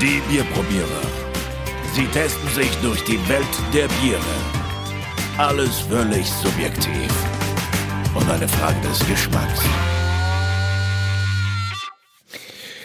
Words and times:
Die 0.00 0.22
Bierprobierer. 0.30 1.02
Sie 1.92 2.06
testen 2.06 2.48
sich 2.48 2.74
durch 2.76 3.04
die 3.04 3.18
Welt 3.28 3.44
der 3.74 3.86
Biere. 4.00 4.20
Alles 5.36 5.80
völlig 5.80 6.26
subjektiv. 6.26 7.12
Und 8.14 8.26
eine 8.30 8.48
Frage 8.48 8.80
des 8.80 9.06
Geschmacks. 9.06 9.62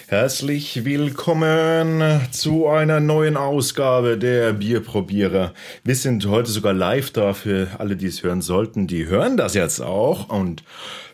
Herzlich 0.07 0.83
willkommen 0.83 2.19
zu 2.31 2.67
einer 2.67 2.99
neuen 2.99 3.37
Ausgabe 3.37 4.17
der 4.17 4.51
Bierprobierer. 4.51 5.53
Wir 5.85 5.95
sind 5.95 6.27
heute 6.27 6.51
sogar 6.51 6.73
live 6.73 7.11
da 7.11 7.33
für 7.33 7.69
alle, 7.77 7.95
die 7.95 8.07
es 8.07 8.23
hören 8.23 8.41
sollten. 8.41 8.87
Die 8.87 9.07
hören 9.07 9.37
das 9.37 9.53
jetzt 9.53 9.79
auch. 9.79 10.27
Und 10.27 10.65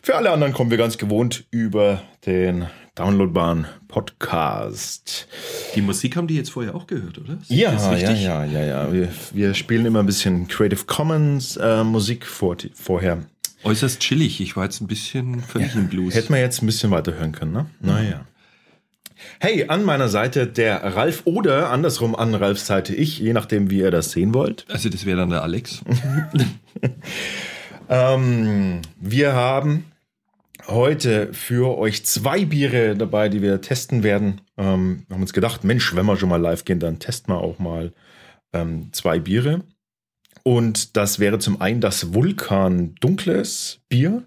für 0.02 0.16
alle 0.16 0.32
anderen 0.32 0.52
kommen 0.52 0.72
wir 0.72 0.78
ganz 0.78 0.98
gewohnt 0.98 1.44
über 1.52 2.02
den 2.26 2.66
downloadbaren 2.94 3.66
Podcast. 3.88 5.26
Die 5.74 5.80
Musik 5.80 6.16
haben 6.16 6.26
die 6.26 6.36
jetzt 6.36 6.50
vorher 6.50 6.74
auch 6.74 6.86
gehört, 6.86 7.18
oder? 7.18 7.38
Ja, 7.48 7.72
ja, 7.96 8.12
ja, 8.12 8.44
ja, 8.44 8.64
ja. 8.64 8.92
Wir, 8.92 9.08
wir 9.32 9.54
spielen 9.54 9.86
immer 9.86 10.00
ein 10.00 10.06
bisschen 10.06 10.46
Creative 10.48 10.84
Commons 10.84 11.56
äh, 11.56 11.84
Musik 11.84 12.26
vor, 12.26 12.56
vorher. 12.74 13.24
Äußerst 13.64 14.00
chillig. 14.00 14.40
Ich 14.40 14.56
war 14.56 14.64
jetzt 14.64 14.80
ein 14.80 14.88
bisschen 14.88 15.40
völlig 15.40 15.74
im 15.74 15.88
Blues. 15.88 16.14
Hätten 16.14 16.34
wir 16.34 16.40
jetzt 16.40 16.62
ein 16.62 16.66
bisschen 16.66 16.90
weiter 16.90 17.14
hören 17.14 17.32
können, 17.32 17.52
ne? 17.52 17.66
Naja. 17.80 18.26
Hey, 19.38 19.68
an 19.68 19.84
meiner 19.84 20.08
Seite 20.08 20.48
der 20.48 20.82
Ralf 20.96 21.22
oder 21.24 21.70
andersrum 21.70 22.16
an 22.16 22.34
Ralfs 22.34 22.66
Seite 22.66 22.94
ich, 22.94 23.20
je 23.20 23.32
nachdem, 23.32 23.70
wie 23.70 23.78
ihr 23.78 23.92
das 23.92 24.10
sehen 24.10 24.34
wollt. 24.34 24.66
also 24.68 24.88
das 24.88 25.06
wäre 25.06 25.18
dann 25.18 25.30
der 25.30 25.42
Alex. 25.42 25.82
Ähm, 27.88 28.80
wir 29.00 29.34
haben 29.34 29.84
heute 30.66 31.32
für 31.32 31.76
euch 31.78 32.04
zwei 32.04 32.44
Biere 32.44 32.96
dabei, 32.96 33.28
die 33.28 33.42
wir 33.42 33.60
testen 33.60 34.02
werden. 34.02 34.40
Ähm, 34.56 35.04
wir 35.08 35.14
haben 35.14 35.22
uns 35.22 35.32
gedacht, 35.32 35.64
Mensch, 35.64 35.94
wenn 35.94 36.06
wir 36.06 36.16
schon 36.16 36.28
mal 36.28 36.40
live 36.40 36.64
gehen, 36.64 36.80
dann 36.80 36.98
testen 36.98 37.34
wir 37.34 37.38
auch 37.38 37.58
mal 37.58 37.92
ähm, 38.52 38.92
zwei 38.92 39.18
Biere. 39.18 39.62
Und 40.44 40.96
das 40.96 41.18
wäre 41.18 41.38
zum 41.38 41.60
einen 41.60 41.80
das 41.80 42.14
Vulkan 42.14 42.94
Dunkles 42.96 43.80
Bier, 43.88 44.24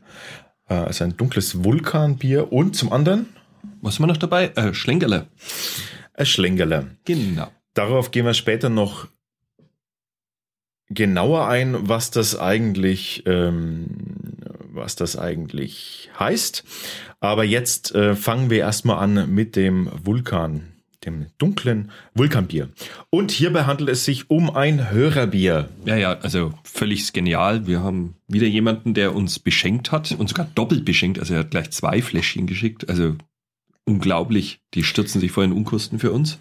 äh, 0.70 0.74
also 0.74 1.04
ein 1.04 1.18
dunkles 1.18 1.64
Vulkanbier. 1.64 2.52
Und 2.52 2.76
zum 2.76 2.92
anderen 2.92 3.28
Was 3.82 3.96
haben 3.96 4.04
wir 4.04 4.08
noch 4.08 4.18
dabei? 4.18 4.48
Äh, 4.56 4.74
Schlenkerle. 4.74 5.28
ein 6.14 6.26
Schlengerle. 6.26 6.88
Genau. 7.06 7.48
Darauf 7.74 8.12
gehen 8.12 8.26
wir 8.26 8.34
später 8.34 8.70
noch 8.70 9.08
genauer 10.90 11.48
ein, 11.48 11.90
was 11.90 12.12
das 12.12 12.38
eigentlich, 12.38 13.24
ähm, 13.26 13.88
was 14.76 14.96
das 14.96 15.18
eigentlich 15.18 16.10
heißt. 16.20 16.64
Aber 17.20 17.44
jetzt 17.44 17.94
äh, 17.96 18.16
fangen 18.16 18.50
wir 18.50 18.60
erstmal 18.60 18.98
an 18.98 19.34
mit 19.34 19.56
dem 19.56 19.90
Vulkan, 20.04 20.74
dem 21.06 21.28
dunklen 21.38 21.92
Vulkanbier. 22.14 22.70
Und 23.10 23.32
hierbei 23.32 23.64
handelt 23.64 23.90
es 23.90 24.06
sich 24.06 24.30
um 24.30 24.50
ein 24.50 24.92
Hörerbier. 24.92 25.70
Ja, 25.86 25.96
ja, 25.96 26.20
also 26.20 26.54
völlig 26.64 27.14
genial. 27.14 27.68
Wir 27.68 27.82
haben 27.82 28.16
wieder 28.28 28.48
jemanden, 28.48 28.94
der 28.94 29.16
uns 29.16 29.40
beschenkt 29.40 29.92
hat 29.92 30.12
und 30.12 30.28
sogar 30.28 30.50
doppelt 30.56 30.86
beschenkt. 30.86 31.20
Also 31.20 31.34
er 31.34 31.42
hat 31.42 31.52
gleich 31.52 31.72
zwei 31.72 32.02
Fläschchen 32.02 32.48
geschickt. 32.48 32.90
Also 32.90 33.16
unglaublich. 33.86 34.60
Die 34.74 34.84
stürzen 34.84 35.22
sich 35.22 35.32
voll 35.32 35.46
in 35.46 35.54
Unkosten 35.54 36.00
für 36.00 36.12
uns. 36.12 36.38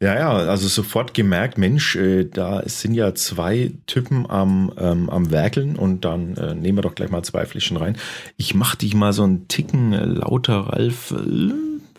Ja, 0.00 0.14
ja, 0.14 0.30
also 0.30 0.68
sofort 0.68 1.14
gemerkt, 1.14 1.56
Mensch, 1.56 1.96
äh, 1.96 2.24
da 2.24 2.62
sind 2.68 2.92
ja 2.92 3.14
zwei 3.14 3.72
Typen 3.86 4.28
am, 4.28 4.70
ähm, 4.76 5.08
am 5.08 5.30
Werkeln 5.30 5.76
und 5.76 6.04
dann 6.04 6.36
äh, 6.36 6.54
nehmen 6.54 6.76
wir 6.78 6.82
doch 6.82 6.94
gleich 6.94 7.08
mal 7.10 7.22
zwei 7.22 7.46
Flaschen 7.46 7.78
rein. 7.78 7.96
Ich 8.36 8.54
mach 8.54 8.74
dich 8.74 8.94
mal 8.94 9.14
so 9.14 9.22
einen 9.22 9.48
Ticken 9.48 9.94
äh, 9.94 10.04
lauter, 10.04 10.68
Ralf. 10.68 11.14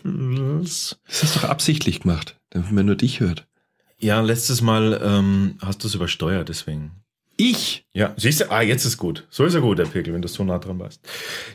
Das 0.04 0.96
hast 1.08 1.34
du 1.36 1.40
doch 1.40 1.48
absichtlich 1.48 2.00
gemacht, 2.00 2.36
damit 2.50 2.70
man 2.70 2.86
nur 2.86 2.94
dich 2.94 3.18
hört. 3.18 3.48
Ja, 3.98 4.20
letztes 4.20 4.60
Mal 4.62 5.00
ähm, 5.02 5.56
hast 5.60 5.82
du 5.82 5.88
es 5.88 5.94
übersteuert, 5.96 6.48
deswegen. 6.48 6.92
Ich? 7.36 7.84
Ja, 7.92 8.14
siehst 8.16 8.40
du, 8.40 8.50
ah, 8.52 8.62
jetzt 8.62 8.84
ist 8.84 8.96
gut. 8.98 9.26
So 9.28 9.44
ist 9.44 9.54
er 9.54 9.60
gut, 9.60 9.78
der 9.80 9.86
Pickel, 9.86 10.14
wenn 10.14 10.22
du 10.22 10.28
so 10.28 10.44
nah 10.44 10.58
dran 10.58 10.78
warst. 10.78 11.00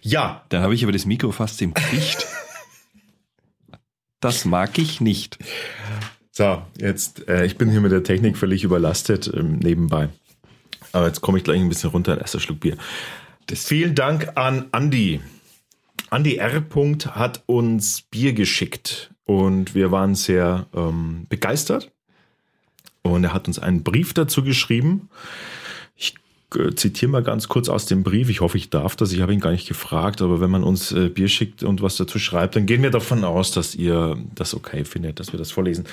Ja, 0.01 0.43
Dann 0.49 0.61
habe 0.61 0.75
ich 0.75 0.83
aber 0.83 0.91
das 0.91 1.05
Mikro 1.05 1.31
fast 1.31 1.61
im 1.61 1.73
Gesicht. 1.73 2.27
Das 4.19 4.45
mag 4.45 4.77
ich 4.77 5.01
nicht. 5.01 5.37
So, 6.35 6.63
jetzt, 6.79 7.27
äh, 7.27 7.45
ich 7.45 7.59
bin 7.59 7.69
hier 7.69 7.79
mit 7.79 7.91
der 7.91 8.01
Technik 8.01 8.37
völlig 8.37 8.63
überlastet 8.63 9.31
ähm, 9.31 9.59
nebenbei. 9.59 10.09
Aber 10.91 11.05
jetzt 11.05 11.21
komme 11.21 11.37
ich 11.37 11.43
gleich 11.43 11.61
ein 11.61 11.69
bisschen 11.69 11.91
runter, 11.91 12.19
erster 12.19 12.39
Schluck 12.39 12.59
Bier. 12.59 12.75
Das 13.45 13.65
Vielen 13.65 13.93
Dank 13.93 14.31
an 14.33 14.65
Andi. 14.71 15.21
Andi 16.09 16.37
R. 16.37 16.63
hat 17.11 17.43
uns 17.45 18.01
Bier 18.01 18.33
geschickt 18.33 19.11
und 19.25 19.75
wir 19.75 19.91
waren 19.91 20.15
sehr 20.15 20.65
ähm, 20.75 21.27
begeistert. 21.29 21.91
Und 23.03 23.23
er 23.23 23.33
hat 23.35 23.47
uns 23.47 23.59
einen 23.59 23.83
Brief 23.83 24.15
dazu 24.15 24.43
geschrieben. 24.43 25.09
Äh, 26.55 26.75
zitiere 26.75 27.11
mal 27.11 27.23
ganz 27.23 27.47
kurz 27.47 27.69
aus 27.69 27.85
dem 27.85 28.03
Brief. 28.03 28.29
Ich 28.29 28.41
hoffe, 28.41 28.57
ich 28.57 28.69
darf 28.69 28.95
das. 28.95 29.11
Ich 29.11 29.21
habe 29.21 29.33
ihn 29.33 29.39
gar 29.39 29.51
nicht 29.51 29.67
gefragt, 29.67 30.21
aber 30.21 30.41
wenn 30.41 30.49
man 30.49 30.63
uns 30.63 30.91
äh, 30.91 31.09
Bier 31.09 31.27
schickt 31.27 31.63
und 31.63 31.81
was 31.81 31.97
dazu 31.97 32.19
schreibt, 32.19 32.55
dann 32.55 32.65
gehen 32.65 32.83
wir 32.83 32.89
davon 32.91 33.23
aus, 33.23 33.51
dass 33.51 33.75
ihr 33.75 34.17
das 34.35 34.53
okay 34.53 34.85
findet, 34.85 35.19
dass 35.19 35.31
wir 35.31 35.37
das 35.39 35.51
vorlesen. 35.51 35.85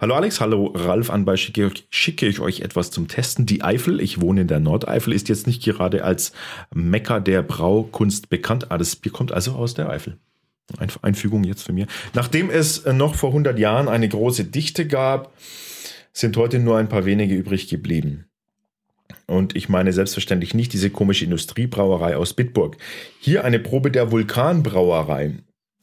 Hallo 0.00 0.14
Alex, 0.14 0.40
hallo 0.40 0.72
Ralf, 0.74 1.10
anbei 1.10 1.36
schicke, 1.36 1.70
schicke 1.90 2.26
ich 2.26 2.40
euch 2.40 2.60
etwas 2.60 2.90
zum 2.90 3.08
Testen. 3.08 3.46
Die 3.46 3.62
Eifel, 3.62 4.00
ich 4.00 4.20
wohne 4.20 4.42
in 4.42 4.48
der 4.48 4.60
Nordeifel, 4.60 5.12
ist 5.12 5.28
jetzt 5.28 5.46
nicht 5.46 5.62
gerade 5.64 6.04
als 6.04 6.32
Mekka 6.74 7.20
der 7.20 7.42
Braukunst 7.42 8.28
bekannt. 8.30 8.70
Ah, 8.70 8.78
das 8.78 8.96
Bier 8.96 9.12
kommt 9.12 9.32
also 9.32 9.52
aus 9.52 9.74
der 9.74 9.88
Eifel. 9.88 10.16
Ein- 10.78 10.88
Einfügung 11.02 11.44
jetzt 11.44 11.62
für 11.64 11.72
mir. 11.72 11.86
Nachdem 12.14 12.48
es 12.50 12.78
äh, 12.78 12.92
noch 12.92 13.14
vor 13.14 13.30
100 13.30 13.58
Jahren 13.58 13.88
eine 13.88 14.08
große 14.08 14.44
Dichte 14.44 14.86
gab, 14.86 15.32
sind 16.12 16.36
heute 16.36 16.58
nur 16.58 16.78
ein 16.78 16.88
paar 16.88 17.04
wenige 17.04 17.34
übrig 17.34 17.68
geblieben. 17.68 18.26
Und 19.26 19.56
ich 19.56 19.68
meine 19.68 19.92
selbstverständlich 19.92 20.54
nicht 20.54 20.72
diese 20.72 20.90
komische 20.90 21.24
Industriebrauerei 21.24 22.16
aus 22.16 22.34
Bitburg. 22.34 22.76
Hier 23.20 23.44
eine 23.44 23.58
Probe 23.58 23.90
der 23.90 24.10
Vulkanbrauerei. 24.10 25.32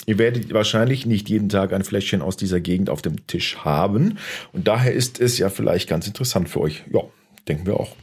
Ihr 0.06 0.18
werdet 0.18 0.54
wahrscheinlich 0.54 1.06
nicht 1.06 1.30
jeden 1.30 1.50
Tag 1.50 1.74
ein 1.74 1.84
Fläschchen 1.84 2.22
aus 2.22 2.38
dieser 2.38 2.60
Gegend 2.60 2.90
auf 2.90 3.02
dem 3.02 3.28
Tisch 3.28 3.58
haben. 3.58 4.18
Und 4.52 4.68
daher 4.68 4.94
ist 4.94 5.20
es 5.20 5.38
ja 5.38 5.50
vielleicht 5.50 5.88
ganz 5.90 6.08
interessant 6.08 6.50
für 6.50 6.62
euch. 6.62 6.84
Ja, 6.92 7.02
denken 7.48 7.66
wir 7.66 7.80
auch. 7.80 7.96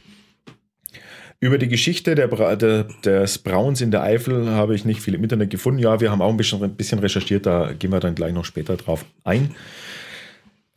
Über 1.41 1.57
die 1.57 1.69
Geschichte 1.69 2.15
der 2.15 2.27
Bra 2.27 2.57
der, 2.57 2.83
des 3.05 3.37
Brauens 3.37 3.79
in 3.79 3.91
der 3.91 4.03
Eifel 4.03 4.49
habe 4.49 4.75
ich 4.75 4.83
nicht 4.83 5.01
viel 5.01 5.13
im 5.13 5.23
Internet 5.23 5.49
gefunden. 5.49 5.79
Ja, 5.79 6.01
wir 6.01 6.11
haben 6.11 6.21
auch 6.21 6.29
ein 6.29 6.37
bisschen, 6.37 6.61
ein 6.61 6.75
bisschen 6.75 6.99
recherchiert, 6.99 7.45
da 7.45 7.71
gehen 7.71 7.91
wir 7.91 8.01
dann 8.01 8.15
gleich 8.15 8.33
noch 8.33 8.43
später 8.43 8.75
drauf 8.75 9.05
ein. 9.23 9.55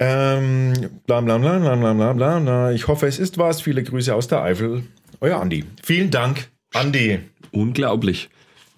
Ähm, 0.05 0.73
bla 1.07 1.21
bla 1.21 1.39
bla 1.39 1.59
bla 1.61 1.77
bla 1.77 2.13
bla 2.13 2.39
bla. 2.41 2.73
Ich 2.73 2.89
hoffe, 2.89 3.07
es 3.07 3.21
ist 3.21 3.39
was. 3.39 3.61
Viele 3.61 3.85
Grüße 3.85 4.13
aus 4.13 4.27
der 4.27 4.43
Eifel. 4.43 4.83
Euer 5.21 5.41
Andi. 5.41 5.65
Vielen 5.83 6.11
Dank, 6.11 6.49
Andi. 6.75 7.21
Unglaublich. 7.53 8.29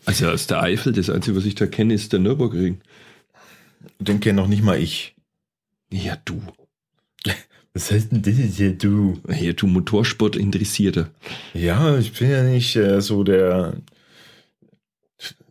Also 0.05 0.29
aus 0.29 0.47
der 0.47 0.63
Eifel, 0.63 0.93
das 0.93 1.09
Einzige, 1.09 1.37
was 1.37 1.47
ich 1.47 1.55
da 1.55 1.67
kenne, 1.67 1.95
ist 1.95 2.13
der 2.13 2.21
Nürburgring. 2.21 2.81
Den 3.99 4.21
kenne 4.21 4.43
noch 4.43 4.49
nicht 4.49 4.63
mal 4.63 4.79
ich. 4.79 5.15
Ja, 5.91 6.19
du. 6.27 6.43
Was 7.73 7.91
heißt 7.91 8.13
denn 8.13 8.23
das 8.23 8.35
hier, 8.57 8.77
du? 8.77 9.19
Ja, 9.29 9.53
du 9.53 9.67
Motorsport 9.67 10.37
Interessierter. 10.37 11.11
Ja, 11.55 11.99
ich 11.99 12.13
bin 12.13 12.31
ja 12.31 12.43
nicht 12.43 12.77
äh, 12.77 13.01
so 13.01 13.25
der. 13.25 13.75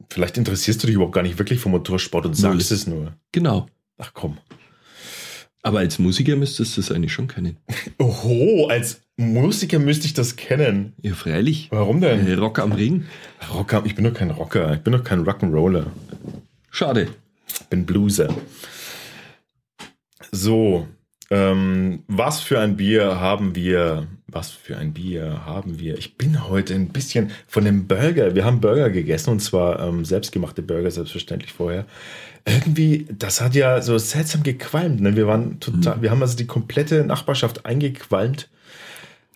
Vielleicht 0.10 0.38
interessierst 0.38 0.84
du 0.84 0.88
dich 0.88 0.96
überhaupt 0.96 1.16
gar 1.16 1.24
nicht 1.24 1.40
wirklich 1.40 1.60
vom 1.60 1.72
Motorsport 1.72 2.28
und 2.28 2.36
sagst 2.36 2.70
Null. 2.70 2.78
es 2.78 2.88
nur. 2.88 3.14
Genau. 3.32 3.68
Ach 3.98 4.12
komm. 4.14 4.38
Aber 5.66 5.80
als 5.80 5.98
Musiker 5.98 6.36
müsstest 6.36 6.76
du 6.76 6.82
es 6.82 6.92
eigentlich 6.92 7.14
schon 7.14 7.28
kennen. 7.28 7.58
Oho, 7.98 8.68
als 8.68 9.02
Musiker 9.16 9.80
müsste 9.80 10.06
ich 10.06 10.14
das 10.14 10.36
kennen. 10.36 10.94
Ja, 11.02 11.14
freilich. 11.14 11.70
Warum 11.72 12.02
denn? 12.02 12.28
Äh, 12.28 12.34
Rock 12.34 12.60
am 12.60 12.74
Ring. 12.74 13.06
Rocker, 13.54 13.82
ich 13.86 13.96
bin 13.96 14.04
doch 14.04 14.14
kein 14.14 14.30
Rocker. 14.30 14.74
Ich 14.74 14.82
bin 14.82 14.92
doch 14.92 15.04
kein 15.04 15.24
Rock'n'Roller. 15.24 15.86
Schade. 16.70 17.08
Ich 17.48 17.68
bin 17.68 17.86
Blueser. 17.86 18.36
So, 20.32 20.88
ähm, 21.34 22.04
was 22.08 22.42
für 22.42 22.60
ein 22.60 22.78
Bier 22.78 23.20
haben 23.20 23.56
wir? 23.56 24.08
Was 24.28 24.52
für 24.52 24.78
ein 24.78 24.94
Bier 24.94 25.46
haben 25.46 25.80
wir? 25.80 25.98
Ich 25.98 26.16
bin 26.18 26.48
heute 26.48 26.76
ein 26.76 26.90
bisschen 26.90 27.32
von 27.48 27.66
dem 27.66 27.88
Burger. 27.88 28.36
Wir 28.36 28.46
haben 28.46 28.62
Burger 28.62 28.90
gegessen 28.92 29.32
und 29.32 29.40
zwar 29.40 29.80
ähm, 29.80 30.06
selbstgemachte 30.06 30.62
Burger, 30.62 30.92
selbstverständlich 30.92 31.52
vorher. 31.52 31.86
Irgendwie, 32.46 33.08
das 33.18 33.42
hat 33.42 33.56
ja 33.56 33.82
so 33.82 33.98
seltsam 33.98 34.44
gequalmt. 34.44 35.02
Ne? 35.02 35.16
Wir 35.16 35.26
waren 35.28 35.60
total, 35.60 36.02
wir 36.02 36.12
haben 36.12 36.22
also 36.22 36.38
die 36.38 36.46
komplette 36.48 37.04
Nachbarschaft 37.04 37.66
eingequalmt. 37.66 38.50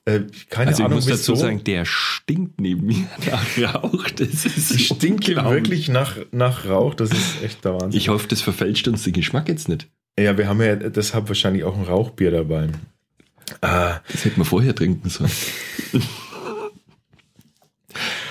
Äh, 0.05 0.21
keine 0.49 0.69
Also 0.69 0.81
ich 0.81 0.85
Ahnung, 0.85 0.97
muss 0.99 1.05
dazu 1.07 1.33
wieso. 1.33 1.41
sagen, 1.41 1.63
der 1.63 1.85
stinkt 1.85 2.61
neben 2.61 2.85
mir 2.85 3.07
nach 3.31 3.73
Rauch. 3.75 4.09
Das 4.11 4.45
ist 4.45 4.71
Es 4.71 4.81
stinkt 4.81 5.27
wirklich 5.27 5.89
nach, 5.89 6.17
nach 6.31 6.65
Rauch. 6.67 6.93
Das 6.93 7.11
ist 7.11 7.41
echt 7.43 7.65
der 7.65 7.73
Wahnsinn. 7.73 7.97
Ich 7.97 8.09
hoffe, 8.09 8.27
das 8.27 8.41
verfälscht 8.41 8.87
uns 8.87 9.03
den 9.03 9.13
Geschmack 9.13 9.47
jetzt 9.49 9.67
nicht. 9.67 9.87
Ja, 10.19 10.37
wir 10.37 10.47
haben 10.47 10.61
ja 10.61 10.75
deshalb 10.75 11.27
wahrscheinlich 11.27 11.63
auch 11.63 11.77
ein 11.77 11.83
Rauchbier 11.83 12.31
dabei. 12.31 12.69
Ah, 13.61 13.99
Das 14.11 14.25
hätten 14.25 14.37
wir 14.37 14.45
vorher 14.45 14.73
trinken 14.75 15.09
sollen. 15.09 15.31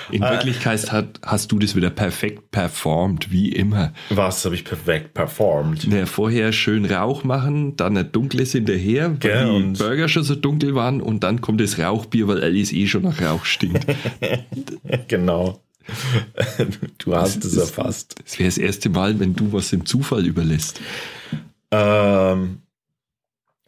In 0.09 0.21
Wirklichkeit 0.21 0.89
hat, 0.93 1.19
hast 1.25 1.51
du 1.51 1.59
das 1.59 1.75
wieder 1.75 1.89
perfekt 1.89 2.51
performt, 2.51 3.29
wie 3.29 3.51
immer. 3.51 3.93
Was 4.09 4.45
habe 4.45 4.55
ich 4.55 4.63
perfekt 4.63 5.13
performt? 5.13 5.83
Ja, 5.83 6.05
vorher 6.05 6.53
schön 6.53 6.85
Rauch 6.85 7.25
machen, 7.25 7.75
dann 7.75 7.97
ein 7.97 8.09
dunkles 8.11 8.53
hinterher, 8.53 9.09
weil 9.11 9.17
Gell, 9.17 9.45
die 9.45 9.51
und- 9.51 9.77
Burger 9.77 10.07
schon 10.07 10.23
so 10.23 10.35
dunkel 10.35 10.75
waren 10.75 11.01
und 11.01 11.23
dann 11.25 11.41
kommt 11.41 11.59
das 11.59 11.77
Rauchbier, 11.77 12.27
weil 12.29 12.41
Alice 12.41 12.71
eh 12.71 12.87
schon 12.87 13.03
nach 13.03 13.21
Rauch 13.21 13.43
stinkt. 13.43 13.85
genau. 15.09 15.61
Du 16.99 17.13
hast 17.15 17.43
es 17.43 17.57
erfasst. 17.57 18.15
Das 18.23 18.39
wäre 18.39 18.47
das 18.47 18.57
erste 18.57 18.89
Mal, 18.89 19.19
wenn 19.19 19.35
du 19.35 19.51
was 19.51 19.69
dem 19.71 19.85
Zufall 19.85 20.25
überlässt. 20.25 20.79
Ähm, 21.71 22.59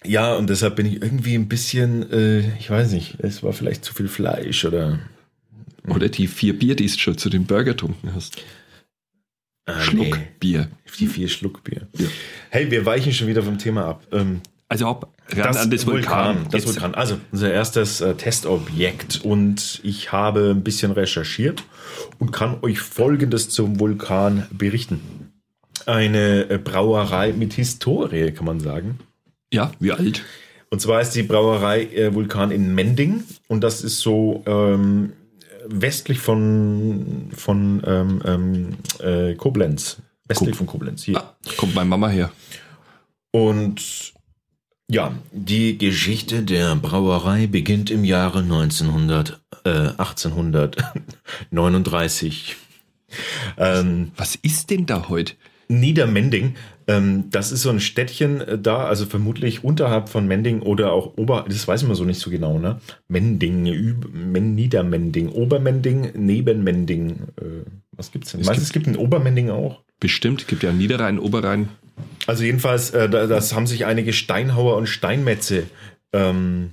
ja, 0.05 0.35
und 0.35 0.49
deshalb 0.49 0.75
bin 0.77 0.85
ich 0.85 1.01
irgendwie 1.01 1.35
ein 1.35 1.49
bisschen, 1.49 2.09
äh, 2.11 2.55
ich 2.57 2.69
weiß 2.69 2.91
nicht, 2.91 3.15
es 3.19 3.43
war 3.43 3.51
vielleicht 3.53 3.83
zu 3.83 3.93
viel 3.93 4.07
Fleisch 4.07 4.63
oder. 4.65 4.99
Oder 5.87 6.09
die 6.09 6.27
vier 6.27 6.57
Bier, 6.57 6.75
die 6.75 6.85
du 6.87 6.97
schon 6.97 7.17
zu 7.17 7.29
dem 7.29 7.45
Burger 7.45 7.71
getrunken 7.73 8.13
hast. 8.13 8.37
Ah, 9.65 9.79
Schluck 9.81 10.17
nee, 10.17 10.27
Bier. 10.39 10.69
die 10.99 11.07
vier 11.07 11.27
Schluckbier. 11.29 11.87
Ja. 11.97 12.07
Hey, 12.49 12.69
wir 12.69 12.85
weichen 12.85 13.11
schon 13.13 13.27
wieder 13.27 13.41
vom 13.43 13.57
Thema 13.57 13.85
ab. 13.85 14.05
Ähm, 14.11 14.41
Also 14.67 14.87
ab 14.87 15.11
ran 15.31 15.55
an 15.57 15.69
das 15.71 15.85
Vulkan. 15.87 16.45
Das 16.51 16.63
Jetzt- 16.65 16.67
Vulkan. 16.75 16.95
Also 16.95 17.17
unser 17.31 17.51
erstes 17.51 18.01
äh, 18.01 18.13
Testobjekt 18.15 19.21
und 19.23 19.79
ich 19.83 20.11
habe 20.11 20.51
ein 20.51 20.63
bisschen 20.63 20.91
recherchiert 20.91 21.63
und 22.19 22.31
kann 22.31 22.57
euch 22.61 22.79
Folgendes 22.79 23.49
zum 23.49 23.79
Vulkan 23.79 24.47
berichten. 24.51 25.28
Eine 25.87 26.49
äh, 26.49 26.57
Brauerei 26.57 27.33
mit 27.33 27.53
Historie, 27.53 28.31
kann 28.31 28.45
man 28.45 28.59
sagen. 28.59 28.99
Ja, 29.51 29.71
wie 29.79 29.91
alt? 29.91 30.23
Und 30.69 30.81
zwar 30.81 31.01
ist 31.01 31.11
die 31.11 31.23
Brauerei 31.23 31.83
äh, 31.85 32.13
Vulkan 32.13 32.51
in 32.51 32.75
Mending 32.75 33.23
und 33.47 33.61
das 33.61 33.83
ist 33.83 33.99
so 33.99 34.43
ähm, 34.45 35.13
westlich 35.65 36.19
von, 36.19 37.29
von 37.35 37.81
ähm, 37.85 38.21
ähm, 38.25 38.77
äh, 38.99 39.33
Koblenz. 39.35 39.97
Westlich 40.27 40.51
Ko- 40.51 40.57
von 40.57 40.67
Koblenz. 40.67 41.03
Hier. 41.03 41.17
Ah, 41.17 41.35
kommt 41.57 41.73
meine 41.73 41.89
Mama 41.89 42.09
her. 42.09 42.31
Und 43.31 44.13
ja, 44.91 45.13
die 45.31 45.77
Geschichte 45.77 46.41
der 46.43 46.75
Brauerei 46.75 47.47
beginnt 47.47 47.89
im 47.91 48.03
Jahre 48.03 48.39
1900, 48.39 49.39
äh, 49.65 49.69
1839. 49.97 52.55
Ähm, 53.57 54.11
Was 54.17 54.35
ist 54.35 54.69
denn 54.69 54.85
da 54.85 55.09
heute? 55.09 55.33
Niedermending, 55.71 56.56
ähm, 56.88 57.25
das 57.30 57.51
ist 57.51 57.62
so 57.62 57.69
ein 57.69 57.80
Städtchen 57.80 58.42
äh, 58.42 58.57
da, 58.57 58.86
also 58.86 59.06
vermutlich 59.06 59.63
unterhalb 59.63 60.10
von 60.10 60.27
Mending 60.27 60.62
oder 60.63 60.92
auch 60.92 61.16
Ober, 61.18 61.45
das 61.48 61.68
weiß 61.68 61.83
man 61.83 61.95
so 61.95 62.04
nicht 62.06 62.19
so 62.19 62.31
genau, 62.31 62.57
ne? 62.57 62.80
Mending, 63.07 63.68
Üb, 63.68 64.10
Men, 64.12 64.56
Niedermending, 64.56 65.30
Obermending, 65.30 66.12
Nebenmending. 66.16 67.12
Äh, 67.39 67.44
was 67.92 68.12
gibt's 68.12 68.31
denn? 68.31 68.42
Es 68.42 68.48
Meinst 68.48 68.62
du, 68.62 68.74
gibt- 68.74 68.88
es 68.88 68.92
gibt 68.94 68.98
ein 68.98 69.04
Obermending 69.06 69.51
auch? 69.51 69.81
Bestimmt, 70.00 70.48
gibt 70.48 70.63
ja 70.63 70.71
Niederrhain, 70.74 71.19
Oberrhein. 71.19 71.69
Also 72.25 72.44
jedenfalls, 72.44 72.89
äh, 72.92 73.07
da, 73.10 73.27
das 73.27 73.54
haben 73.54 73.68
sich 73.68 73.86
einige 73.86 74.13
Steinhauer 74.13 74.75
und 74.77 74.88
Steinmetze 74.88 75.63
ähm, 76.13 76.71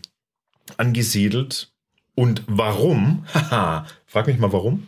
angesiedelt. 0.76 1.70
Und 2.14 2.42
warum? 2.46 3.24
Haha, 3.34 3.86
frag 4.06 4.26
mich 4.26 4.38
mal 4.38 4.52
warum. 4.52 4.86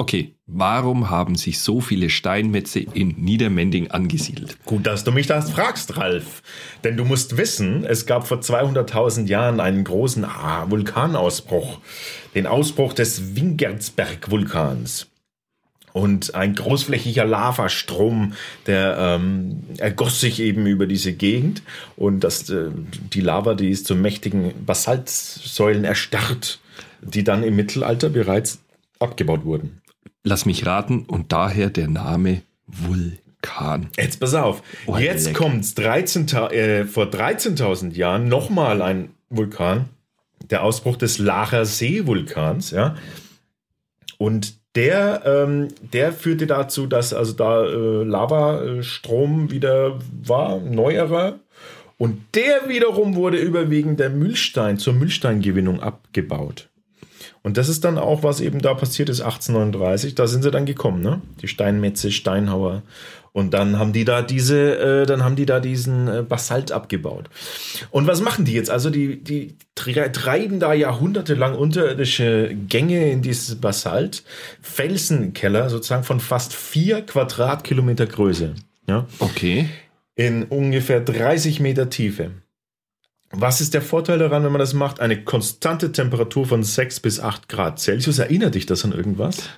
Okay, 0.00 0.36
warum 0.46 1.10
haben 1.10 1.34
sich 1.34 1.58
so 1.58 1.80
viele 1.80 2.08
Steinmetze 2.08 2.78
in 2.78 3.08
Niedermending 3.18 3.90
angesiedelt? 3.90 4.56
Gut, 4.64 4.86
dass 4.86 5.02
du 5.02 5.10
mich 5.10 5.26
das 5.26 5.50
fragst, 5.50 5.96
Ralf. 5.96 6.44
Denn 6.84 6.96
du 6.96 7.04
musst 7.04 7.36
wissen, 7.36 7.84
es 7.84 8.06
gab 8.06 8.28
vor 8.28 8.38
200.000 8.38 9.26
Jahren 9.26 9.58
einen 9.58 9.82
großen 9.82 10.24
ah, 10.24 10.70
Vulkanausbruch. 10.70 11.80
Den 12.36 12.46
Ausbruch 12.46 12.92
des 12.92 13.34
Wingertsberg-Vulkans. 13.34 15.08
Und 15.92 16.32
ein 16.36 16.54
großflächiger 16.54 17.24
Lavastrom, 17.24 18.34
der 18.68 18.96
ähm, 18.98 19.64
ergoss 19.78 20.20
sich 20.20 20.38
eben 20.38 20.66
über 20.66 20.86
diese 20.86 21.12
Gegend. 21.12 21.62
Und 21.96 22.20
das, 22.20 22.48
äh, 22.50 22.70
die 23.12 23.20
Lava, 23.20 23.54
die 23.54 23.70
ist 23.70 23.86
zu 23.88 23.96
mächtigen 23.96 24.64
Basaltsäulen 24.64 25.82
erstarrt, 25.82 26.60
die 27.02 27.24
dann 27.24 27.42
im 27.42 27.56
Mittelalter 27.56 28.10
bereits 28.10 28.60
abgebaut 29.00 29.44
wurden. 29.44 29.80
Lass 30.24 30.46
mich 30.46 30.66
raten 30.66 31.04
und 31.06 31.32
daher 31.32 31.70
der 31.70 31.88
Name 31.88 32.42
Vulkan. 32.66 33.88
Jetzt 33.96 34.20
pass 34.20 34.34
auf. 34.34 34.62
Oh, 34.86 34.96
Jetzt 34.96 35.26
leck. 35.26 35.34
kommt's 35.36 35.74
13, 35.74 36.26
Ta- 36.26 36.50
äh, 36.50 36.84
vor 36.84 37.06
13.000 37.06 37.94
Jahren 37.96 38.28
nochmal 38.28 38.82
ein 38.82 39.10
Vulkan. 39.30 39.86
Der 40.50 40.62
Ausbruch 40.64 40.96
des 40.96 41.18
Lacher 41.18 41.64
See-Vulkans, 41.64 42.70
ja. 42.70 42.94
Und 44.18 44.54
der, 44.74 45.22
ähm, 45.24 45.68
der 45.92 46.12
führte 46.12 46.46
dazu, 46.46 46.86
dass 46.86 47.12
also 47.12 47.32
da 47.32 47.64
äh, 47.64 48.04
Lavastrom 48.04 49.50
wieder 49.50 49.98
war, 50.24 50.60
neuerer. 50.60 51.38
Und 51.96 52.20
der 52.34 52.68
wiederum 52.68 53.16
wurde 53.16 53.38
überwiegend 53.38 53.98
der 53.98 54.10
Mühlstein 54.10 54.78
zur 54.78 54.94
Mühlsteingewinnung 54.94 55.80
abgebaut. 55.80 56.68
Und 57.42 57.56
das 57.56 57.68
ist 57.68 57.84
dann 57.84 57.98
auch, 57.98 58.22
was 58.22 58.40
eben 58.40 58.60
da 58.60 58.74
passiert 58.74 59.08
ist, 59.08 59.20
1839. 59.20 60.14
Da 60.14 60.26
sind 60.26 60.42
sie 60.42 60.50
dann 60.50 60.66
gekommen, 60.66 61.00
ne? 61.02 61.20
Die 61.40 61.48
Steinmetze, 61.48 62.10
Steinhauer. 62.10 62.82
Und 63.32 63.54
dann 63.54 63.78
haben 63.78 63.92
die 63.92 64.04
da 64.04 64.22
diese, 64.22 64.78
äh, 64.78 65.06
dann 65.06 65.22
haben 65.22 65.36
die 65.36 65.46
da 65.46 65.60
diesen 65.60 66.08
äh, 66.08 66.22
Basalt 66.22 66.72
abgebaut. 66.72 67.28
Und 67.90 68.06
was 68.08 68.20
machen 68.20 68.44
die 68.44 68.52
jetzt? 68.52 68.70
Also 68.70 68.90
die, 68.90 69.22
die 69.22 69.54
tre- 69.76 70.10
treiben 70.10 70.58
da 70.58 70.72
jahrhundertelang 70.72 71.54
unterirdische 71.54 72.54
Gänge 72.68 73.10
in 73.12 73.22
dieses 73.22 73.54
Basalt, 73.60 74.24
Felsenkeller 74.60 75.68
sozusagen 75.70 76.04
von 76.04 76.20
fast 76.20 76.54
vier 76.54 77.02
Quadratkilometer 77.02 78.06
Größe. 78.06 78.54
Ja 78.86 79.06
Okay. 79.18 79.68
in 80.16 80.44
ungefähr 80.44 81.00
30 81.00 81.60
Meter 81.60 81.90
Tiefe. 81.90 82.30
Was 83.30 83.60
ist 83.60 83.74
der 83.74 83.82
Vorteil 83.82 84.18
daran, 84.18 84.42
wenn 84.44 84.52
man 84.52 84.58
das 84.58 84.72
macht? 84.74 85.00
Eine 85.00 85.22
konstante 85.22 85.92
Temperatur 85.92 86.46
von 86.46 86.62
6 86.62 87.00
bis 87.00 87.20
8 87.20 87.48
Grad 87.48 87.78
Celsius. 87.78 88.18
Erinnert 88.18 88.54
dich 88.54 88.66
das 88.66 88.84
an 88.84 88.92
irgendwas? 88.92 89.48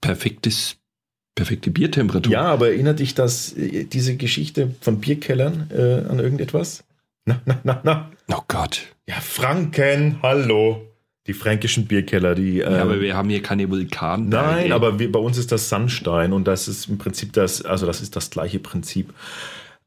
Perfektes, 0.00 0.76
perfekte 1.34 1.70
Biertemperatur. 1.70 2.32
Ja, 2.32 2.42
aber 2.44 2.68
erinnert 2.68 3.00
dich 3.00 3.14
das, 3.14 3.52
äh, 3.54 3.84
diese 3.84 4.16
Geschichte 4.16 4.74
von 4.80 5.00
Bierkellern 5.00 5.70
äh, 5.70 6.08
an 6.08 6.18
irgendetwas? 6.20 6.84
Na, 7.26 7.40
na, 7.44 7.60
na, 7.64 7.80
na. 7.82 8.10
Oh 8.32 8.42
Gott. 8.48 8.82
Ja, 9.08 9.16
Franken, 9.16 10.18
hallo. 10.22 10.86
Die 11.26 11.34
fränkischen 11.34 11.86
Bierkeller, 11.86 12.34
die. 12.34 12.60
Äh, 12.60 12.72
Ja, 12.72 12.82
aber 12.82 13.00
wir 13.00 13.14
haben 13.14 13.28
hier 13.28 13.42
keine 13.42 13.68
Vulkan. 13.70 14.28
Nein, 14.28 14.72
aber 14.72 14.98
wir, 14.98 15.12
bei 15.12 15.18
uns 15.18 15.36
ist 15.36 15.52
das 15.52 15.68
Sandstein 15.68 16.32
und 16.32 16.44
das 16.46 16.66
ist 16.66 16.88
im 16.88 16.96
Prinzip 16.96 17.32
das, 17.34 17.62
also 17.62 17.86
das 17.86 18.00
ist 18.00 18.16
das 18.16 18.30
gleiche 18.30 18.58
Prinzip. 18.58 19.12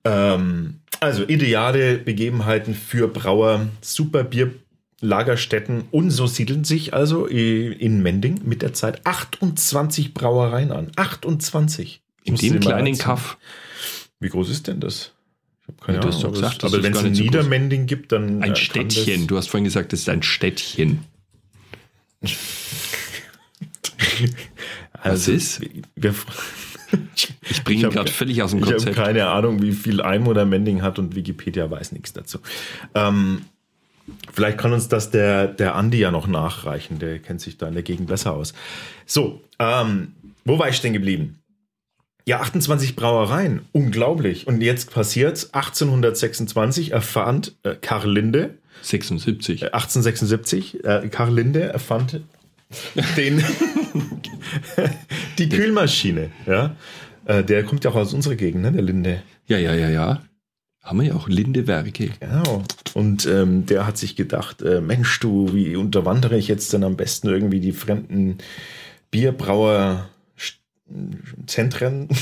Ähm, 0.05 0.79
also 0.99 1.23
ideale 1.27 1.97
Begebenheiten 1.97 2.73
für 2.75 3.07
Brauer, 3.07 3.67
super 3.81 4.23
Bierlagerstätten 4.23 5.85
und 5.91 6.11
so 6.11 6.27
siedeln 6.27 6.63
sich 6.63 6.93
also 6.93 7.25
in 7.25 8.01
Mending 8.03 8.41
mit 8.45 8.61
der 8.61 8.73
Zeit 8.73 9.05
28 9.05 10.13
Brauereien 10.13 10.71
an. 10.71 10.91
28. 10.95 12.01
In 12.25 12.35
dem 12.37 12.59
kleinen. 12.61 12.97
Kaff. 12.97 13.37
Wie 14.19 14.29
groß 14.29 14.49
ist 14.49 14.67
denn 14.67 14.79
das? 14.79 15.11
Ich 15.61 15.67
habe 15.67 15.77
keine 15.85 15.97
Ja, 15.99 16.03
Ahnung. 16.03 16.31
gesagt, 16.33 16.53
es- 16.55 16.57
das 16.59 16.73
aber 16.73 16.77
ist 16.77 16.83
wenn 16.83 16.93
es 16.93 16.99
ein 16.99 17.11
groß. 17.13 17.19
Niedermending 17.19 17.85
gibt, 17.85 18.11
dann. 18.13 18.41
äh, 18.41 18.45
Ein 18.45 18.55
Städtchen. 18.55 19.27
Du 19.27 19.37
hast 19.37 19.49
vorhin 19.49 19.65
gesagt, 19.65 19.91
das 19.93 20.01
ist 20.01 20.09
ein 20.09 20.23
Städtchen. 20.23 20.99
also, 24.93 25.31
ist? 25.31 25.61
Wir, 25.95 26.13
Ich 27.49 27.63
bringe 27.63 27.83
ihn 27.83 27.89
gerade 27.89 28.11
völlig 28.11 28.41
aus 28.41 28.51
dem 28.51 28.59
Ich 28.59 28.65
habe 28.65 28.75
Konzept. 28.75 28.95
keine 28.95 29.27
Ahnung, 29.27 29.61
wie 29.61 29.71
viel 29.71 30.01
Einwohner 30.01 30.45
Mending 30.45 30.81
hat 30.81 30.99
und 30.99 31.15
Wikipedia 31.15 31.69
weiß 31.69 31.91
nichts 31.91 32.13
dazu. 32.13 32.39
Ähm, 32.95 33.41
vielleicht 34.33 34.57
kann 34.57 34.73
uns 34.73 34.87
das 34.87 35.11
der, 35.11 35.47
der 35.47 35.75
Andi 35.75 35.99
ja 35.99 36.11
noch 36.11 36.27
nachreichen. 36.27 36.99
Der 36.99 37.19
kennt 37.19 37.41
sich 37.41 37.57
da 37.57 37.67
in 37.67 37.73
der 37.73 37.83
Gegend 37.83 38.07
besser 38.07 38.33
aus. 38.33 38.53
So, 39.05 39.41
ähm, 39.59 40.13
wo 40.45 40.59
war 40.59 40.69
ich 40.69 40.75
stehen 40.75 40.93
geblieben? 40.93 41.39
Ja, 42.25 42.39
28 42.39 42.95
Brauereien. 42.95 43.61
Unglaublich. 43.73 44.47
Und 44.47 44.61
jetzt 44.61 44.91
passiert 44.91 45.49
1826 45.53 46.91
erfand 46.91 47.55
äh, 47.63 47.75
Karl 47.75 48.09
Linde, 48.09 48.57
76. 48.81 49.63
äh, 49.63 49.65
1876, 49.67 50.83
äh, 50.85 51.07
Karl 51.09 51.33
Linde 51.33 51.63
erfand 51.63 52.21
den, 53.17 53.43
die 55.37 55.49
Kühlmaschine. 55.49 56.31
Ja? 56.45 56.75
Äh, 57.25 57.43
der 57.43 57.63
kommt 57.63 57.83
ja 57.83 57.91
auch 57.91 57.95
aus 57.95 58.13
unserer 58.13 58.35
Gegend, 58.35 58.63
ne, 58.63 58.71
der 58.71 58.81
Linde. 58.81 59.23
Ja, 59.47 59.57
ja, 59.57 59.73
ja, 59.73 59.89
ja. 59.89 60.21
Haben 60.81 60.99
wir 60.99 61.07
ja 61.07 61.15
auch 61.15 61.29
Lindewerke. 61.29 61.91
Genau. 62.19 62.63
Und 62.93 63.25
ähm, 63.25 63.65
der 63.65 63.87
hat 63.87 63.97
sich 63.97 64.17
gedacht, 64.17 64.61
äh, 64.61 64.81
Mensch, 64.81 65.19
du, 65.21 65.53
wie 65.53 65.77
unterwandere 65.77 66.37
ich 66.37 66.49
jetzt 66.49 66.73
denn 66.73 66.83
am 66.83 66.97
besten 66.97 67.29
irgendwie 67.29 67.61
die 67.61 67.71
fremden 67.71 68.39
Bierbrauer 69.09 70.09
Zentren? 71.47 72.09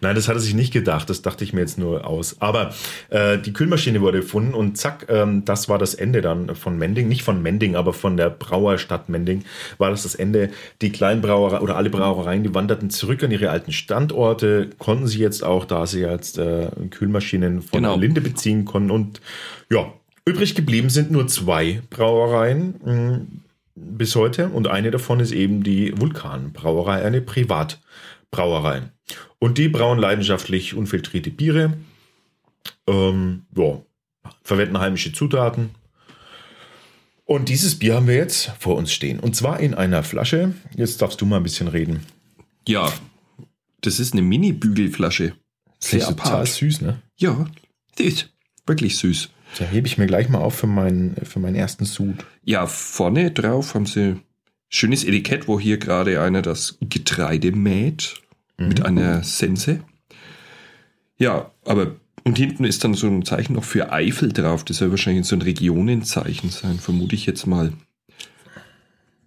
Nein, 0.00 0.14
das 0.14 0.28
hat 0.28 0.36
er 0.36 0.40
sich 0.40 0.54
nicht 0.54 0.72
gedacht. 0.72 1.08
Das 1.10 1.22
dachte 1.22 1.44
ich 1.44 1.52
mir 1.52 1.60
jetzt 1.60 1.78
nur 1.78 2.06
aus. 2.06 2.36
Aber 2.40 2.72
äh, 3.10 3.38
die 3.38 3.52
Kühlmaschine 3.52 4.00
wurde 4.00 4.20
gefunden 4.20 4.54
und 4.54 4.76
zack, 4.76 5.06
ähm, 5.08 5.44
das 5.44 5.68
war 5.68 5.78
das 5.78 5.94
Ende 5.94 6.20
dann 6.20 6.54
von 6.56 6.78
Mending. 6.78 7.08
Nicht 7.08 7.22
von 7.22 7.42
Mending, 7.42 7.76
aber 7.76 7.92
von 7.92 8.16
der 8.16 8.30
Brauerstadt 8.30 9.08
Mending 9.08 9.44
war 9.78 9.90
das 9.90 10.02
das 10.04 10.14
Ende. 10.14 10.50
Die 10.82 10.90
kleinen 10.90 11.20
Brauereien 11.20 11.62
oder 11.62 11.76
alle 11.76 11.90
Brauereien, 11.90 12.42
die 12.42 12.54
wanderten 12.54 12.90
zurück 12.90 13.22
an 13.22 13.30
ihre 13.30 13.50
alten 13.50 13.72
Standorte, 13.72 14.70
konnten 14.78 15.06
sie 15.06 15.18
jetzt 15.18 15.44
auch, 15.44 15.64
da 15.64 15.86
sie 15.86 16.00
jetzt 16.00 16.38
äh, 16.38 16.68
Kühlmaschinen 16.90 17.62
von 17.62 17.82
Genau. 17.82 17.96
Linde 17.96 18.20
beziehen 18.20 18.64
konnten. 18.64 18.90
Und 18.90 19.20
ja, 19.70 19.92
übrig 20.24 20.54
geblieben 20.54 20.90
sind 20.90 21.10
nur 21.10 21.26
zwei 21.28 21.82
Brauereien. 21.90 22.74
mh, 22.84 23.20
bis 23.76 24.14
heute 24.14 24.48
und 24.50 24.68
eine 24.68 24.92
davon 24.92 25.18
ist 25.18 25.32
eben 25.32 25.64
die 25.64 25.92
Vulkanbrauerei, 25.98 27.04
eine 27.04 27.20
Privatbrauerei. 27.20 28.82
Und 29.38 29.58
die 29.58 29.68
brauen 29.68 29.98
leidenschaftlich 29.98 30.74
unfiltrierte 30.74 31.30
Biere, 31.30 31.76
ähm, 32.86 33.46
ja, 33.56 33.82
verwenden 34.42 34.78
heimische 34.78 35.12
Zutaten. 35.12 35.70
Und 37.26 37.48
dieses 37.48 37.78
Bier 37.78 37.94
haben 37.94 38.06
wir 38.06 38.16
jetzt 38.16 38.52
vor 38.58 38.76
uns 38.76 38.92
stehen. 38.92 39.18
Und 39.18 39.34
zwar 39.34 39.60
in 39.60 39.74
einer 39.74 40.02
Flasche. 40.02 40.54
Jetzt 40.76 41.00
darfst 41.00 41.20
du 41.20 41.26
mal 41.26 41.38
ein 41.38 41.42
bisschen 41.42 41.68
reden. 41.68 42.04
Ja, 42.68 42.92
das 43.80 43.98
ist 43.98 44.12
eine 44.12 44.22
Mini-Bügelflasche. 44.22 45.34
Sehr 45.78 46.00
total 46.00 46.32
apart. 46.32 46.48
süß, 46.48 46.80
ne? 46.82 47.02
Ja, 47.16 47.46
süß. 47.98 48.30
Wirklich 48.66 48.98
süß. 48.98 49.30
Da 49.58 49.64
hebe 49.64 49.86
ich 49.86 49.98
mir 49.98 50.06
gleich 50.06 50.28
mal 50.28 50.38
auf 50.38 50.54
für 50.54 50.66
meinen, 50.66 51.14
für 51.24 51.38
meinen 51.38 51.54
ersten 51.54 51.84
Sud. 51.84 52.24
Ja, 52.42 52.66
vorne 52.66 53.30
drauf 53.30 53.74
haben 53.74 53.86
sie 53.86 54.16
schönes 54.68 55.04
Etikett, 55.04 55.48
wo 55.48 55.60
hier 55.60 55.78
gerade 55.78 56.20
einer 56.20 56.42
das 56.42 56.78
Getreide 56.80 57.52
mäht 57.52 58.22
mit 58.58 58.84
einer 58.84 59.22
Sense. 59.22 59.80
Ja, 61.18 61.50
aber 61.64 61.96
und 62.24 62.38
hinten 62.38 62.64
ist 62.64 62.82
dann 62.84 62.94
so 62.94 63.06
ein 63.06 63.24
Zeichen 63.24 63.52
noch 63.52 63.64
für 63.64 63.92
Eifel 63.92 64.32
drauf. 64.32 64.64
Das 64.64 64.78
soll 64.78 64.90
wahrscheinlich 64.90 65.26
so 65.26 65.36
ein 65.36 65.42
Regionenzeichen 65.42 66.48
sein, 66.50 66.78
vermute 66.78 67.14
ich 67.14 67.26
jetzt 67.26 67.46
mal. 67.46 67.72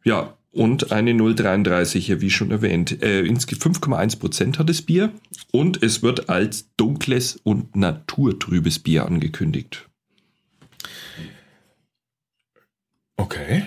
Ja, 0.04 0.36
und 0.52 0.92
eine 0.92 1.12
0,33, 1.12 2.20
wie 2.22 2.32
schon 2.32 2.50
erwähnt. 2.50 3.04
Äh, 3.04 3.22
insgesamt 3.22 3.78
5,1% 3.78 4.58
hat 4.58 4.68
das 4.70 4.82
Bier 4.82 5.12
und 5.52 5.84
es 5.84 6.02
wird 6.02 6.30
als 6.30 6.74
dunkles 6.78 7.40
und 7.44 7.76
naturtrübes 7.76 8.80
Bier 8.80 9.06
angekündigt. 9.06 9.88
Okay. 13.18 13.64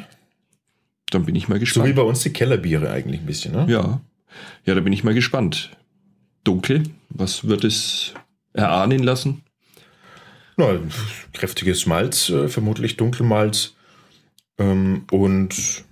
Dann 1.10 1.24
bin 1.24 1.34
ich 1.34 1.48
mal 1.48 1.56
So 1.56 1.60
gespannt. 1.60 1.88
wie 1.88 1.92
bei 1.92 2.02
uns 2.02 2.20
die 2.22 2.32
Kellerbiere 2.32 2.90
eigentlich 2.90 3.20
ein 3.20 3.26
bisschen, 3.26 3.52
ne? 3.52 3.66
Ja. 3.68 4.00
Ja, 4.64 4.74
da 4.74 4.80
bin 4.80 4.92
ich 4.92 5.04
mal 5.04 5.14
gespannt. 5.14 5.70
Dunkel, 6.44 6.84
was 7.08 7.46
wird 7.46 7.64
es 7.64 8.14
erahnen 8.52 9.02
lassen? 9.02 9.42
Na, 10.56 10.78
kräftiges 11.32 11.86
Malz, 11.86 12.28
äh, 12.30 12.48
vermutlich 12.48 12.96
Dunkelmalz. 12.96 13.74
Ähm, 14.58 15.04
und 15.10 15.84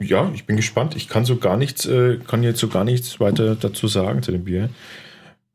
ja, 0.00 0.30
ich 0.34 0.46
bin 0.46 0.56
gespannt. 0.56 0.96
Ich 0.96 1.08
kann 1.08 1.24
so 1.24 1.36
gar 1.36 1.56
nichts, 1.56 1.86
äh, 1.86 2.18
kann 2.18 2.42
jetzt 2.42 2.60
so 2.60 2.68
gar 2.68 2.84
nichts 2.84 3.20
weiter 3.20 3.56
dazu 3.56 3.88
sagen 3.88 4.22
zu 4.22 4.32
dem 4.32 4.44
Bier. 4.44 4.70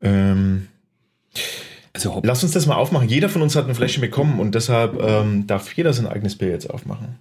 Ähm, 0.01 0.67
Also 1.93 2.21
lass 2.23 2.43
uns 2.43 2.53
das 2.53 2.65
mal 2.65 2.75
aufmachen. 2.75 3.07
Jeder 3.07 3.29
von 3.29 3.41
uns 3.41 3.55
hat 3.55 3.65
eine 3.65 3.75
Flasche 3.75 4.01
bekommen 4.01 4.39
und 4.39 4.55
deshalb 4.55 4.99
ähm, 5.01 5.45
darf 5.45 5.71
jeder 5.73 5.93
sein 5.93 6.07
eigenes 6.07 6.35
Bier 6.37 6.49
jetzt 6.49 6.69
aufmachen. 6.69 7.19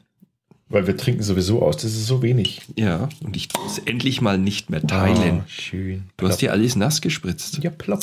Weil 0.73 0.87
wir 0.87 0.97
trinken 0.97 1.23
sowieso 1.23 1.61
aus. 1.61 1.77
Das 1.77 1.93
ist 1.93 2.07
so 2.07 2.23
wenig. 2.23 2.63
ja, 2.77 3.11
und 3.23 3.37
ich 3.37 3.49
muss 3.63 3.79
endlich 3.79 4.23
mal 4.23 4.39
nicht 4.39 4.71
mehr 4.71 4.81
teilen. 4.81 5.41
Ah, 5.41 5.45
schön. 5.47 6.05
du 6.17 6.27
hast 6.27 6.41
dir 6.41 6.51
alles 6.51 6.77
nass 6.77 7.03
gespritzt. 7.03 7.63
ja 7.63 7.69
plopp. 7.69 8.03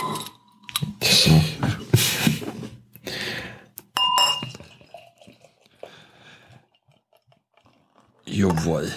Jawohl. 8.25 8.91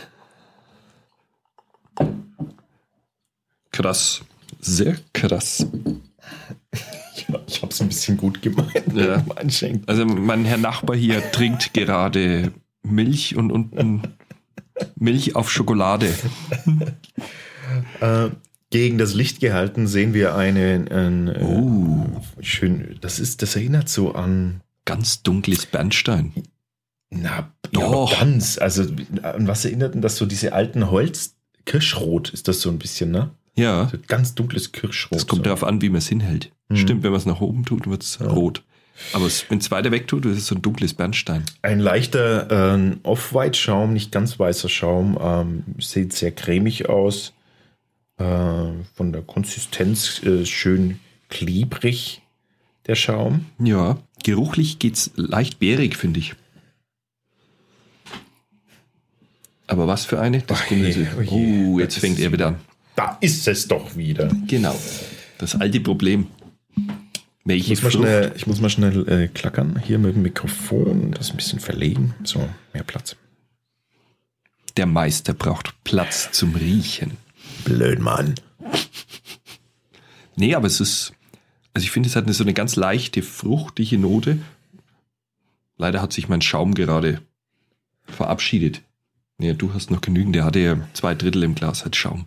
Krass. 3.71 4.21
Sehr 4.61 4.99
krass. 5.14 5.67
Ja, 7.29 7.41
ich 7.47 7.62
habe 7.62 7.73
es 7.73 7.81
ein 7.81 7.88
bisschen 7.88 8.19
gut 8.19 8.43
gemeint. 8.43 8.95
Ja. 8.95 9.25
Also 9.87 10.05
mein 10.05 10.45
Herr 10.45 10.59
Nachbar 10.59 10.95
hier 10.95 11.23
trinkt 11.33 11.73
gerade 11.73 12.52
Milch 12.83 13.37
und 13.37 13.51
unten 13.51 14.03
Milch 14.97 15.37
auf 15.37 15.51
Schokolade. 15.51 16.12
Äh, 18.01 18.31
gegen 18.71 18.99
das 18.99 19.15
Licht 19.15 19.41
gehalten 19.41 19.87
sehen 19.87 20.15
wir 20.15 20.35
einen, 20.35 20.89
einen 20.89 21.29
äh, 21.29 21.43
Uh, 21.43 22.07
schön. 22.41 22.97
Das 23.01 23.19
ist, 23.21 23.43
das 23.43 23.55
erinnert 23.57 23.89
so 23.89 24.12
an. 24.15 24.61
ganz 24.85 25.23
dunkles 25.23 25.67
Bernstein. 25.67 26.33
Na, 27.11 27.53
Doch. 27.73 28.12
Ja, 28.12 28.21
ganz. 28.21 28.59
Also 28.59 28.85
an 29.23 29.47
was 29.47 29.65
erinnert 29.65 29.95
denn 29.95 30.01
das 30.03 30.17
so 30.17 30.25
diese 30.27 30.53
alten 30.55 30.91
Holz? 30.91 31.37
Kirschrot 31.67 32.31
ist 32.31 32.49
das 32.49 32.61
so 32.61 32.71
ein 32.71 32.79
bisschen, 32.79 33.11
ne? 33.11 33.31
Ja, 33.55 33.89
So 33.93 33.99
ganz 34.09 34.35
dunkles 34.35 34.73
Kirschrot. 34.73 35.15
das 35.15 35.27
kommt 35.27 35.41
so. 35.41 35.45
darauf 35.45 35.62
an, 35.62 35.83
wie 35.83 35.91
man 35.91 35.99
es 35.99 36.09
hinhält. 36.09 36.51
Mhm. 36.69 36.77
Stimmt, 36.77 37.03
wenn 37.03 37.11
man 37.12 37.21
es 37.21 37.27
nach 37.27 37.41
oben 37.43 37.65
tut, 37.67 37.87
wird 37.89 38.03
es 38.03 38.19
rot. 38.21 38.65
Aber 39.13 39.29
wenn 39.49 39.59
es 39.59 39.71
weiter 39.71 39.91
weg 39.91 40.07
tut, 40.07 40.25
ist 40.27 40.39
es 40.39 40.47
so 40.47 40.55
ein 40.55 40.63
dunkles 40.63 40.95
Bernstein. 40.95 41.45
Ein 41.63 41.81
leichter 41.81 42.77
äh, 42.77 42.97
Off-White-Schaum, 43.03 43.93
nicht 43.93 44.13
ganz 44.13 44.39
weißer 44.39 44.69
Schaum. 44.69 45.19
Ähm, 45.21 45.65
sieht 45.79 46.13
sehr 46.13 46.33
cremig 46.33 46.89
aus. 46.89 47.33
Äh, 48.19 48.25
von 48.95 49.13
der 49.13 49.23
Konsistenz 49.23 50.23
äh, 50.23 50.47
schön 50.47 51.01
klebrig, 51.29 52.23
der 52.87 52.95
Schaum. 52.95 53.47
Ja, 53.59 53.99
geruchlich 54.23 54.79
geht's 54.79 55.11
leicht 55.17 55.59
bärig, 55.59 55.97
finde 55.97 56.21
ich. 56.21 56.35
Aber 59.67 59.87
was 59.87 60.05
für 60.05 60.21
eine? 60.21 60.43
Das 60.43 60.67
Gemüse. 60.67 61.01
je, 61.01 61.09
oh 61.17 61.23
je, 61.23 61.65
oh, 61.67 61.79
jetzt 61.81 61.99
fängt 61.99 62.19
er 62.19 62.31
wieder 62.31 62.49
an. 62.49 62.57
Da 62.95 63.17
ist 63.21 63.49
es 63.49 63.67
doch 63.67 63.97
wieder. 63.97 64.31
Genau. 64.47 64.79
Das 65.39 65.59
alte 65.59 65.81
Problem. 65.81 66.27
Ich 67.45 67.49
Welche 67.49 67.71
muss 67.71 67.83
mal 67.83 67.91
schnell, 67.91 68.33
ich 68.37 68.47
muss 68.47 68.61
mal 68.61 68.71
schnell 68.71 69.09
äh, 69.09 69.29
klackern. 69.29 69.83
Hier 69.85 69.99
mit 69.99 70.15
dem 70.15 70.23
Mikrofon, 70.23 71.11
das 71.13 71.31
ein 71.31 71.37
bisschen 71.37 71.59
verlegen. 71.59 72.15
So, 72.23 72.49
mehr 72.73 72.85
Platz. 72.85 73.17
Der 74.77 74.87
Meister 74.87 75.35
braucht 75.35 75.75
Platz 75.83 76.31
zum 76.31 76.55
Riechen. 76.55 77.17
Blöd, 77.65 77.99
Mann. 77.99 78.37
Nee, 80.37 80.55
aber 80.55 80.67
es 80.67 80.81
ist, 80.81 81.13
also 81.75 81.85
ich 81.85 81.91
finde, 81.91 82.09
es 82.09 82.17
hat 82.17 82.25
eine, 82.25 82.33
so 82.33 82.45
eine 82.45 82.55
ganz 82.55 82.77
leichte, 82.77 83.23
fruchtige 83.23 83.99
Note. 83.99 84.39
Leider 85.77 86.01
hat 86.01 86.13
sich 86.13 86.29
mein 86.29 86.43
Schaum 86.43 86.75
gerade 86.75 87.21
verabschiedet. 88.05 88.83
Nee, 89.39 89.55
du 89.55 89.75
hast 89.75 89.91
noch 89.91 90.01
genügend, 90.01 90.37
der 90.37 90.45
hatte 90.45 90.61
ja 90.61 90.89
zwei 90.93 91.15
Drittel 91.15 91.43
im 91.43 91.57
Glas 91.57 91.83
als 91.83 91.97
Schaum. 91.97 92.27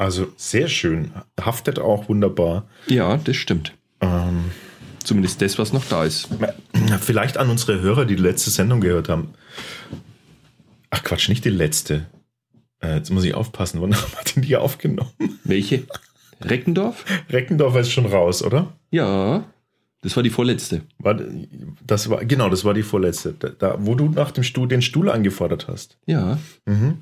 Also 0.00 0.32
sehr 0.38 0.68
schön. 0.68 1.10
Haftet 1.38 1.78
auch 1.78 2.08
wunderbar. 2.08 2.66
Ja, 2.86 3.18
das 3.18 3.36
stimmt. 3.36 3.74
Ähm, 4.00 4.46
Zumindest 5.04 5.42
das, 5.42 5.58
was 5.58 5.74
noch 5.74 5.84
da 5.84 6.04
ist. 6.04 6.26
vielleicht 7.02 7.36
an 7.36 7.50
unsere 7.50 7.82
Hörer, 7.82 8.06
die 8.06 8.16
die 8.16 8.22
letzte 8.22 8.48
Sendung 8.48 8.80
gehört 8.80 9.10
haben. 9.10 9.34
Ach 10.88 11.02
Quatsch, 11.02 11.28
nicht 11.28 11.44
die 11.44 11.50
letzte. 11.50 12.06
Äh, 12.82 12.96
jetzt 12.96 13.10
muss 13.10 13.24
ich 13.24 13.34
aufpassen. 13.34 13.82
Wann 13.82 13.94
haben 13.94 14.12
wir 14.12 14.24
denn 14.34 14.42
die 14.42 14.56
aufgenommen? 14.56 15.10
Welche? 15.44 15.82
Reckendorf? 16.40 17.04
Reckendorfer 17.28 17.80
ist 17.80 17.92
schon 17.92 18.06
raus, 18.06 18.42
oder? 18.42 18.72
Ja, 18.90 19.44
das 20.00 20.16
war 20.16 20.22
die 20.22 20.30
vorletzte. 20.30 20.80
War, 20.98 21.20
das 21.86 22.08
war, 22.08 22.24
genau, 22.24 22.48
das 22.48 22.64
war 22.64 22.72
die 22.72 22.82
vorletzte. 22.82 23.34
Da, 23.38 23.50
da, 23.50 23.76
wo 23.80 23.94
du 23.94 24.08
nach 24.08 24.30
dem 24.30 24.44
Stuhl 24.44 24.66
den 24.66 24.80
Stuhl 24.80 25.10
angefordert 25.10 25.68
hast. 25.68 25.98
Ja. 26.06 26.38
Mhm. 26.64 27.00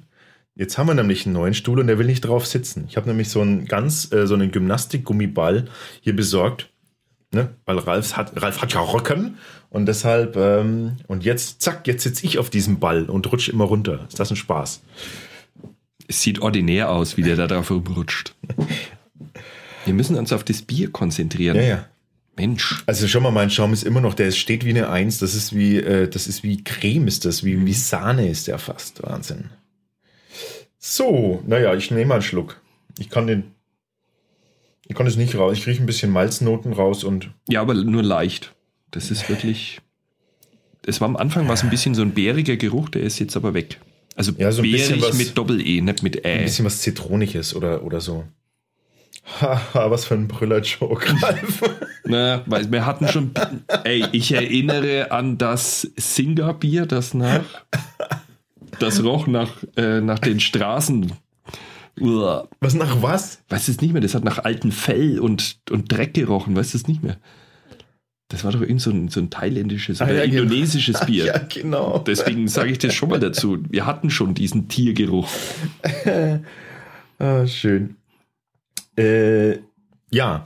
Jetzt 0.59 0.77
haben 0.77 0.89
wir 0.89 0.95
nämlich 0.95 1.25
einen 1.25 1.35
neuen 1.35 1.55
Stuhl 1.55 1.79
und 1.79 1.87
der 1.87 1.99
will 2.01 2.07
nicht 2.07 2.23
drauf 2.23 2.45
sitzen. 2.45 2.87
Ich 2.89 2.97
habe 2.97 3.07
nämlich 3.07 3.29
so 3.29 3.41
einen 3.41 3.67
ganz, 3.67 4.13
äh, 4.13 4.27
so 4.27 4.35
einen 4.35 4.51
Gymnastikgummiball 4.51 5.67
hier 6.01 6.17
besorgt. 6.17 6.69
Ne? 7.31 7.51
Weil 7.65 7.79
Ralf 7.79 8.17
hat, 8.17 8.43
Ralf 8.43 8.61
hat 8.61 8.73
ja 8.73 8.81
Rücken 8.81 9.39
und 9.71 9.87
deshalb, 9.87 10.35
ähm, 10.37 10.97
und 11.07 11.25
jetzt, 11.25 11.63
zack, 11.63 11.87
jetzt 11.87 12.03
sitze 12.03 12.27
ich 12.27 12.39
auf 12.39 12.51
diesem 12.51 12.81
Ball 12.81 13.05
und 13.05 13.31
rutsche 13.31 13.53
immer 13.53 13.67
runter. 13.67 14.07
Ist 14.09 14.19
das 14.19 14.31
ein 14.31 14.37
Spaß? 14.37 14.83
Es 16.09 16.23
sieht 16.23 16.41
ordinär 16.41 16.91
aus, 16.91 17.17
wie 17.17 17.23
der 17.23 17.37
da 17.37 17.47
drauf 17.47 17.71
rumrutscht. 17.71 18.35
Wir 19.85 19.95
müssen 19.95 20.17
uns 20.17 20.33
auf 20.33 20.43
das 20.43 20.63
Bier 20.63 20.91
konzentrieren. 20.91 21.57
Ja, 21.57 21.63
ja. 21.63 21.85
Mensch. 22.37 22.83
Also 22.87 23.07
schon 23.07 23.23
mal, 23.23 23.31
mein 23.31 23.51
Schaum 23.51 23.73
ist 23.73 23.85
immer 23.85 24.01
noch, 24.01 24.15
der 24.15 24.33
steht 24.33 24.65
wie 24.65 24.71
eine 24.71 24.89
Eins. 24.89 25.19
Das 25.19 25.37
ist 25.37 25.55
wie, 25.55 25.77
äh, 25.77 26.09
das 26.09 26.27
ist 26.27 26.43
wie 26.43 26.65
Creme 26.65 27.07
ist 27.07 27.27
das, 27.27 27.45
wie, 27.45 27.65
wie 27.65 27.75
Sahne 27.75 28.29
ist 28.29 28.49
der 28.49 28.59
fast. 28.59 29.05
Wahnsinn. 29.05 29.51
So, 30.79 31.43
naja, 31.47 31.75
ich 31.75 31.91
nehme 31.91 32.07
mal 32.07 32.15
einen 32.15 32.23
Schluck. 32.23 32.61
Ich 32.99 33.11
kann 33.11 33.27
den, 33.27 33.53
ich 34.87 34.95
kann 34.95 35.07
es 35.07 35.17
nicht 35.17 35.35
raus. 35.37 35.57
Ich 35.59 35.67
rieche 35.67 35.83
ein 35.83 35.87
bisschen 35.87 36.11
Malznoten 36.11 36.73
raus 36.73 37.05
und 37.05 37.31
Ja, 37.49 37.61
aber 37.61 37.75
nur 37.75 38.03
leicht. 38.03 38.55
Das 38.91 39.11
ist 39.11 39.29
wirklich. 39.29 39.81
Es 40.87 41.01
war 41.01 41.09
am 41.09 41.17
Anfang 41.17 41.47
war 41.49 41.55
es 41.55 41.63
ein 41.63 41.71
bisschen 41.71 41.95
so 41.95 42.03
ein 42.03 42.13
bäriger 42.13 42.57
Geruch, 42.57 42.89
der 42.89 43.03
ist 43.03 43.19
jetzt 43.19 43.37
aber 43.37 43.53
weg. 43.55 43.79
Also 44.17 44.33
Ja, 44.39 44.51
so 44.53 44.63
ein 44.63 44.71
bärig 44.71 45.03
was- 45.03 45.19
mit 45.19 45.37
Doppel-E, 45.37 45.81
nicht 45.83 46.03
mit 46.03 46.25
ein 46.25 46.41
Ä. 46.41 46.43
bisschen 46.45 46.65
was 46.65 46.81
Zitroniges 46.81 47.55
oder, 47.55 47.83
oder 47.85 48.01
so. 48.01 48.25
Haha, 49.41 49.91
was 49.91 50.07
für 50.07 50.15
ein 50.15 50.27
Brüller-Joke, 50.27 51.07
Ralf. 51.23 51.61
Na, 52.05 52.43
weil 52.47 52.73
wir 52.73 52.87
hatten 52.87 53.07
schon. 53.09 53.33
Ey, 53.85 54.05
ich 54.13 54.33
erinnere 54.33 55.11
an 55.11 55.37
das 55.37 55.83
Singa-Bier, 55.97 56.87
das 56.87 57.13
nach. 57.13 57.45
Das 58.79 59.03
roch 59.03 59.27
nach, 59.27 59.57
äh, 59.77 60.01
nach 60.01 60.19
den 60.19 60.41
Straßen. 60.41 61.13
Uah. 62.01 62.49
Was 62.61 62.75
nach 62.75 63.03
was? 63.03 63.43
Weißt 63.49 63.69
du 63.69 63.73
es 63.73 63.81
nicht 63.81 63.93
mehr? 63.93 64.01
Das 64.03 64.15
hat 64.15 64.25
nach 64.25 64.39
altem 64.45 64.71
Fell 64.71 65.19
und, 65.19 65.59
und 65.71 65.91
Dreck 65.93 66.15
gerochen. 66.15 66.55
Weißt 66.55 66.75
du 66.75 66.79
es 66.79 66.87
nicht 66.87 67.03
mehr? 67.03 67.17
Das 68.29 68.45
war 68.45 68.53
doch 68.53 68.61
irgend 68.61 68.83
so 68.83 68.91
ein, 68.91 69.09
so 69.09 69.21
ein 69.21 69.31
thailändisches 69.31 70.01
Ah, 70.01 70.05
oder 70.05 70.25
ja, 70.25 70.27
genau. 70.27 70.43
indonesisches 70.43 71.01
Bier. 71.07 71.25
Ja, 71.27 71.39
genau. 71.39 71.99
Deswegen 71.99 72.47
sage 72.47 72.71
ich 72.71 72.79
das 72.79 72.95
schon 72.95 73.09
mal 73.09 73.19
dazu. 73.19 73.59
Wir 73.69 73.87
hatten 73.87 74.11
schon 74.11 74.35
diesen 74.35 74.69
Tiergeruch. 74.69 75.29
Ah, 77.21 77.49
schön. 77.49 77.97
Äh, 78.97 79.59
ja. 80.13 80.45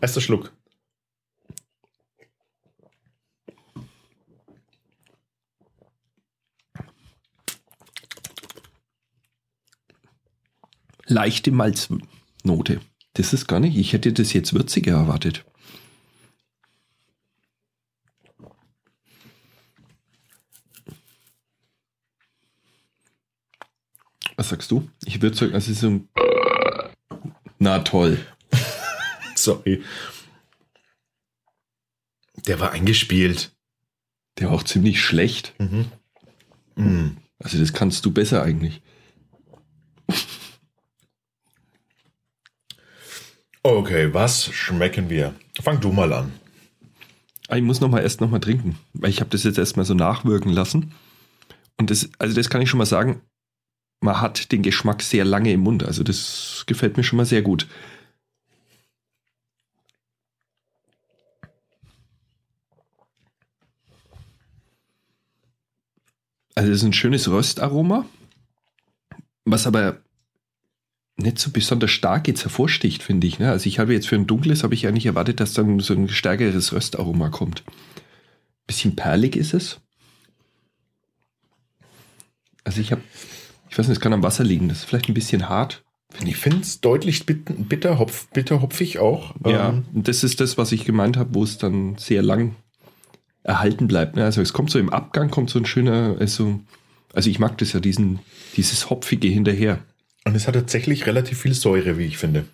Erster 0.00 0.20
Schluck. 0.20 0.52
Leichte 11.06 11.50
Malznote. 11.50 12.80
Das 13.14 13.32
ist 13.32 13.46
gar 13.46 13.60
nicht. 13.60 13.76
Ich 13.76 13.92
hätte 13.92 14.12
das 14.12 14.32
jetzt 14.32 14.54
würziger 14.54 14.92
erwartet. 14.92 15.44
Was 24.36 24.48
sagst 24.48 24.70
du? 24.70 24.88
Ich 25.04 25.22
würde 25.22 25.36
sagen, 25.36 25.54
es 25.54 25.68
ist 25.68 25.80
so 25.80 25.90
ein. 25.90 26.08
Na 27.58 27.78
toll. 27.80 28.18
Sorry. 29.36 29.82
Der 32.46 32.58
war 32.58 32.72
eingespielt. 32.72 33.52
Der 34.38 34.48
war 34.48 34.56
auch 34.56 34.64
ziemlich 34.64 35.00
schlecht. 35.00 35.54
Mm. 36.74 37.10
Also, 37.38 37.58
das 37.58 37.72
kannst 37.72 38.04
du 38.04 38.10
besser 38.10 38.42
eigentlich. 38.42 38.82
Okay, 43.66 44.12
was 44.12 44.52
schmecken 44.52 45.08
wir? 45.08 45.34
Fang 45.62 45.80
du 45.80 45.90
mal 45.90 46.12
an. 46.12 46.32
Ah, 47.48 47.56
Ich 47.56 47.62
muss 47.62 47.80
noch 47.80 47.88
mal 47.88 48.02
erst 48.02 48.20
noch 48.20 48.28
mal 48.30 48.38
trinken, 48.38 48.78
weil 48.92 49.08
ich 49.08 49.20
habe 49.20 49.30
das 49.30 49.42
jetzt 49.44 49.56
erstmal 49.56 49.86
so 49.86 49.94
nachwirken 49.94 50.52
lassen. 50.52 50.92
Und 51.78 51.90
das, 51.90 52.10
also 52.18 52.34
das 52.34 52.50
kann 52.50 52.60
ich 52.60 52.68
schon 52.68 52.76
mal 52.78 52.84
sagen, 52.84 53.22
man 54.00 54.20
hat 54.20 54.52
den 54.52 54.62
Geschmack 54.62 55.00
sehr 55.02 55.24
lange 55.24 55.50
im 55.50 55.60
Mund. 55.60 55.82
Also 55.82 56.02
das 56.02 56.64
gefällt 56.66 56.98
mir 56.98 57.04
schon 57.04 57.16
mal 57.16 57.24
sehr 57.24 57.40
gut. 57.40 57.66
Also 66.54 66.70
es 66.70 66.78
ist 66.78 66.84
ein 66.84 66.92
schönes 66.92 67.28
Röstaroma, 67.28 68.04
was 69.46 69.66
aber 69.66 70.02
nicht 71.16 71.38
so 71.38 71.50
besonders 71.50 71.90
stark 71.90 72.26
jetzt 72.28 72.42
hervorsticht, 72.44 73.02
finde 73.02 73.26
ich. 73.26 73.38
Ne? 73.38 73.50
Also 73.50 73.66
ich 73.66 73.78
habe 73.78 73.92
jetzt 73.92 74.08
für 74.08 74.16
ein 74.16 74.26
dunkles, 74.26 74.62
habe 74.64 74.74
ich 74.74 74.86
eigentlich 74.86 75.06
erwartet, 75.06 75.40
dass 75.40 75.52
dann 75.52 75.78
so 75.80 75.94
ein 75.94 76.08
stärkeres 76.08 76.72
Röstaroma 76.72 77.28
kommt. 77.30 77.62
Bisschen 78.66 78.96
perlig 78.96 79.36
ist 79.36 79.54
es. 79.54 79.80
Also 82.64 82.80
ich 82.80 82.92
habe, 82.92 83.02
ich 83.70 83.78
weiß 83.78 83.88
nicht, 83.88 83.98
es 83.98 84.00
kann 84.00 84.12
am 84.12 84.22
Wasser 84.22 84.44
liegen. 84.44 84.68
Das 84.68 84.78
ist 84.78 84.84
vielleicht 84.84 85.08
ein 85.08 85.14
bisschen 85.14 85.48
hart. 85.48 85.84
Ich 86.24 86.36
finde 86.36 86.60
es 86.60 86.80
deutlich 86.80 87.26
bit- 87.26 87.68
bitter, 87.68 87.98
hopf, 87.98 88.28
bitterhopfig 88.30 88.98
auch. 88.98 89.34
Ja, 89.44 89.70
Ähm, 89.70 89.84
und 89.92 90.08
das 90.08 90.24
ist 90.24 90.40
das, 90.40 90.56
was 90.58 90.72
ich 90.72 90.84
gemeint 90.84 91.16
habe, 91.16 91.34
wo 91.34 91.42
es 91.42 91.58
dann 91.58 91.96
sehr 91.98 92.22
lang 92.22 92.56
erhalten 93.42 93.88
bleibt. 93.88 94.16
Ne? 94.16 94.24
Also 94.24 94.40
es 94.40 94.52
kommt 94.52 94.70
so 94.70 94.78
im 94.78 94.90
Abgang, 94.90 95.30
kommt 95.30 95.50
so 95.50 95.58
ein 95.58 95.66
schöner, 95.66 96.16
also, 96.18 96.60
also 97.12 97.28
ich 97.28 97.38
mag 97.38 97.58
das 97.58 97.72
ja, 97.72 97.80
diesen, 97.80 98.20
dieses 98.56 98.88
Hopfige 98.90 99.28
hinterher. 99.28 99.80
Und 100.24 100.34
es 100.34 100.46
hat 100.46 100.54
tatsächlich 100.54 101.06
relativ 101.06 101.40
viel 101.42 101.54
Säure, 101.54 101.98
wie 101.98 102.06
ich 102.06 102.16
finde. 102.18 102.46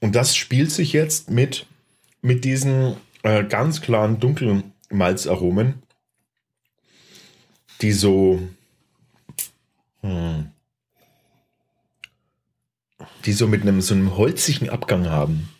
Und 0.00 0.14
das 0.14 0.34
spielt 0.34 0.70
sich 0.70 0.92
jetzt 0.92 1.30
mit, 1.30 1.66
mit 2.22 2.44
diesen 2.44 2.96
äh, 3.22 3.44
ganz 3.44 3.82
klaren 3.82 4.18
dunklen 4.18 4.72
Malzaromen, 4.90 5.74
die 7.82 7.92
so, 7.92 8.40
hm, 10.00 10.50
die 13.26 13.32
so 13.32 13.46
mit 13.46 13.62
einem 13.62 13.82
so 13.82 13.94
einem 13.94 14.16
holzigen 14.16 14.70
Abgang 14.70 15.08
haben. 15.08 15.50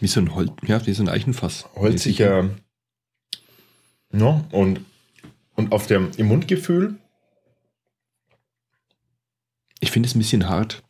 Wie 0.00 0.06
so 0.06 0.20
ein 0.20 0.34
Holz, 0.34 0.52
ja, 0.66 0.84
wie 0.86 0.92
so 0.92 1.02
ein 1.02 1.08
Eichenfass. 1.08 1.66
Holziger, 1.74 2.50
ja, 4.12 4.44
und, 4.52 4.80
und 5.56 5.72
auf 5.72 5.86
dem, 5.86 6.10
im 6.16 6.26
Mundgefühl 6.26 6.96
Ich 9.84 9.90
finde 9.90 10.08
es 10.08 10.14
ein 10.14 10.18
bisschen 10.18 10.48
hart. 10.48 10.82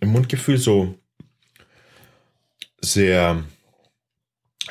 im 0.00 0.08
Mundgefühl 0.08 0.58
so 0.58 0.98
sehr, 2.80 3.44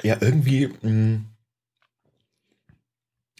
ja, 0.03 0.17
irgendwie, 0.19 0.67
mh, 0.81 1.21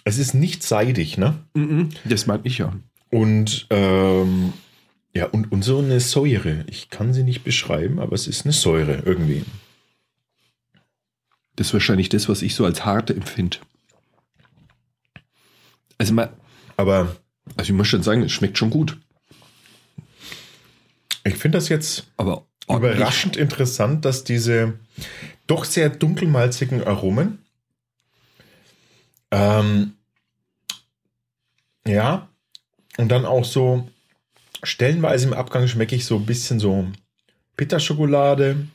es 0.06 0.20
ist 0.20 0.36
nicht 0.36 0.64
seidig, 0.64 1.18
ne? 1.18 1.44
Mhm, 1.54 1.90
Das 2.06 2.28
mag 2.28 2.42
ich 2.46 2.60
ja. 2.60 2.74
Und, 3.12 3.68
ähm, 3.72 4.54
ja, 5.14 5.26
und, 5.26 5.52
und 5.52 5.64
so 5.64 5.80
eine 5.80 6.00
Säure. 6.00 6.64
Ich 6.70 6.90
kann 6.90 7.14
sie 7.14 7.24
nicht 7.24 7.44
beschreiben, 7.44 8.00
aber 8.00 8.14
es 8.14 8.26
ist 8.28 8.46
eine 8.46 8.54
Säure 8.54 9.00
irgendwie. 9.06 9.44
Das 11.58 11.68
ist 11.68 11.74
wahrscheinlich 11.74 12.08
das, 12.08 12.30
was 12.30 12.42
ich 12.42 12.56
so 12.56 12.64
als 12.64 12.86
hart 12.86 13.10
empfinde. 13.10 13.58
Also, 15.98 16.14
mal, 16.14 16.32
Aber 16.78 17.18
also 17.58 17.72
ich 17.72 17.78
muss 17.78 17.88
schon 17.88 18.04
sagen, 18.04 18.24
es 18.24 18.32
schmeckt 18.32 18.58
schon 18.58 18.70
gut. 18.70 18.98
ich 21.24 21.36
finde 21.36 21.58
das 21.58 21.70
jetzt 21.70 22.08
Aber 22.18 22.46
überraschend 22.68 23.38
interessant, 23.38 24.06
dass 24.06 24.24
diese 24.24 24.80
doch 25.48 25.66
sehr 25.66 25.90
dunkelmalzigen 25.90 26.84
Aromen, 26.84 27.40
ähm, 29.32 29.94
ja, 31.86 32.30
und 32.98 33.10
dann 33.10 33.26
auch 33.26 33.46
so 33.46 33.88
stellenweise 34.64 35.28
im 35.28 35.34
Abgang 35.34 35.68
schmecke 35.68 35.96
ich 35.96 36.06
so 36.06 36.18
ein 36.18 36.26
bisschen 36.26 36.60
so 36.60 36.88
Bitterschokolade 37.56 38.68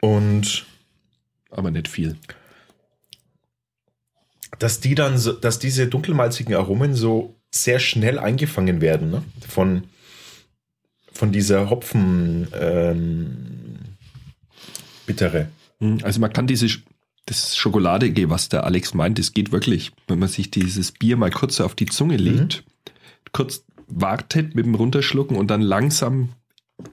und 0.00 0.66
Aber 1.50 1.70
nicht 1.70 1.88
viel. 1.88 2.16
dass 4.58 4.80
die 4.80 4.94
dann 4.94 5.18
so, 5.18 5.32
dass 5.32 5.58
diese 5.58 5.88
dunkelmalzigen 5.88 6.54
Aromen 6.54 6.94
so 6.94 7.37
sehr 7.50 7.78
schnell 7.78 8.18
eingefangen 8.18 8.80
werden 8.80 9.10
ne? 9.10 9.22
von 9.46 9.84
von 11.12 11.32
dieser 11.32 11.68
Hopfen 11.68 12.46
ähm, 12.58 13.78
bittere. 15.04 15.48
Hm, 15.80 15.98
Also 16.02 16.20
man 16.20 16.32
kann 16.32 16.46
diese, 16.46 16.68
das 17.26 17.56
Schokoladige, 17.56 18.30
was 18.30 18.48
der 18.48 18.62
Alex 18.62 18.94
meint, 18.94 19.18
das 19.18 19.32
geht 19.32 19.50
wirklich, 19.50 19.90
wenn 20.06 20.20
man 20.20 20.28
sich 20.28 20.52
dieses 20.52 20.92
Bier 20.92 21.16
mal 21.16 21.32
kurz 21.32 21.60
auf 21.60 21.74
die 21.74 21.86
Zunge 21.86 22.16
legt, 22.16 22.62
kurz 23.32 23.64
wartet 23.88 24.54
mit 24.54 24.64
dem 24.64 24.76
Runterschlucken 24.76 25.36
und 25.36 25.48
dann 25.50 25.60
langsam 25.60 26.28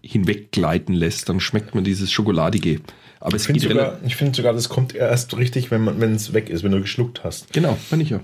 hinweggleiten 0.01 0.95
lässt, 0.95 1.29
dann 1.29 1.39
schmeckt 1.39 1.75
man 1.75 1.83
dieses 1.83 2.11
Schokoladige. 2.11 2.81
Aber 3.19 3.35
Ich 3.35 3.41
es 3.41 3.45
finde 3.45 3.59
geht 3.59 3.69
sogar, 3.69 3.99
ich 4.03 4.15
finde 4.15 4.35
sogar, 4.35 4.53
das 4.53 4.69
kommt 4.69 4.95
erst 4.95 5.37
richtig, 5.37 5.69
wenn 5.69 5.83
man, 5.83 5.99
wenn 6.01 6.15
es 6.15 6.33
weg 6.33 6.49
ist, 6.49 6.63
wenn 6.63 6.71
du 6.71 6.81
geschluckt 6.81 7.23
hast. 7.23 7.53
Genau, 7.53 7.77
bin 7.91 8.01
ich 8.01 8.09
ja. 8.09 8.21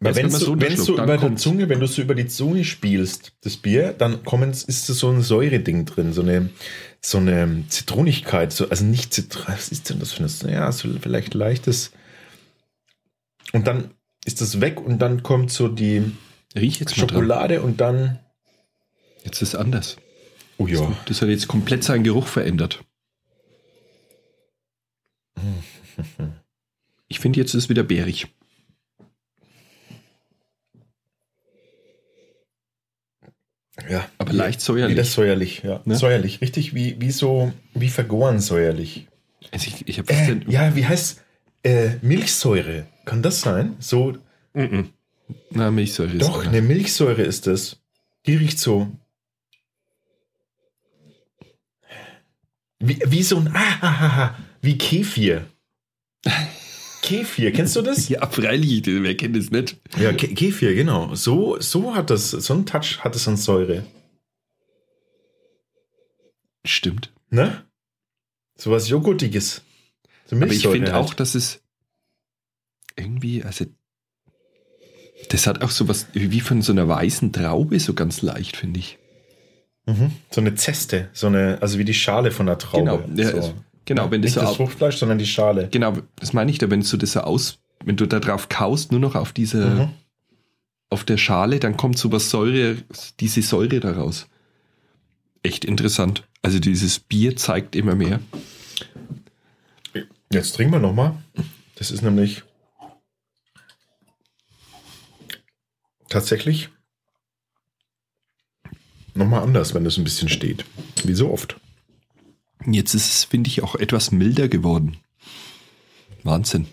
Weil 0.00 0.16
Erst 0.16 0.46
wenn 0.46 0.58
du, 0.58 0.60
wenn 0.60 0.76
du 0.76 0.92
über 0.92 1.06
der 1.06 1.16
kommt's. 1.16 1.42
Zunge, 1.42 1.68
wenn 1.68 1.80
du 1.80 1.86
so 1.86 2.02
über 2.02 2.14
die 2.14 2.28
Zunge 2.28 2.64
spielst, 2.64 3.32
das 3.40 3.56
Bier, 3.56 3.92
dann 3.92 4.22
kommen, 4.22 4.50
ist 4.50 4.88
da 4.88 4.94
so 4.94 5.10
ein 5.10 5.22
Säureding 5.22 5.86
drin, 5.86 6.12
so 6.12 6.22
eine, 6.22 6.50
so 7.00 7.18
eine 7.18 7.64
Zitronigkeit, 7.68 8.52
so, 8.52 8.68
also 8.68 8.84
nicht 8.84 9.12
Zitron, 9.12 9.54
was 9.54 9.70
ist 9.70 9.90
denn 9.90 9.98
das 9.98 10.12
für 10.12 10.24
eine, 10.24 10.52
ja, 10.52 10.70
so 10.70 10.88
vielleicht 11.00 11.34
leichtes. 11.34 11.90
Und 13.52 13.66
dann 13.66 13.90
ist 14.24 14.40
das 14.40 14.60
weg 14.60 14.80
und 14.80 15.00
dann 15.00 15.22
kommt 15.24 15.50
so 15.50 15.66
die. 15.68 16.12
Schokolade 16.94 17.62
und 17.62 17.80
dann, 17.80 18.20
Jetzt 19.24 19.42
ist 19.42 19.48
es 19.48 19.54
anders. 19.54 19.96
oh 20.58 20.66
ja, 20.66 20.96
Das 21.06 21.22
hat 21.22 21.28
jetzt 21.28 21.48
komplett 21.48 21.82
seinen 21.82 22.04
Geruch 22.04 22.28
verändert. 22.28 22.84
Ich 27.10 27.20
finde, 27.20 27.40
jetzt 27.40 27.54
ist 27.54 27.64
es 27.64 27.68
wieder 27.70 27.84
bärig. 27.84 28.26
Ja. 33.88 34.08
Aber 34.18 34.32
wie, 34.32 34.36
leicht 34.36 34.60
säuerlich. 34.60 34.96
Wieder 34.96 35.04
säuerlich, 35.04 35.62
ja. 35.62 35.80
Ne? 35.84 35.96
Säuerlich, 35.96 36.40
richtig 36.40 36.74
wie, 36.74 36.96
wie 37.00 37.10
so, 37.10 37.52
wie 37.74 37.88
vergoren 37.88 38.40
säuerlich. 38.40 39.06
Also 39.52 39.68
ich, 39.68 39.88
ich 39.88 40.10
äh, 40.10 40.40
ja, 40.48 40.74
wie 40.74 40.86
heißt 40.86 41.22
äh, 41.62 41.90
Milchsäure? 42.02 42.86
Kann 43.04 43.22
das 43.22 43.40
sein? 43.40 43.76
So. 43.78 44.12
Mm 44.52 44.60
-mm. 44.60 44.84
Na, 45.50 45.70
Milchsäure 45.70 46.12
ist 46.12 46.22
Doch, 46.22 46.46
eine 46.46 46.62
Milchsäure 46.62 47.22
ist 47.22 47.46
das. 47.46 47.80
Die 48.26 48.36
riecht 48.36 48.58
so. 48.58 48.88
Wie, 52.80 52.98
wie 53.06 53.22
so 53.22 53.38
ein. 53.38 53.48
Ah, 53.54 53.78
ah, 53.80 54.22
ah, 54.22 54.34
wie 54.60 54.78
Kefir. 54.78 55.46
Kefir, 57.08 57.52
kennst 57.52 57.74
du 57.74 57.82
das? 57.82 58.08
Ja, 58.08 58.26
freilich, 58.28 58.82
wer 58.84 59.16
kennt 59.16 59.36
das 59.36 59.50
nicht? 59.50 59.76
Ja, 59.98 60.12
Ke 60.12 60.28
Kefir, 60.28 60.74
genau. 60.74 61.14
So, 61.14 61.58
so 61.60 61.94
hat 61.94 62.10
das, 62.10 62.30
so 62.30 62.54
ein 62.54 62.66
Touch 62.66 62.98
hat 63.00 63.16
es 63.16 63.26
an 63.26 63.36
Säure. 63.36 63.84
Stimmt. 66.64 67.12
Ne? 67.30 67.64
So 68.56 68.70
was 68.70 68.88
Joghurtiges. 68.88 69.62
So 70.26 70.36
Aber 70.36 70.48
ich 70.48 70.66
finde 70.66 70.92
halt. 70.92 71.04
auch, 71.04 71.14
dass 71.14 71.34
es 71.34 71.62
irgendwie, 72.96 73.42
also 73.42 73.64
das 75.30 75.46
hat 75.46 75.62
auch 75.62 75.70
so 75.70 75.88
was 75.88 76.08
wie 76.12 76.40
von 76.40 76.60
so 76.60 76.72
einer 76.72 76.86
weißen 76.88 77.32
Traube, 77.32 77.80
so 77.80 77.94
ganz 77.94 78.20
leicht, 78.20 78.56
finde 78.56 78.80
ich. 78.80 78.98
Mhm. 79.86 80.12
So 80.30 80.42
eine 80.42 80.54
Zeste, 80.56 81.08
so 81.14 81.28
eine, 81.28 81.58
also 81.62 81.78
wie 81.78 81.84
die 81.84 81.94
Schale 81.94 82.30
von 82.30 82.46
der 82.46 82.58
Traube. 82.58 83.02
Genau, 83.06 83.22
ja, 83.22 83.42
so. 83.42 83.54
Genau, 83.88 84.10
wenn 84.10 84.22
das 84.22 84.30
Nicht 84.30 84.40
so 84.40 84.46
das 84.46 84.56
Fruchtfleisch, 84.56 84.96
sondern 84.96 85.18
die 85.18 85.26
Schale. 85.26 85.68
Genau, 85.70 85.94
das 86.16 86.32
meine 86.32 86.50
ich 86.50 86.58
da, 86.58 86.70
wenn 86.70 86.80
du 86.82 86.96
das 86.96 87.12
so 87.12 87.20
aus, 87.20 87.58
wenn 87.84 87.96
du 87.96 88.06
da 88.06 88.20
drauf 88.20 88.48
kaust, 88.48 88.92
nur 88.92 89.00
noch 89.00 89.14
auf 89.14 89.32
diese, 89.32 89.64
Mhm. 89.70 89.90
auf 90.90 91.04
der 91.04 91.16
Schale, 91.16 91.58
dann 91.58 91.76
kommt 91.76 91.98
so 91.98 92.12
was 92.12 92.30
Säure, 92.30 92.76
diese 93.20 93.42
Säure 93.42 93.80
daraus. 93.80 94.28
Echt 95.42 95.64
interessant. 95.64 96.24
Also 96.42 96.58
dieses 96.58 97.00
Bier 97.00 97.36
zeigt 97.36 97.74
immer 97.76 97.94
mehr. 97.94 98.20
Jetzt 100.30 100.54
trinken 100.56 100.74
wir 100.74 100.80
nochmal. 100.80 101.14
Das 101.76 101.90
ist 101.90 102.02
nämlich 102.02 102.42
tatsächlich 106.08 106.68
nochmal 109.14 109.42
anders, 109.42 109.74
wenn 109.74 109.86
es 109.86 109.96
ein 109.96 110.04
bisschen 110.04 110.28
steht. 110.28 110.64
Wie 111.04 111.14
so 111.14 111.30
oft. 111.30 111.56
Jetzt 112.74 112.94
ist 112.94 113.08
es, 113.08 113.24
finde 113.24 113.48
ich, 113.48 113.62
auch 113.62 113.74
etwas 113.74 114.10
milder 114.10 114.48
geworden. 114.48 114.96
Wahnsinn. 116.22 116.66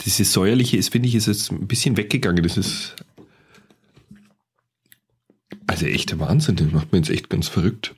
Dieses 0.00 0.32
säuerliche 0.32 0.76
ist, 0.76 0.92
finde 0.92 1.08
ich, 1.08 1.14
ist 1.16 1.26
jetzt 1.26 1.50
ein 1.50 1.66
bisschen 1.66 1.96
weggegangen. 1.96 2.42
Das 2.42 2.56
ist 2.56 2.94
also 5.66 5.86
echter 5.86 6.18
Wahnsinn. 6.20 6.56
Das 6.56 6.70
macht 6.70 6.92
mir 6.92 6.98
jetzt 6.98 7.10
echt 7.10 7.28
ganz 7.28 7.48
verrückt. 7.48 7.94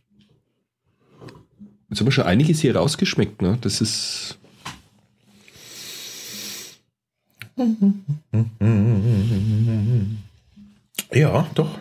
Jetzt 1.90 2.00
haben 2.00 2.06
wir 2.06 2.12
schon 2.12 2.24
einiges 2.24 2.60
hier 2.60 2.76
rausgeschmeckt. 2.76 3.42
Ne? 3.42 3.58
Das 3.60 3.80
ist 3.80 4.38
Ja, 11.12 11.46
doch. 11.54 11.78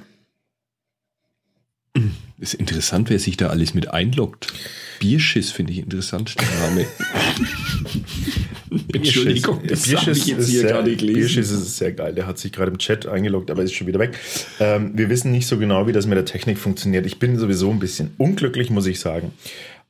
ist 2.39 2.53
interessant, 2.53 3.09
wer 3.09 3.19
sich 3.19 3.37
da 3.37 3.47
alles 3.47 3.73
mit 3.73 3.91
einloggt. 3.91 4.53
Bierschiss 4.99 5.51
finde 5.51 5.73
ich 5.73 5.79
interessant, 5.79 6.35
der 6.39 6.69
Name. 6.69 6.85
Entschuldigung, 8.93 9.61
das 9.65 9.83
Bierschiss 9.83 10.01
habe 10.01 10.17
ich 10.17 10.27
jetzt 10.27 10.39
ist 10.39 10.49
hier 10.49 10.61
sehr, 10.61 10.71
gerade 10.71 10.95
gelesen. 10.95 11.19
Bierschiss 11.19 11.51
ist 11.51 11.77
sehr 11.77 11.93
geil. 11.93 12.13
Der 12.13 12.27
hat 12.27 12.37
sich 12.37 12.51
gerade 12.51 12.71
im 12.71 12.77
Chat 12.77 13.07
eingeloggt, 13.07 13.49
aber 13.49 13.63
ist 13.63 13.73
schon 13.73 13.87
wieder 13.87 13.99
weg. 13.99 14.17
Ähm, 14.59 14.91
wir 14.95 15.09
wissen 15.09 15.31
nicht 15.31 15.47
so 15.47 15.57
genau, 15.57 15.87
wie 15.87 15.93
das 15.93 16.05
mit 16.05 16.17
der 16.17 16.25
Technik 16.25 16.57
funktioniert. 16.57 17.05
Ich 17.05 17.19
bin 17.19 17.37
sowieso 17.37 17.71
ein 17.71 17.79
bisschen 17.79 18.11
unglücklich, 18.17 18.69
muss 18.69 18.87
ich 18.87 18.99
sagen. 18.99 19.31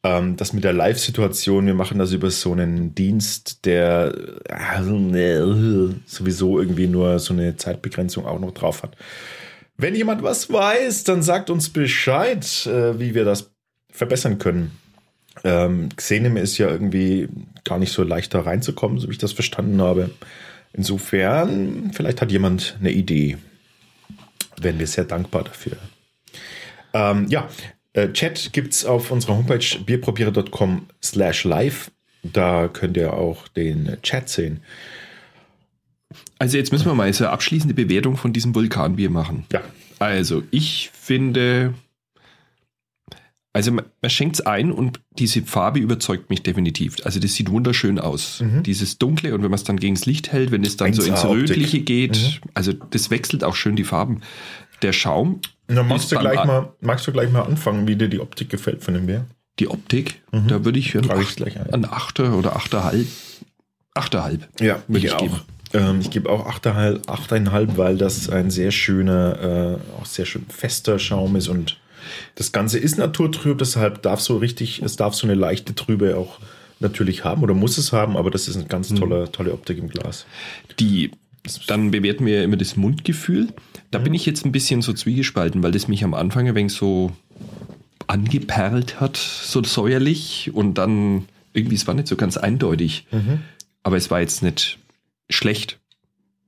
Ähm, 0.02 0.38
das 0.38 0.54
mit 0.54 0.64
der 0.64 0.74
Live-Situation, 0.74 1.66
wir 1.66 1.74
machen 1.74 2.00
das 2.00 2.14
über 2.14 2.32
so 2.32 2.54
einen 2.54 2.96
Dienst, 2.96 3.66
der 3.66 4.14
äh, 4.48 5.94
sowieso 6.06 6.60
irgendwie 6.60 6.88
nur 6.88 7.20
so 7.20 7.34
eine 7.34 7.58
Zeitbegrenzung 7.58 8.26
auch 8.26 8.40
noch 8.40 8.52
drauf 8.52 8.84
hat. 8.84 8.96
Wenn 9.82 9.96
jemand 9.96 10.24
was 10.24 10.52
weiß, 10.52 11.06
dann 11.06 11.24
sagt 11.24 11.50
uns 11.50 11.70
Bescheid, 11.70 12.44
äh, 12.66 13.00
wie 13.00 13.16
wir 13.16 13.24
das 13.24 13.52
verbessern 13.90 14.38
können. 14.38 14.72
Ähm, 15.46 15.88
Xenem 15.96 16.36
ist 16.36 16.58
ja 16.58 16.68
irgendwie 16.68 17.30
gar 17.64 17.80
nicht 17.80 17.94
so 17.94 18.04
leicht 18.04 18.34
da 18.34 18.42
reinzukommen, 18.42 19.00
so 19.00 19.08
wie 19.08 19.14
ich 19.14 19.20
das 19.20 19.32
verstanden 19.32 19.82
habe. 19.82 20.10
Insofern, 20.74 21.92
vielleicht 21.94 22.22
hat 22.22 22.30
jemand 22.30 22.76
eine 22.82 22.92
Idee. 22.92 23.38
Wären 24.60 24.80
wir 24.80 24.88
sehr 24.88 25.06
dankbar 25.06 25.46
dafür. 25.46 25.78
Ähm, 26.94 27.28
ja, 27.30 27.48
äh, 27.94 28.12
Chat 28.12 28.52
es 28.54 28.84
auf 28.84 29.12
unserer 29.12 29.38
Homepage 29.38 29.80
bierprobiere.com 29.86 30.88
slash 31.02 31.46
live. 31.46 31.90
Da 32.22 32.68
könnt 32.68 32.98
ihr 32.98 33.14
auch 33.14 33.48
den 33.48 33.98
Chat 34.02 34.28
sehen. 34.28 34.60
Also 36.40 36.58
jetzt 36.58 36.72
müssen 36.72 36.86
wir 36.86 36.96
mal 36.96 37.12
so 37.14 37.26
eine 37.26 37.34
abschließende 37.34 37.74
Bewertung 37.76 38.16
von 38.18 38.34
diesem 38.34 38.56
Vulkanbier 38.56 39.10
machen. 39.10 39.46
Ja, 39.52 39.62
Also 40.00 40.42
ich 40.52 40.90
finde, 40.94 41.74
also 43.52 43.72
man, 43.72 43.86
man 44.02 44.10
schenkt 44.10 44.36
es 44.36 44.42
ein 44.46 44.72
und 44.72 45.02
diese 45.18 45.42
Farbe 45.42 45.80
überzeugt 45.80 46.30
mich 46.30 46.42
definitiv. 46.44 46.96
Also 47.04 47.20
das 47.20 47.34
sieht 47.34 47.50
wunderschön 47.50 48.00
aus. 48.00 48.40
Mhm. 48.42 48.64
Dieses 48.64 48.98
Dunkle 49.00 49.34
und 49.36 49.42
wenn 49.44 49.50
man 49.52 49.56
es 49.58 49.64
dann 49.66 49.78
gegen 49.78 49.96
das 49.96 50.06
Licht 50.06 50.32
hält, 50.32 50.52
wenn 50.52 50.64
es 50.64 50.78
dann 50.78 50.94
so 50.94 51.02
1A 51.02 51.08
ins. 51.12 51.26
Rötliche 51.26 51.80
geht, 51.82 52.18
Mhm. 52.18 52.50
also 52.54 52.72
das 52.74 53.10
wechselt 53.10 53.44
auch 53.44 53.56
schön 53.56 53.76
die 53.76 53.84
Farben. 53.84 54.22
Der 54.82 54.94
Schaum, 54.94 55.42
dann 55.68 55.88
magst 55.90 56.10
du, 56.12 56.18
gleich 56.18 56.46
mal, 56.46 56.72
magst 56.80 57.06
du 57.06 57.12
gleich 57.12 57.30
mal 57.32 57.42
anfangen, 57.42 57.86
wie 57.88 57.98
dir 57.98 58.08
die 58.08 58.22
Optik 58.22 58.50
gefällt 58.50 58.84
von 58.84 58.94
dem 58.94 59.08
Bier? 59.08 59.26
die 59.60 59.68
Optik, 59.68 60.22
Mhm. 60.32 60.48
da 60.48 60.64
würde 60.64 60.80
ich 60.80 60.96
einen, 60.98 61.12
Acht, 61.12 61.42
ein. 61.42 61.74
einen 61.74 61.84
Achter 61.84 62.38
oder 62.38 62.56
Achterhalb, 62.56 63.08
Achterhalb. 63.94 64.48
Ja, 64.62 64.82
Würde 64.88 65.00
ich, 65.00 65.06
ich 65.06 65.12
auch. 65.14 65.18
geben. 65.20 65.36
Ähm, 65.74 66.00
ich 66.02 66.10
gebe 66.10 66.30
auch 66.30 66.48
8,5, 66.48 67.06
8,5, 67.06 67.78
weil 67.78 67.98
das 67.98 68.30
ein 68.30 68.50
sehr 68.52 68.72
schöner, 68.72 69.78
äh, 69.80 70.02
auch 70.02 70.06
sehr 70.06 70.26
schön 70.26 70.46
fester 70.50 70.98
Schaum 71.00 71.36
ist 71.36 71.48
und 71.48 71.78
das 72.36 72.52
Ganze 72.52 72.80
ist 72.80 72.98
naturtrüb, 72.98 73.58
deshalb 73.60 74.02
darf 74.02 74.20
so 74.22 74.38
richtig, 74.38 74.82
es 74.82 74.96
darf 74.96 75.14
so 75.14 75.28
eine 75.28 75.36
leichte 75.36 75.76
Trübe 75.76 76.18
auch 76.18 76.40
natürlich 76.80 77.24
haben 77.24 77.44
oder 77.44 77.54
muss 77.54 77.78
es 77.78 77.92
haben, 77.92 78.16
aber 78.18 78.32
das 78.32 78.48
ist 78.48 78.56
eine 78.56 78.66
ganz 78.66 78.94
tolle, 78.94 79.32
tolle 79.32 79.52
Optik 79.54 79.78
im 79.78 79.90
Glas. 79.90 80.26
Die, 80.80 81.12
dann 81.68 81.92
bewerten 81.92 82.26
wir 82.26 82.44
immer 82.44 82.56
das 82.58 82.78
Mundgefühl. 82.78 83.50
Da 83.92 84.00
Mhm. 84.00 84.04
bin 84.06 84.14
ich 84.14 84.26
jetzt 84.26 84.46
ein 84.46 84.52
bisschen 84.54 84.82
so 84.82 84.94
zwiegespalten, 84.94 85.62
weil 85.62 85.72
das 85.74 85.88
mich 85.88 86.04
am 86.04 86.14
Anfang 86.14 86.48
ein 86.48 86.56
wenig 86.56 86.74
so 86.74 87.12
angeperlt 88.08 89.00
hat, 89.00 89.18
so 89.18 89.64
säuerlich 89.64 90.52
und 90.54 90.76
dann 90.76 91.26
irgendwie, 91.54 91.76
es 91.76 91.86
war 91.88 91.94
nicht 91.94 92.08
so 92.08 92.16
ganz 92.16 92.38
eindeutig. 92.38 93.06
Mhm. 93.12 93.42
Aber 93.84 93.98
es 93.98 94.10
war 94.10 94.20
jetzt 94.22 94.42
nicht 94.42 94.80
schlecht. 95.30 95.80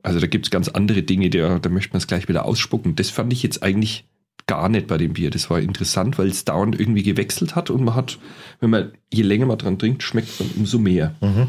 Also 0.03 0.19
da 0.19 0.27
gibt 0.27 0.47
es 0.47 0.51
ganz 0.51 0.67
andere 0.67 1.03
Dinge, 1.03 1.29
da, 1.29 1.59
da 1.59 1.69
möchte 1.69 1.93
man 1.93 1.99
es 1.99 2.07
gleich 2.07 2.27
wieder 2.27 2.45
ausspucken. 2.45 2.95
Das 2.95 3.09
fand 3.09 3.31
ich 3.33 3.43
jetzt 3.43 3.61
eigentlich 3.61 4.05
gar 4.47 4.67
nicht 4.67 4.87
bei 4.87 4.97
dem 4.97 5.13
Bier. 5.13 5.29
Das 5.29 5.49
war 5.49 5.59
interessant, 5.59 6.17
weil 6.17 6.27
es 6.27 6.43
dauernd 6.43 6.79
irgendwie 6.79 7.03
gewechselt 7.03 7.55
hat 7.55 7.69
und 7.69 7.83
man 7.83 7.95
hat, 7.95 8.17
wenn 8.59 8.71
man 8.71 8.91
je 9.13 9.21
länger 9.23 9.45
man 9.45 9.59
dran 9.59 9.77
trinkt, 9.77 10.01
schmeckt 10.03 10.39
man 10.39 10.49
umso 10.57 10.79
mehr. 10.79 11.15
Mhm. 11.21 11.47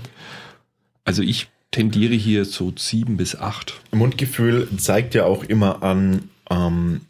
Also 1.04 1.22
ich 1.22 1.48
tendiere 1.70 2.14
hier 2.14 2.44
so 2.44 2.72
sieben 2.76 3.16
bis 3.16 3.34
acht. 3.34 3.80
Mundgefühl 3.92 4.68
zeigt 4.76 5.14
ja 5.14 5.24
auch 5.24 5.42
immer 5.44 5.82
an 5.82 6.28
ähm, 6.50 7.00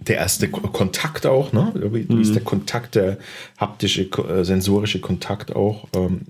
der 0.00 0.16
erste 0.16 0.48
Ko- 0.48 0.66
Kontakt 0.68 1.24
auch, 1.24 1.52
ne? 1.52 1.72
Wie 1.92 2.20
ist 2.20 2.34
der 2.34 2.42
Kontakt, 2.42 2.96
der 2.96 3.18
haptische, 3.58 4.02
äh, 4.02 4.44
sensorische 4.44 4.98
Kontakt 4.98 5.54
auch. 5.54 5.86
Ähm, 5.94 6.22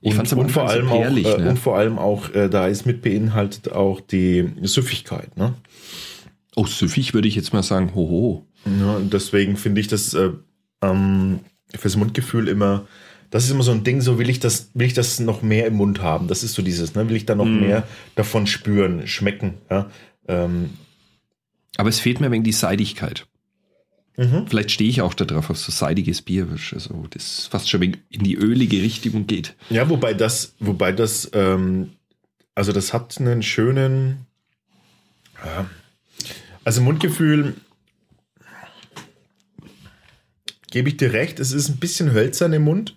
Ich 0.00 0.18
und, 0.18 0.32
und 0.32 0.50
vor 0.50 0.68
allem 0.68 0.88
auch, 0.88 1.04
äh, 1.04 1.10
ne? 1.38 1.48
und 1.48 1.58
vor 1.58 1.76
allem 1.76 1.98
auch, 1.98 2.32
äh, 2.34 2.48
da 2.48 2.66
ist 2.66 2.86
mit 2.86 3.02
beinhaltet 3.02 3.72
auch 3.72 4.00
die 4.00 4.50
Süffigkeit, 4.62 5.36
ne? 5.36 5.54
Oh, 6.54 6.66
süffig 6.66 7.12
würde 7.14 7.28
ich 7.28 7.34
jetzt 7.34 7.52
mal 7.52 7.62
sagen, 7.62 7.94
hoho. 7.94 8.46
Ja, 8.64 8.98
deswegen 9.00 9.56
finde 9.56 9.80
ich 9.80 9.88
das 9.88 10.14
äh, 10.14 10.30
ähm, 10.82 11.40
fürs 11.74 11.96
Mundgefühl 11.96 12.48
immer, 12.48 12.86
das 13.30 13.44
ist 13.44 13.50
immer 13.50 13.62
so 13.62 13.72
ein 13.72 13.84
Ding, 13.84 14.00
so 14.00 14.18
will 14.18 14.30
ich 14.30 14.40
das, 14.40 14.70
will 14.74 14.86
ich 14.86 14.94
das 14.94 15.18
noch 15.20 15.42
mehr 15.42 15.66
im 15.66 15.74
Mund 15.74 16.00
haben. 16.00 16.28
Das 16.28 16.42
ist 16.42 16.54
so 16.54 16.62
dieses, 16.62 16.94
ne? 16.94 17.08
Will 17.08 17.16
ich 17.16 17.26
da 17.26 17.34
noch 17.34 17.44
Mhm. 17.44 17.60
mehr 17.60 17.86
davon 18.14 18.46
spüren, 18.46 19.06
schmecken, 19.06 19.54
ja? 19.70 19.90
Ähm, 20.28 20.70
Aber 21.76 21.88
es 21.88 22.00
fehlt 22.00 22.20
mir 22.20 22.30
wegen 22.30 22.44
die 22.44 22.52
Seidigkeit. 22.52 23.26
Mhm. 24.16 24.46
Vielleicht 24.48 24.70
stehe 24.70 24.88
ich 24.88 25.02
auch 25.02 25.14
da 25.14 25.24
drauf 25.24 25.50
auf 25.50 25.58
so 25.58 25.70
seidiges 25.72 26.22
Bier, 26.22 26.48
also 26.50 27.06
das 27.10 27.46
fast 27.46 27.68
schon 27.68 27.82
in 27.82 28.24
die 28.24 28.34
ölige 28.34 28.82
Richtung 28.82 29.26
geht. 29.26 29.54
Ja, 29.70 29.88
wobei 29.88 30.14
das, 30.14 30.54
wobei 30.58 30.92
das, 30.92 31.30
ähm, 31.34 31.90
also 32.54 32.72
das 32.72 32.92
hat 32.92 33.18
einen 33.18 33.42
schönen, 33.42 34.26
ja, 35.44 35.66
also 36.64 36.80
Mundgefühl, 36.80 37.54
gebe 40.70 40.88
ich 40.88 40.96
dir 40.96 41.12
recht, 41.12 41.38
es 41.38 41.52
ist 41.52 41.68
ein 41.68 41.76
bisschen 41.76 42.12
hölzern 42.12 42.52
im 42.52 42.62
Mund, 42.62 42.96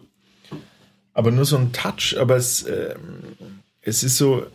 aber 1.14 1.32
nur 1.32 1.46
so 1.46 1.58
ein 1.58 1.72
Touch, 1.72 2.16
aber 2.20 2.36
es, 2.36 2.66
ähm, 2.68 3.60
es 3.82 4.04
ist 4.04 4.18
so, 4.18 4.48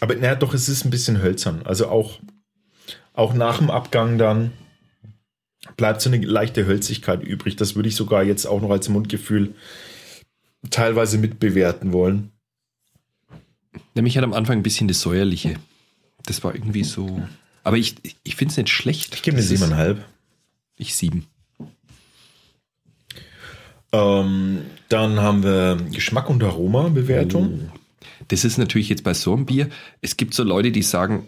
aber 0.00 0.14
naja, 0.16 0.34
doch, 0.34 0.54
es 0.54 0.68
ist 0.68 0.84
ein 0.84 0.90
bisschen 0.90 1.22
hölzern, 1.22 1.62
also 1.64 1.88
auch, 1.88 2.20
auch 3.12 3.34
nach 3.34 3.58
dem 3.58 3.70
Abgang 3.70 4.18
dann 4.18 4.52
bleibt 5.80 6.02
so 6.02 6.10
eine 6.10 6.22
leichte 6.24 6.66
Hölzigkeit 6.66 7.22
übrig, 7.22 7.56
das 7.56 7.74
würde 7.74 7.88
ich 7.88 7.96
sogar 7.96 8.22
jetzt 8.22 8.44
auch 8.44 8.60
noch 8.60 8.68
als 8.70 8.90
Mundgefühl 8.90 9.54
teilweise 10.68 11.16
mitbewerten 11.16 11.94
wollen. 11.94 12.32
Nämlich 13.94 14.18
hat 14.18 14.24
am 14.24 14.34
Anfang 14.34 14.58
ein 14.58 14.62
bisschen 14.62 14.88
das 14.88 15.00
Säuerliche. 15.00 15.54
Das 16.26 16.44
war 16.44 16.54
irgendwie 16.54 16.84
so. 16.84 17.22
Aber 17.64 17.78
ich, 17.78 17.94
ich 18.24 18.36
finde 18.36 18.52
es 18.52 18.58
nicht 18.58 18.68
schlecht. 18.68 19.14
Ich 19.14 19.22
gebe 19.22 19.38
ist- 19.38 19.50
7,5. 19.50 19.96
Ich 20.76 20.94
sieben. 20.94 21.26
Ähm, 23.92 24.60
dann 24.90 25.20
haben 25.20 25.42
wir 25.42 25.76
Geschmack 25.92 26.28
und 26.28 26.44
Aroma-Bewertung. 26.44 27.72
Das 28.28 28.44
ist 28.44 28.58
natürlich 28.58 28.90
jetzt 28.90 29.02
bei 29.02 29.14
so 29.14 29.32
einem 29.34 29.46
Bier. 29.46 29.70
Es 30.02 30.18
gibt 30.18 30.34
so 30.34 30.42
Leute, 30.44 30.72
die 30.72 30.82
sagen, 30.82 31.26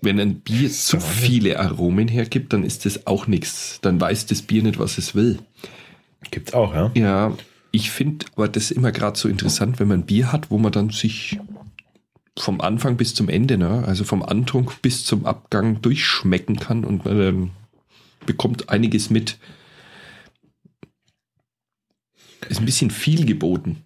wenn 0.00 0.20
ein 0.20 0.40
Bier 0.40 0.70
zu 0.70 1.00
viele 1.00 1.58
Aromen 1.58 2.08
hergibt, 2.08 2.52
dann 2.52 2.64
ist 2.64 2.84
das 2.86 3.06
auch 3.06 3.26
nichts. 3.26 3.78
Dann 3.82 4.00
weiß 4.00 4.26
das 4.26 4.42
Bier 4.42 4.62
nicht, 4.62 4.78
was 4.78 4.98
es 4.98 5.14
will. 5.14 5.38
Gibt's 6.30 6.52
auch, 6.52 6.74
ja? 6.74 6.90
Ja, 6.94 7.36
ich 7.70 7.90
finde 7.90 8.26
aber 8.34 8.48
das 8.48 8.70
immer 8.70 8.92
gerade 8.92 9.18
so 9.18 9.28
interessant, 9.28 9.78
wenn 9.78 9.88
man 9.88 10.00
ein 10.00 10.06
Bier 10.06 10.32
hat, 10.32 10.50
wo 10.50 10.58
man 10.58 10.72
dann 10.72 10.90
sich 10.90 11.38
vom 12.38 12.60
Anfang 12.60 12.96
bis 12.96 13.14
zum 13.14 13.28
Ende, 13.28 13.58
ne, 13.58 13.84
also 13.86 14.04
vom 14.04 14.22
Antrunk 14.22 14.80
bis 14.82 15.04
zum 15.04 15.26
Abgang 15.26 15.82
durchschmecken 15.82 16.56
kann 16.56 16.84
und 16.84 17.04
man 17.04 17.20
ähm, 17.20 17.50
bekommt 18.26 18.68
einiges 18.68 19.10
mit. 19.10 19.38
Ist 22.48 22.60
ein 22.60 22.66
bisschen 22.66 22.90
viel 22.90 23.26
geboten. 23.26 23.82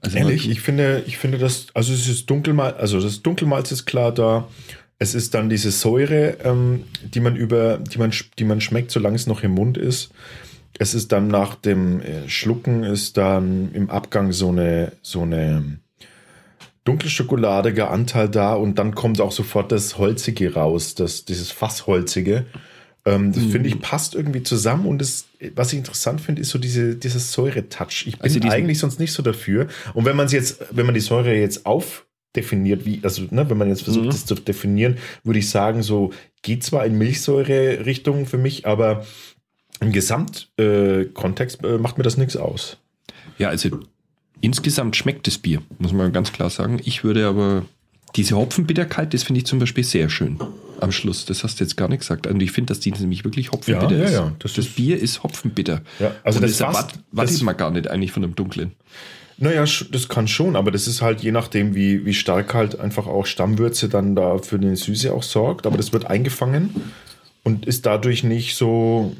Also 0.00 0.18
Ehrlich, 0.18 0.44
man, 0.44 0.52
ich 0.52 0.60
finde, 0.60 1.04
ich 1.06 1.16
finde 1.16 1.38
das, 1.38 1.68
also 1.74 1.92
es 1.92 2.08
ist 2.08 2.28
Dunkelmalz, 2.28 2.76
also 2.78 3.00
das 3.00 3.22
Dunkelmalz 3.22 3.70
ist 3.70 3.86
klar 3.86 4.12
da. 4.12 4.48
Es 5.02 5.16
ist 5.16 5.34
dann 5.34 5.48
diese 5.48 5.72
Säure, 5.72 6.36
ähm, 6.44 6.84
die 7.02 7.18
man 7.18 7.34
über, 7.34 7.78
die 7.78 7.98
man, 7.98 8.12
die 8.38 8.44
man 8.44 8.60
schmeckt, 8.60 8.92
solange 8.92 9.16
es 9.16 9.26
noch 9.26 9.42
im 9.42 9.50
Mund 9.50 9.76
ist. 9.76 10.12
Es 10.78 10.94
ist 10.94 11.10
dann 11.10 11.26
nach 11.26 11.56
dem 11.56 12.00
äh, 12.00 12.28
Schlucken 12.28 12.84
ist 12.84 13.16
dann 13.16 13.72
im 13.72 13.90
Abgang 13.90 14.30
so 14.30 14.50
eine, 14.50 14.92
so 15.02 15.22
eine 15.22 15.80
dunkelschokoladige 16.84 17.88
Anteil 17.88 18.28
da 18.28 18.54
und 18.54 18.78
dann 18.78 18.94
kommt 18.94 19.20
auch 19.20 19.32
sofort 19.32 19.72
das 19.72 19.98
Holzige 19.98 20.54
raus, 20.54 20.94
das, 20.94 21.24
dieses 21.24 21.50
Fassholzige. 21.50 22.46
Ähm, 23.04 23.32
das 23.32 23.42
finde 23.42 23.70
ich 23.70 23.80
passt 23.80 24.14
irgendwie 24.14 24.44
zusammen 24.44 24.86
und 24.86 25.00
das, 25.00 25.26
was 25.56 25.72
ich 25.72 25.80
interessant 25.80 26.20
finde, 26.20 26.42
ist 26.42 26.50
so 26.50 26.60
diese, 26.60 26.94
dieser 26.94 27.18
Säure-Touch. 27.18 28.06
Ich 28.06 28.18
bin 28.20 28.22
Also 28.22 28.38
eigentlich 28.48 28.78
sonst 28.78 29.00
nicht 29.00 29.12
so 29.12 29.24
dafür. 29.24 29.66
Und 29.94 30.04
wenn 30.04 30.14
man 30.14 30.26
es 30.26 30.32
jetzt, 30.32 30.62
wenn 30.70 30.86
man 30.86 30.94
die 30.94 31.00
Säure 31.00 31.34
jetzt 31.34 31.66
aufdefiniert, 32.42 32.84
wie, 32.86 33.00
also 33.02 33.22
ne, 33.30 33.48
wenn 33.50 33.58
man 33.58 33.68
jetzt 33.68 33.82
versucht, 33.82 34.06
Mhm. 34.06 34.10
das 34.10 34.24
zu 34.26 34.34
definieren, 34.34 34.96
würde 35.22 35.38
ich 35.38 35.50
sagen, 35.50 35.82
so 35.82 36.12
geht 36.42 36.64
zwar 36.64 36.86
in 36.86 36.96
Milchsäure-Richtung 36.96 38.26
für 38.26 38.38
mich, 38.38 38.66
aber 38.66 39.04
im 39.80 39.92
Gesamtkontext 39.92 41.62
äh, 41.64 41.74
äh, 41.74 41.78
macht 41.78 41.98
mir 41.98 42.04
das 42.04 42.16
nichts 42.16 42.36
aus. 42.36 42.78
ja, 43.38 43.48
also 43.48 43.68
insgesamt 44.40 44.96
schmeckt 44.96 45.26
das 45.26 45.38
Bier, 45.38 45.62
muss 45.78 45.92
man 45.92 46.12
ganz 46.12 46.32
klar 46.32 46.48
sagen. 46.50 46.80
Ich 46.84 47.04
würde 47.04 47.26
aber 47.26 47.64
diese 48.16 48.36
Hopfenbitterkeit, 48.36 49.12
das 49.14 49.22
finde 49.24 49.40
ich 49.40 49.46
zum 49.46 49.58
Beispiel 49.58 49.84
sehr 49.84 50.08
schön 50.08 50.38
am 50.80 50.90
Schluss. 50.92 51.24
Das 51.26 51.44
hast 51.44 51.60
du 51.60 51.64
jetzt 51.64 51.76
gar 51.76 51.88
nicht 51.88 52.00
gesagt. 52.00 52.26
Und 52.26 52.42
ich 52.42 52.50
finde, 52.52 52.68
dass 52.72 52.80
die 52.80 52.90
nämlich 52.92 53.24
wirklich 53.24 53.52
Hopfenbitter 53.52 53.92
Ja, 53.92 53.98
ja, 53.98 54.04
ist. 54.04 54.12
ja, 54.12 54.32
das 54.38 54.52
das 54.54 54.66
ist- 54.66 54.76
Bier 54.76 54.98
ist 54.98 55.22
Hopfenbitter. 55.22 55.82
Ja, 56.00 56.12
also 56.24 56.38
Und 56.38 56.42
das 56.42 56.56
das 56.56 56.58
fast- 56.58 56.76
erwart- 56.78 56.98
wartet 57.12 57.34
das- 57.36 57.42
man 57.42 57.56
gar 57.56 57.70
nicht 57.70 57.88
eigentlich 57.88 58.10
von 58.12 58.24
einem 58.24 58.34
dunklen. 58.34 58.72
Naja, 59.42 59.64
das 59.64 60.08
kann 60.08 60.28
schon, 60.28 60.54
aber 60.54 60.70
das 60.70 60.86
ist 60.86 61.02
halt 61.02 61.20
je 61.20 61.32
nachdem, 61.32 61.74
wie, 61.74 62.06
wie 62.06 62.14
stark 62.14 62.54
halt 62.54 62.78
einfach 62.78 63.08
auch 63.08 63.26
Stammwürze 63.26 63.88
dann 63.88 64.14
da 64.14 64.38
für 64.38 64.54
eine 64.54 64.76
Süße 64.76 65.12
auch 65.12 65.24
sorgt. 65.24 65.66
Aber 65.66 65.76
das 65.76 65.92
wird 65.92 66.06
eingefangen 66.06 66.70
und 67.42 67.66
ist 67.66 67.84
dadurch 67.84 68.22
nicht 68.22 68.54
so, 68.54 69.16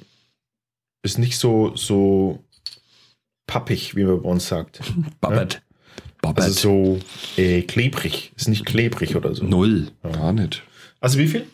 ist 1.02 1.18
nicht 1.18 1.38
so, 1.38 1.74
so 1.74 2.38
pappig, 3.48 3.96
wie 3.96 4.04
man 4.04 4.22
bei 4.22 4.28
uns 4.28 4.46
sagt. 4.46 4.80
Babbert. 5.20 5.61
Babbert. 6.20 6.44
Also 6.44 7.00
so 7.37 7.42
äh, 7.42 7.62
klebrig. 7.62 8.32
Ist 8.37 8.46
nicht 8.46 8.64
klebrig 8.64 9.16
oder 9.16 9.35
so. 9.35 9.42
Null. 9.42 9.88
Gar 10.04 10.35
nicht. 10.35 10.62
Also 11.00 11.18
wie 11.18 11.26
viel? 11.26 11.46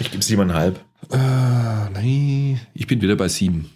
Ich 0.00 0.10
gebe 0.10 0.24
siebeneinhalb. 0.24 0.80
Ah, 1.10 1.90
nein. 1.92 2.62
Ich 2.72 2.86
bin 2.86 3.02
wieder 3.02 3.16
bei 3.16 3.28
sieben. 3.28 3.70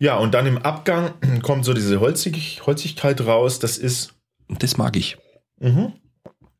Ja, 0.00 0.16
und 0.16 0.32
dann 0.32 0.46
im 0.46 0.58
Abgang 0.58 1.12
kommt 1.42 1.64
so 1.64 1.72
diese 1.74 2.00
Holzig 2.00 2.62
Holzigkeit 2.66 3.20
raus. 3.20 3.60
Das 3.60 3.78
ist. 3.78 4.14
Und 4.48 4.64
das 4.64 4.76
mag 4.76 4.96
ich. 4.96 5.16
Mhm. 5.60 5.92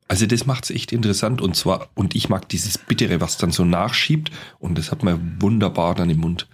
Also 0.07 0.26
das 0.26 0.44
macht 0.44 0.64
es 0.64 0.70
echt 0.70 0.92
interessant 0.92 1.40
und 1.40 1.55
zwar, 1.55 1.88
und 1.94 2.16
ich 2.16 2.29
mag 2.29 2.48
dieses 2.48 2.79
Bittere, 2.79 3.20
was 3.20 3.37
dann 3.37 3.53
so 3.53 3.64
nachschiebt 3.64 4.33
und 4.59 4.76
das 4.76 4.90
hat 4.90 5.05
man 5.05 5.40
wunderbar 5.40 5.94
dann 5.94 6.11
im 6.11 6.18
Mund. 6.18 6.48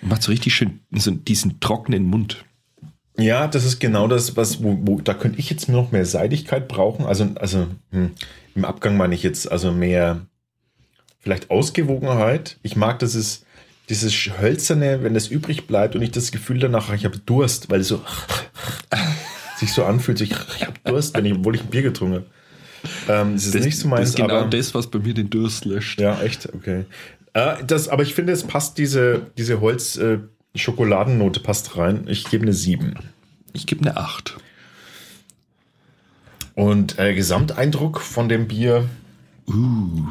Macht 0.00 0.22
so 0.22 0.30
richtig 0.30 0.54
schön 0.54 0.80
so 0.90 1.10
diesen 1.10 1.60
trockenen 1.60 2.04
Mund. 2.04 2.46
Ja, 3.18 3.46
das 3.46 3.66
ist 3.66 3.78
genau 3.78 4.08
das, 4.08 4.38
was, 4.38 4.62
wo, 4.62 4.78
wo 4.80 5.02
da 5.02 5.12
könnte 5.12 5.38
ich 5.38 5.50
jetzt 5.50 5.68
noch 5.68 5.92
mehr 5.92 6.06
Seidigkeit 6.06 6.66
brauchen. 6.66 7.04
Also, 7.04 7.28
also 7.34 7.66
hm, 7.90 8.12
im 8.54 8.64
Abgang 8.64 8.96
meine 8.96 9.14
ich 9.14 9.22
jetzt 9.22 9.52
also 9.52 9.70
mehr 9.70 10.22
vielleicht 11.18 11.50
Ausgewogenheit. 11.50 12.58
Ich 12.62 12.74
mag, 12.74 13.00
dass 13.00 13.14
es 13.14 13.44
dieses 13.88 14.12
hölzerne, 14.40 15.02
wenn 15.02 15.14
das 15.14 15.28
übrig 15.28 15.66
bleibt 15.66 15.96
und 15.96 16.02
ich 16.02 16.10
das 16.10 16.30
Gefühl 16.30 16.58
danach, 16.58 16.92
ich 16.92 17.04
habe 17.04 17.18
Durst, 17.18 17.70
weil 17.70 17.80
es 17.80 17.88
so 17.88 18.02
sich 19.58 19.72
so 19.72 19.84
anfühlt, 19.84 20.20
ich, 20.20 20.30
ich 20.56 20.66
habe 20.66 20.78
Durst, 20.84 21.16
wenn 21.16 21.24
ich, 21.24 21.34
obwohl 21.34 21.54
ich 21.54 21.62
ein 21.62 21.68
Bier 21.68 21.82
getrunken 21.82 22.16
habe. 22.16 22.26
Ähm, 23.08 23.34
das 23.34 23.46
ist 23.46 23.54
Das, 23.54 23.64
nicht 23.64 23.78
so 23.78 23.88
meins, 23.88 24.00
das 24.00 24.08
ist 24.10 24.16
genau 24.16 24.36
aber 24.36 24.48
das, 24.50 24.74
was 24.74 24.86
bei 24.88 24.98
mir 25.00 25.14
den 25.14 25.30
Durst 25.30 25.64
löscht. 25.64 26.00
ja, 26.00 26.20
echt, 26.20 26.52
okay. 26.54 26.84
Äh, 27.32 27.56
das, 27.66 27.88
aber 27.88 28.02
ich 28.02 28.14
finde, 28.14 28.32
es 28.32 28.44
passt 28.44 28.78
diese, 28.78 29.22
diese 29.36 29.60
Holz-Schokoladennote 29.60 31.40
passt 31.40 31.76
rein. 31.76 32.04
Ich 32.06 32.24
gebe 32.24 32.42
eine 32.42 32.52
7. 32.52 32.94
Ich 33.52 33.66
gebe 33.66 33.80
eine 33.82 33.96
8. 33.96 34.36
Und 36.54 36.98
äh, 36.98 37.14
Gesamteindruck 37.14 38.00
von 38.00 38.28
dem 38.28 38.46
Bier, 38.48 38.88
Uh. 39.48 40.08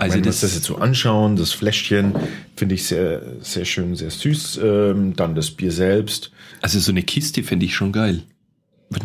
Also 0.00 0.16
wir 0.16 0.22
das, 0.22 0.40
das 0.40 0.54
jetzt 0.54 0.64
so 0.64 0.76
anschauen, 0.76 1.36
das 1.36 1.52
Fläschchen 1.52 2.14
finde 2.56 2.74
ich 2.74 2.84
sehr, 2.84 3.22
sehr 3.40 3.64
schön, 3.64 3.94
sehr 3.96 4.10
süß. 4.10 4.60
Ähm, 4.62 5.14
dann 5.16 5.34
das 5.34 5.50
Bier 5.50 5.72
selbst. 5.72 6.30
also 6.62 6.78
so 6.78 6.90
eine 6.90 7.02
Kiste 7.02 7.42
fände 7.42 7.66
ich 7.66 7.74
schon 7.74 7.92
geil. 7.92 8.22
Das 8.90 9.02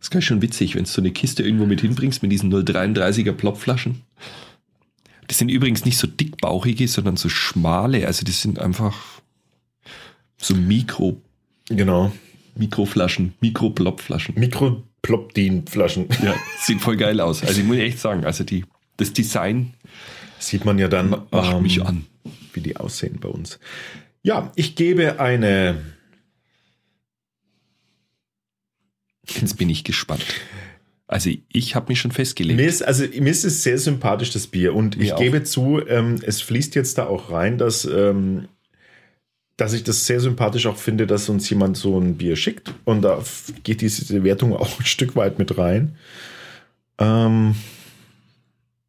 ist 0.00 0.10
gar 0.10 0.22
schon 0.22 0.42
witzig, 0.42 0.74
wenn 0.74 0.84
du 0.84 0.90
so 0.90 1.00
eine 1.00 1.10
Kiste 1.10 1.42
irgendwo 1.42 1.66
mit 1.66 1.80
hinbringst 1.80 2.22
mit 2.22 2.32
diesen 2.32 2.52
0,33er 2.52 3.32
Plopflaschen. 3.32 4.02
Das 5.26 5.38
sind 5.38 5.48
übrigens 5.48 5.84
nicht 5.84 5.98
so 5.98 6.06
dickbauchige, 6.06 6.88
sondern 6.88 7.16
so 7.16 7.28
schmale. 7.28 8.06
Also 8.06 8.24
das 8.24 8.42
sind 8.42 8.58
einfach 8.58 8.96
so 10.38 10.54
Mikro, 10.54 11.20
Genau. 11.68 12.12
Mikroflaschen, 12.56 13.34
Mikroplopflaschen. 13.40 14.34
Mikroplopdin-Flaschen. 14.38 16.08
Ja, 16.22 16.34
sieht 16.60 16.80
voll 16.80 16.96
geil 16.96 17.20
aus. 17.20 17.42
Also 17.44 17.60
ich 17.60 17.66
muss 17.66 17.76
echt 17.76 18.00
sagen, 18.00 18.24
also 18.24 18.44
die, 18.44 18.64
das 19.00 19.12
Design 19.12 19.74
Sieht 20.40 20.64
man 20.64 20.78
ja 20.78 20.88
dann, 20.88 21.10
macht 21.10 21.54
ähm, 21.54 21.62
mich 21.62 21.82
an. 21.82 22.06
wie 22.54 22.60
die 22.60 22.76
aussehen 22.76 23.18
bei 23.20 23.28
uns. 23.28 23.60
Ja, 24.22 24.50
ich 24.56 24.74
gebe 24.74 25.20
eine. 25.20 25.80
Jetzt 29.28 29.58
bin 29.58 29.68
ich 29.68 29.84
gespannt. 29.84 30.24
Also 31.06 31.30
ich 31.48 31.74
habe 31.74 31.88
mich 31.88 32.00
schon 32.00 32.10
festgelegt. 32.10 32.58
Mir 32.58 32.66
ist, 32.68 32.82
also, 32.82 33.04
mir 33.04 33.30
ist 33.30 33.44
es 33.44 33.62
sehr 33.62 33.78
sympathisch, 33.78 34.30
das 34.30 34.46
Bier. 34.46 34.74
Und 34.74 34.96
Mir 34.96 35.04
ich 35.04 35.12
auch. 35.12 35.18
gebe 35.18 35.42
zu, 35.44 35.86
ähm, 35.86 36.20
es 36.24 36.40
fließt 36.40 36.74
jetzt 36.74 36.98
da 36.98 37.06
auch 37.06 37.30
rein, 37.30 37.58
dass, 37.58 37.84
ähm, 37.84 38.48
dass 39.56 39.72
ich 39.72 39.84
das 39.84 40.06
sehr 40.06 40.20
sympathisch 40.20 40.66
auch 40.66 40.76
finde, 40.76 41.06
dass 41.06 41.28
uns 41.28 41.50
jemand 41.50 41.76
so 41.76 41.98
ein 41.98 42.16
Bier 42.16 42.36
schickt. 42.36 42.72
Und 42.84 43.02
da 43.02 43.22
geht 43.62 43.82
diese 43.82 44.24
Wertung 44.24 44.54
auch 44.56 44.78
ein 44.78 44.86
Stück 44.86 45.16
weit 45.16 45.38
mit 45.38 45.58
rein. 45.58 45.96
Ähm, 46.98 47.56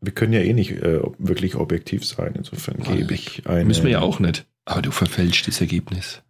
wir 0.02 0.12
können 0.14 0.34
ja 0.34 0.40
eh 0.42 0.54
nicht 0.54 0.72
äh, 0.72 1.00
wirklich 1.20 1.56
objektiv 1.56 2.06
sein. 2.06 2.34
Insofern 2.36 2.78
gebe 2.82 3.14
ich 3.14 3.48
eine. 3.48 3.66
Müssen 3.66 3.84
wir 3.84 3.92
ja 3.92 4.02
auch 4.02 4.20
nicht. 4.20 4.46
Aber 4.66 4.82
du 4.82 4.92
verfälschst 4.92 5.48
das 5.48 5.62
Ergebnis. 5.62 6.22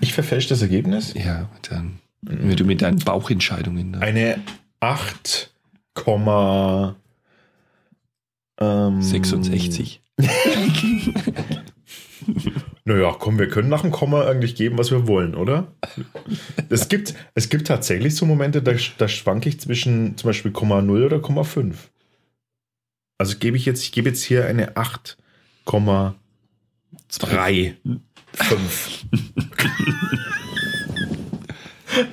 Ich 0.00 0.12
verfälsche 0.12 0.48
das 0.50 0.62
Ergebnis. 0.62 1.14
Ja, 1.14 1.48
dann, 1.68 1.98
wenn 2.22 2.56
du 2.56 2.64
mit 2.64 2.82
deinen 2.82 2.98
Bauchentscheidungen. 2.98 3.92
da- 3.94 4.00
Eine 4.00 4.38
8, 4.80 5.50
ähm, 8.60 9.02
66. 9.02 10.00
Naja, 12.84 13.14
komm, 13.18 13.38
wir 13.38 13.48
können 13.48 13.68
nach 13.68 13.82
dem 13.82 13.90
Komma 13.90 14.24
eigentlich 14.26 14.54
geben, 14.54 14.78
was 14.78 14.90
wir 14.90 15.06
wollen, 15.06 15.34
oder? 15.34 15.68
es, 16.68 16.88
gibt, 16.88 17.14
es 17.34 17.48
gibt 17.48 17.66
tatsächlich 17.66 18.14
so 18.16 18.26
Momente, 18.26 18.62
da, 18.62 18.72
da 18.98 19.08
schwanke 19.08 19.48
ich 19.48 19.60
zwischen 19.60 20.16
zum 20.16 20.28
Beispiel 20.28 20.50
Komma 20.50 20.80
0 20.82 21.04
oder 21.04 21.20
Komma 21.20 21.44
5. 21.44 21.90
Also 23.18 23.36
gebe 23.38 23.56
ich 23.56 23.66
jetzt, 23.66 23.82
ich 23.82 23.92
gebe 23.92 24.08
jetzt 24.08 24.22
hier 24.22 24.46
eine 24.46 24.76
8,3. 24.76 27.74
5. 28.32 29.04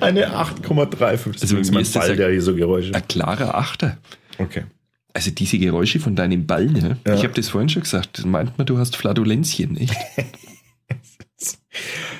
eine 0.00 0.34
8,35. 0.34 1.32
Das 1.32 1.42
Also 1.42 1.56
ist 1.58 1.72
mein 1.72 1.82
ist 1.82 1.94
Ball, 1.94 2.16
der 2.16 2.30
hier 2.30 2.42
so 2.42 2.54
Geräusche. 2.54 2.94
Ein 2.94 3.06
klarer 3.06 3.54
Achter. 3.54 3.98
Okay. 4.38 4.64
Also 5.14 5.30
diese 5.30 5.58
Geräusche 5.58 6.00
von 6.00 6.16
deinem 6.16 6.46
Ball, 6.46 6.66
ne? 6.66 6.98
Ja. 7.06 7.14
Ich 7.14 7.22
habe 7.22 7.34
das 7.34 7.48
vorhin 7.48 7.68
schon 7.68 7.82
gesagt. 7.82 8.18
Das 8.18 8.26
meint 8.26 8.58
man, 8.58 8.66
du 8.66 8.78
hast 8.78 8.96
Fladulenzien, 8.96 9.76
echt? 9.76 9.94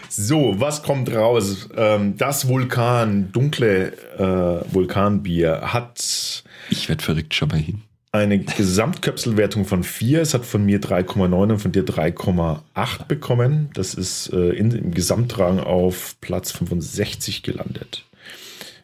So, 0.09 0.55
was 0.59 0.83
kommt 0.83 1.13
raus? 1.13 1.69
Ähm, 1.77 2.17
das 2.17 2.49
Vulkan, 2.49 3.33
dunkle 3.33 3.93
äh, 4.17 4.73
Vulkanbier 4.73 5.73
hat 5.73 6.45
Ich 6.71 6.89
werd 6.89 7.03
verrückt, 7.03 7.35
schau 7.35 7.47
mal 7.47 7.59
hin. 7.59 7.83
Eine 8.17 8.39
Gesamtköpselwertung 8.39 9.65
von 9.65 9.83
4. 9.83 10.21
Es 10.23 10.35
hat 10.35 10.45
von 10.45 10.65
mir 10.65 10.81
3,9 10.81 11.53
und 11.53 11.59
von 11.59 11.73
dir 11.73 11.85
3,8 11.85 13.07
bekommen. 13.07 13.71
Das 13.75 13.95
ist 13.95 14.33
äh, 14.33 14.51
in, 14.51 14.71
im 14.73 14.91
Gesamtrang 14.93 15.59
auf 15.61 16.17
Platz 16.21 16.53
65 16.53 17.43
gelandet. 17.43 18.05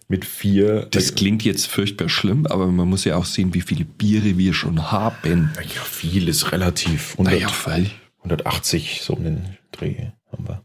Mit 0.09 0.25
4. 0.25 0.87
Das 0.90 1.14
klingt 1.14 1.45
jetzt 1.45 1.66
furchtbar 1.66 2.09
schlimm, 2.09 2.47
aber 2.47 2.66
man 2.66 2.88
muss 2.88 3.05
ja 3.05 3.16
auch 3.16 3.25
sehen, 3.25 3.55
wie 3.55 3.61
viele 3.62 3.85
Biere 3.85 4.37
wir 4.37 4.53
schon 4.53 4.90
haben. 4.92 5.53
Ja, 5.57 5.81
viel 5.83 6.29
ist 6.29 6.53
relativ. 6.53 7.12
100, 7.12 7.35
Naja, 7.35 7.49
weil. 7.64 7.90
180, 8.18 9.01
so 9.03 9.14
um 9.14 9.25
den 9.25 9.57
Dreh 9.73 10.09
haben 10.31 10.47
wir. 10.47 10.62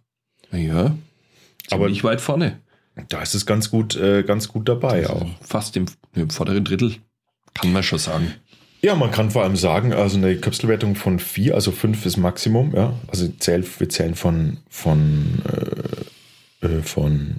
Naja. 0.52 0.96
Aber- 1.70 1.76
Aber 1.76 1.90
nicht 1.90 2.04
weit 2.04 2.22
vorne. 2.22 2.60
Da 3.10 3.22
ist 3.22 3.36
es 3.36 3.46
ganz 3.46 3.70
gut, 3.70 3.96
äh, 3.96 4.24
ganz 4.24 4.48
gut 4.48 4.68
dabei 4.68 5.08
auch. 5.10 5.28
Fast 5.42 5.78
im, 5.78 5.86
im 6.16 6.30
vorderen 6.30 6.64
Drittel. 6.66 6.96
Kann 7.54 7.72
man 7.72 7.84
schon 7.84 8.00
sagen. 8.00 8.34
Ja, 8.82 8.96
man 8.96 9.12
kann 9.12 9.32
vor 9.32 9.44
allem 9.44 9.56
sagen, 9.56 9.92
also 9.94 10.18
eine 10.18 10.38
Köpselwertung 10.38 10.96
von 10.96 11.20
4, 11.20 11.56
also 11.56 11.72
5 11.72 12.06
ist 12.06 12.18
Maximum, 12.18 12.76
ja. 12.76 12.94
Also 13.08 13.28
zähl, 13.28 13.66
wir 13.80 13.90
zählen 13.90 14.16
von, 14.16 14.58
von, 14.70 15.42
äh, 16.62 16.66
äh, 16.68 16.82
von, 16.84 17.38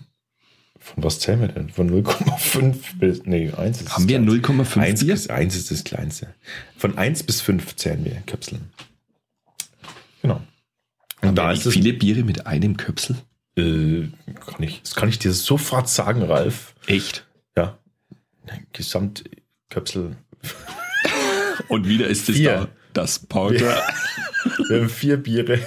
von 0.80 1.04
was 1.04 1.20
zählen 1.20 1.40
wir 1.40 1.48
denn? 1.48 1.70
Von 1.70 1.90
0,5 1.90 2.76
bis, 2.98 3.22
nee, 3.24 3.52
1 3.52 3.82
ist 3.82 3.94
Haben 3.94 4.08
wir 4.08 4.18
0,5 4.18 4.78
1 4.78 5.00
Bier? 5.04 5.14
bis 5.14 5.28
1 5.30 5.54
ist 5.56 5.70
das 5.70 5.84
kleinste. 5.84 6.34
Von 6.76 6.98
1 6.98 7.22
bis 7.22 7.40
5 7.40 7.76
zählen 7.76 8.04
wir 8.04 8.16
Köpseln. 8.26 8.70
Genau. 10.22 10.42
Und 11.20 11.28
Haben 11.28 11.34
da 11.36 11.52
ist 11.52 11.66
es, 11.66 11.74
viele 11.74 11.92
Biere 11.92 12.24
mit 12.24 12.46
einem 12.46 12.76
Köpsel? 12.76 13.16
äh, 13.56 14.08
kann 14.44 14.62
ich, 14.62 14.82
das 14.82 14.94
kann 14.96 15.08
ich 15.08 15.18
dir 15.20 15.32
sofort 15.32 15.88
sagen, 15.88 16.22
Ralf. 16.22 16.74
Echt? 16.86 17.26
Ja. 17.56 17.78
Gesamtköpsel. 18.72 20.16
Und 21.66 21.88
wieder 21.88 22.06
ist 22.06 22.28
es 22.28 22.36
Vier. 22.36 22.50
da. 22.52 22.68
Das 22.94 23.18
Porter. 23.18 23.82
Wir 24.68 24.80
haben 24.80 24.88
vier 24.88 25.16
Biere. 25.18 25.58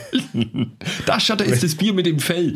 Da 1.06 1.20
schaut, 1.20 1.40
da 1.40 1.46
ist 1.46 1.64
das 1.64 1.76
Bier 1.76 1.94
mit 1.94 2.06
dem 2.06 2.20
Fell. 2.20 2.56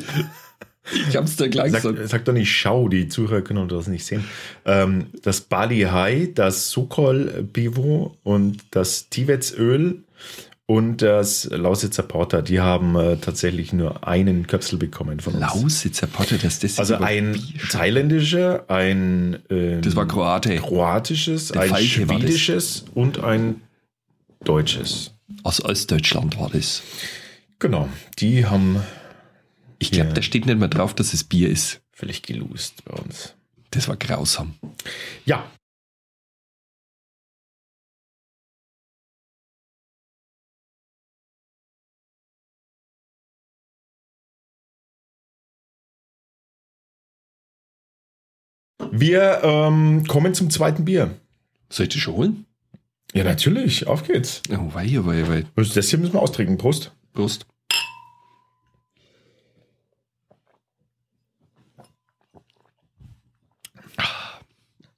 Ich 1.10 1.15
hab's 1.15 1.36
dir 1.36 1.50
gleich 1.50 1.71
Sag, 1.71 1.82
gesagt. 1.84 2.10
sag 2.10 2.26
doch 2.26 2.34
nicht 2.34 2.52
Schau, 2.52 2.88
die 2.89 3.08
Zuhörer 3.08 3.41
können 3.41 3.67
das 3.67 3.88
nicht 3.88 4.06
sehen. 4.06 4.24
Ähm, 4.65 5.08
das 5.24 5.41
Bali 5.41 5.82
High, 5.82 6.34
das 6.34 6.69
Sokol 6.69 7.48
Bivo 7.52 8.17
und 8.24 8.58
das 8.71 9.10
Tibetsöl 9.10 10.04
und 10.67 11.01
das 11.04 11.45
Lausitzer 11.51 12.04
Porter, 12.04 12.41
die 12.41 12.60
haben 12.60 12.95
äh, 12.95 13.17
tatsächlich 13.17 13.71
nur 13.71 14.08
einen 14.08 14.47
Köpsel 14.47 14.80
bekommen 14.80 15.19
von 15.19 15.34
uns. 15.36 15.41
Lausitzer 15.41 16.08
Porter, 16.08 16.38
das 16.38 16.80
Also 16.80 16.95
über 16.95 17.06
ein 17.06 17.36
thailändischer, 17.71 18.69
ein 18.69 19.39
ähm, 19.49 19.82
Das 19.82 19.95
war 19.95 20.08
Kroate. 20.08 20.56
kroatisches, 20.58 21.49
Der 21.49 21.62
ein 21.63 21.69
Falke 21.69 21.86
schwedisches 21.86 22.86
und 22.95 23.23
ein 23.23 23.62
deutsches. 24.43 25.12
Aus 25.43 25.63
Ostdeutschland 25.63 26.39
war 26.39 26.49
das. 26.49 26.82
Genau, 27.60 27.88
die 28.19 28.45
haben 28.45 28.82
Ich 29.80 29.91
glaube, 29.91 30.13
da 30.13 30.21
steht 30.21 30.45
nicht 30.45 30.58
mehr 30.60 30.67
drauf, 30.67 30.93
dass 30.93 31.13
es 31.13 31.23
Bier 31.23 31.49
ist. 31.49 31.82
völlig 31.91 32.23
geloost 32.23 32.84
bei 32.86 32.93
uns. 32.93 33.34
Das 33.71 33.88
war 33.88 33.97
grausam. 33.97 34.56
Ja. 35.25 35.45
Wir 48.91 49.41
ähm, 49.43 50.06
kommen 50.08 50.34
zum 50.34 50.50
zweiten 50.50 50.86
Bier. 50.86 51.15
Soll 51.69 51.86
ich 51.88 51.93
das 51.93 52.02
schon 52.02 52.15
holen? 52.15 52.45
Ja, 53.13 53.24
natürlich. 53.24 53.88
Auf 53.88 54.04
geht's. 54.04 54.41
Oh, 54.50 54.74
wei, 54.74 54.89
wei, 55.06 55.28
wei. 55.28 55.45
Das 55.56 55.89
hier 55.89 56.00
müssen 56.00 56.13
wir 56.13 56.21
austrinken. 56.21 56.58
Prost. 56.58 56.91
Prost. 57.13 57.45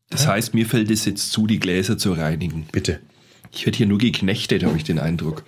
Das 0.10 0.26
heißt, 0.26 0.56
mir 0.56 0.66
fällt 0.66 0.90
es 0.90 1.06
jetzt 1.06 1.32
zu, 1.32 1.46
die 1.46 1.60
Gläser 1.60 1.98
zu 1.98 2.14
reinigen. 2.14 2.68
Bitte. 2.72 3.00
Ich 3.52 3.66
werde 3.66 3.78
hier 3.78 3.86
nur 3.86 4.00
geknechtet, 4.00 4.64
habe 4.64 4.78
ich 4.78 4.84
den 4.84 4.98
Eindruck. 4.98 5.44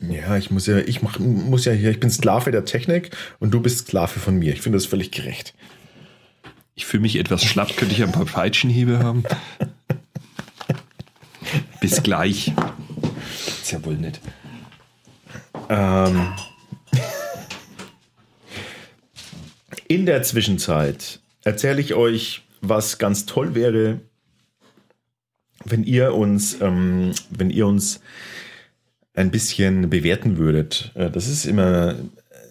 Ja, 0.00 0.38
ich 0.38 0.50
muss 0.50 0.66
ja, 0.66 0.78
ich 0.78 1.02
mach, 1.02 1.18
muss 1.18 1.66
ja 1.66 1.72
hier, 1.72 1.90
ich 1.90 2.00
bin 2.00 2.10
Sklave 2.10 2.50
der 2.50 2.64
Technik 2.64 3.10
und 3.38 3.52
du 3.52 3.60
bist 3.60 3.88
Sklave 3.88 4.18
von 4.18 4.38
mir. 4.38 4.54
Ich 4.54 4.62
finde 4.62 4.78
das 4.78 4.86
völlig 4.86 5.10
gerecht. 5.10 5.54
Ich 6.80 6.86
fühle 6.86 7.02
mich 7.02 7.16
etwas 7.16 7.44
schlapp, 7.44 7.76
könnte 7.76 7.94
ich 7.94 8.02
ein 8.02 8.10
paar 8.10 8.24
Peitschenhiebe 8.24 9.00
haben? 9.00 9.22
Bis 11.78 12.02
gleich. 12.02 12.54
Ist 13.60 13.70
ja 13.70 13.84
wohl 13.84 13.96
nicht. 13.96 14.22
Ähm, 15.68 16.32
in 19.88 20.06
der 20.06 20.22
Zwischenzeit 20.22 21.20
erzähle 21.44 21.82
ich 21.82 21.92
euch, 21.92 22.46
was 22.62 22.96
ganz 22.96 23.26
toll 23.26 23.54
wäre, 23.54 24.00
wenn 25.66 25.84
ihr 25.84 26.14
uns, 26.14 26.62
ähm, 26.62 27.12
wenn 27.28 27.50
ihr 27.50 27.66
uns 27.66 28.00
ein 29.12 29.30
bisschen 29.30 29.90
bewerten 29.90 30.38
würdet. 30.38 30.92
Äh, 30.94 31.10
Das 31.10 31.28
ist 31.28 31.44
immer 31.44 31.96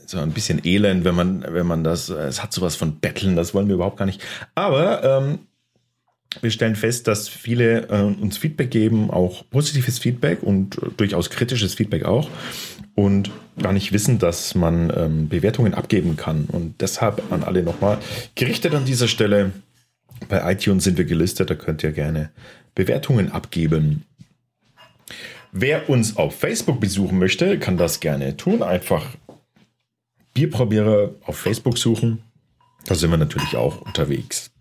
so 0.09 0.19
ein 0.19 0.31
bisschen 0.31 0.61
elend, 0.65 1.05
wenn 1.05 1.15
man, 1.15 1.45
wenn 1.47 1.67
man 1.67 1.83
das, 1.83 2.09
es 2.09 2.41
hat 2.41 2.53
sowas 2.53 2.75
von 2.75 2.99
Betteln, 2.99 3.35
das 3.35 3.53
wollen 3.53 3.67
wir 3.67 3.75
überhaupt 3.75 3.97
gar 3.97 4.05
nicht. 4.05 4.21
Aber 4.55 5.03
ähm, 5.03 5.39
wir 6.41 6.51
stellen 6.51 6.75
fest, 6.75 7.07
dass 7.07 7.27
viele 7.27 7.87
äh, 7.89 8.01
uns 8.01 8.37
Feedback 8.37 8.71
geben, 8.71 9.09
auch 9.09 9.49
positives 9.49 9.99
Feedback 9.99 10.43
und 10.43 10.77
äh, 10.77 10.87
durchaus 10.95 11.29
kritisches 11.29 11.73
Feedback 11.73 12.05
auch 12.05 12.29
und 12.95 13.31
gar 13.61 13.73
nicht 13.73 13.93
wissen, 13.93 14.19
dass 14.19 14.55
man 14.55 14.91
ähm, 14.95 15.29
Bewertungen 15.29 15.73
abgeben 15.73 16.17
kann. 16.17 16.45
Und 16.51 16.81
deshalb 16.81 17.31
an 17.31 17.43
alle 17.43 17.63
nochmal 17.63 17.97
gerichtet 18.35 18.73
an 18.75 18.85
dieser 18.85 19.07
Stelle. 19.07 19.51
Bei 20.27 20.51
iTunes 20.51 20.83
sind 20.83 20.97
wir 20.97 21.05
gelistet, 21.05 21.49
da 21.49 21.55
könnt 21.55 21.81
ihr 21.83 21.91
gerne 21.91 22.29
Bewertungen 22.75 23.31
abgeben. 23.31 24.03
Wer 25.51 25.89
uns 25.89 26.17
auf 26.17 26.37
Facebook 26.37 26.79
besuchen 26.79 27.17
möchte, 27.17 27.57
kann 27.57 27.77
das 27.77 27.99
gerne 27.99 28.37
tun. 28.37 28.61
Einfach 28.61 29.05
Bierprobierer 30.39 31.10
auf 31.25 31.38
Facebook 31.38 31.78
suchen. 31.78 32.23
Da 32.86 32.95
sind 32.95 33.12
wir 33.12 33.17
natürlich 33.17 33.58
auch 33.58 33.82
unterwegs. 33.82 34.52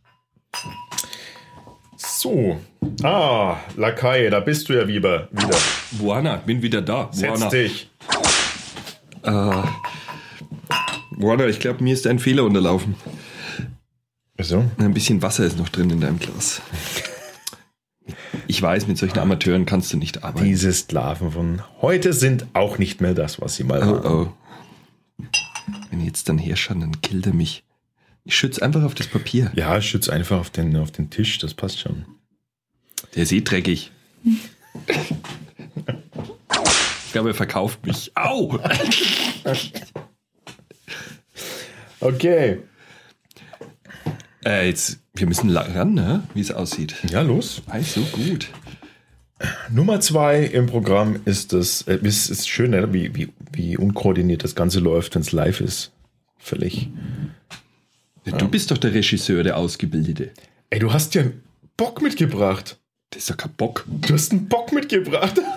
So. 1.97 2.59
Ah, 3.05 3.59
Lakai, 3.77 4.29
da 4.29 4.41
bist 4.41 4.69
du 4.69 4.73
ja 4.73 4.89
wieder. 4.89 5.29
wieder. 5.31 5.57
Buana, 5.93 6.37
bin 6.39 6.63
wieder 6.63 6.83
da. 6.83 7.09
Setz 7.13 7.29
Buana, 7.39 7.49
dich. 7.49 7.91
Buana 11.17 11.47
ich 11.47 11.61
glaube, 11.61 11.85
mir 11.85 11.95
ist 11.95 12.09
ein 12.09 12.19
Fehler 12.19 12.43
unterlaufen. 12.43 12.97
So. 14.41 14.65
Ein 14.79 14.95
bisschen 14.95 15.23
Wasser 15.23 15.45
ist 15.45 15.59
noch 15.59 15.69
drin 15.69 15.91
in 15.91 16.01
deinem 16.01 16.19
Glas. 16.19 16.61
Ich 18.49 18.61
weiß, 18.61 18.89
mit 18.89 18.99
solchen 18.99 19.19
Amateuren 19.21 19.65
kannst 19.65 19.93
du 19.93 19.97
nicht 19.97 20.25
arbeiten. 20.25 20.45
Diese 20.45 20.73
Sklaven 20.73 21.31
von 21.31 21.63
heute 21.83 22.13
sind 22.13 22.47
auch 22.55 22.79
nicht 22.79 23.01
mehr 23.01 23.15
das, 23.15 23.41
was 23.41 23.55
sie 23.55 23.63
mal 23.65 23.81
Oh, 23.83 23.93
waren. 24.05 24.07
oh. 24.27 24.33
Wenn 25.91 26.01
ich 26.01 26.07
jetzt 26.07 26.29
dann 26.29 26.39
herschauen, 26.39 26.81
dann 26.81 27.01
killt 27.01 27.27
er 27.27 27.35
mich. 27.35 27.65
Ich 28.25 28.37
schütze 28.37 28.63
einfach 28.63 28.83
auf 28.83 28.95
das 28.95 29.07
Papier. 29.07 29.51
Ja, 29.55 29.81
schütz 29.81 30.09
einfach 30.09 30.39
auf 30.39 30.51
den, 30.51 30.77
auf 30.77 30.91
den 30.91 31.11
Tisch, 31.11 31.39
das 31.39 31.55
passt 31.55 31.81
schon. 31.81 32.05
Der 33.15 33.23
ist 33.23 33.33
eh 33.33 33.41
dreckig. 33.41 33.91
Ich 37.07 37.13
glaube, 37.13 37.31
er 37.31 37.35
verkauft 37.35 37.87
mich. 37.87 38.13
Au! 38.15 38.61
Okay. 42.01 42.61
Äh, 44.45 44.69
jetzt, 44.69 44.99
wir 45.15 45.27
müssen 45.27 45.57
ran, 45.57 45.95
ne? 45.95 46.23
wie 46.35 46.41
es 46.41 46.53
aussieht. 46.53 46.95
Ja, 47.11 47.23
los. 47.23 47.63
Also 47.67 48.03
gut. 48.03 48.51
Nummer 49.71 50.01
zwei 50.01 50.43
im 50.45 50.67
Programm 50.67 51.21
ist 51.25 51.53
das, 51.53 51.83
äh, 51.83 51.99
ist, 52.03 52.31
ist 52.31 52.49
schön, 52.49 52.71
ne? 52.71 52.93
wie, 52.93 53.15
wie, 53.15 53.33
wie 53.53 53.77
unkoordiniert 53.77 54.45
das 54.45 54.55
Ganze 54.55 54.81
läuft, 54.81 55.15
wenn 55.15 55.23
es 55.23 55.33
live 55.33 55.61
ist. 55.61 55.93
Völlig. 56.39 56.89
Du 58.25 58.49
bist 58.49 58.71
doch 58.71 58.79
der 58.79 58.93
Regisseur, 58.93 59.43
der 59.43 59.57
Ausgebildete. 59.57 60.31
Ey, 60.71 60.79
du 60.79 60.93
hast 60.93 61.15
ja 61.15 61.23
einen 61.23 61.43
Bock 61.77 62.03
mitgebracht. 62.03 62.79
Das 63.11 63.23
ist 63.23 63.31
doch 63.31 63.37
kein 63.39 63.55
Bock. 63.55 63.87
Du 63.87 64.13
hast 64.13 64.33
einen 64.33 64.49
Bock 64.49 64.73
mitgebracht. 64.73 65.41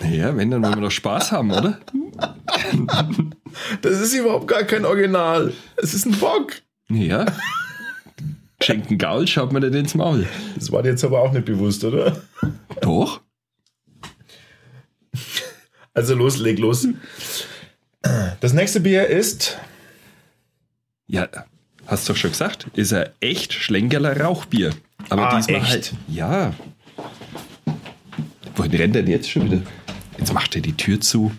Naja, 0.00 0.34
wenn, 0.36 0.50
dann 0.50 0.62
wollen 0.62 0.76
wir 0.76 0.82
doch 0.82 0.90
Spaß 0.90 1.32
haben, 1.32 1.50
oder? 1.50 1.80
Das 3.82 4.00
ist 4.00 4.14
überhaupt 4.14 4.48
gar 4.48 4.62
kein 4.64 4.84
Original. 4.84 5.52
Es 5.76 5.94
ist 5.94 6.06
ein 6.06 6.12
Bock. 6.12 6.52
Ja. 6.88 7.26
Schenken 8.62 8.98
Gaul, 8.98 9.26
schaut 9.26 9.52
mir 9.52 9.60
nicht 9.60 9.74
ins 9.74 9.94
Maul. 9.94 10.26
Das 10.54 10.72
war 10.72 10.82
dir 10.82 10.90
jetzt 10.90 11.04
aber 11.04 11.20
auch 11.20 11.32
nicht 11.32 11.44
bewusst, 11.44 11.84
oder? 11.84 12.22
Doch. 12.80 13.20
Also 15.96 16.14
los, 16.14 16.36
leg 16.38 16.58
los. 16.58 16.86
Das 18.40 18.52
nächste 18.52 18.80
Bier 18.80 19.06
ist. 19.06 19.56
Ja, 21.08 21.26
hast 21.86 22.08
doch 22.08 22.16
schon 22.16 22.30
gesagt, 22.32 22.66
ist 22.74 22.92
ein 22.92 23.08
echt 23.20 23.52
Schlenkerler 23.54 24.20
Rauchbier. 24.20 24.70
Aber 25.08 25.30
Ah, 25.30 25.36
diesmal 25.36 25.56
echt? 25.62 25.68
halt. 25.70 25.92
Ja. 26.08 26.52
wohin 28.56 28.72
rennt 28.74 28.94
er 28.96 29.02
denn 29.02 29.10
jetzt 29.12 29.30
schon 29.30 29.46
wieder? 29.50 29.62
Jetzt 30.18 30.32
macht 30.34 30.54
er 30.54 30.62
die 30.62 30.74
Tür 30.76 31.00
zu. 31.00 31.32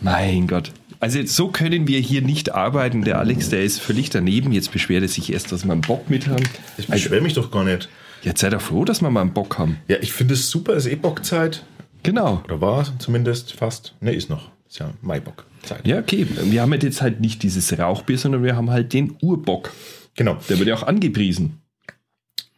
Mein 0.00 0.46
Gott. 0.46 0.70
Also 1.00 1.24
so 1.26 1.48
können 1.48 1.86
wir 1.88 1.98
hier 2.00 2.22
nicht 2.22 2.54
arbeiten. 2.54 3.02
Der 3.02 3.18
Alex, 3.18 3.48
der 3.50 3.62
ist 3.64 3.80
völlig 3.80 4.10
daneben. 4.10 4.52
Jetzt 4.52 4.70
beschwert 4.72 5.02
er 5.02 5.08
sich 5.08 5.32
erst, 5.32 5.50
dass 5.52 5.64
wir 5.64 5.72
einen 5.72 5.80
Bock 5.80 6.08
mit 6.08 6.28
haben. 6.28 6.44
Ich 6.78 6.86
beschwere 6.86 7.20
mich 7.20 7.34
doch 7.34 7.50
gar 7.50 7.64
nicht. 7.64 7.88
Jetzt 8.22 8.40
seid 8.40 8.52
ihr 8.54 8.60
froh, 8.60 8.84
dass 8.84 9.02
wir 9.02 9.10
mal 9.10 9.20
einen 9.22 9.34
Bock 9.34 9.58
haben. 9.58 9.78
Ja, 9.88 9.96
ich 10.00 10.12
finde 10.12 10.34
es 10.34 10.48
super, 10.48 10.74
es 10.74 10.86
ist 10.86 10.92
eh 10.92 10.96
Bockzeit. 10.96 11.64
Genau. 12.04 12.42
Oder 12.44 12.60
war 12.60 12.98
zumindest 13.00 13.54
fast. 13.54 13.94
Ne, 14.00 14.12
ist 14.12 14.30
noch. 14.30 14.50
Ist 14.68 14.78
ja 14.78 14.92
Maibockzeit. 15.02 15.86
Ja, 15.86 15.98
okay. 15.98 16.26
Wir 16.44 16.62
haben 16.62 16.72
jetzt 16.74 17.02
halt 17.02 17.20
nicht 17.20 17.42
dieses 17.42 17.76
Rauchbier, 17.76 18.18
sondern 18.18 18.44
wir 18.44 18.54
haben 18.54 18.70
halt 18.70 18.92
den 18.92 19.16
Urbock. 19.20 19.72
Genau. 20.14 20.38
Der 20.48 20.58
wird 20.58 20.68
ja 20.68 20.76
auch 20.76 20.84
angepriesen. 20.84 21.60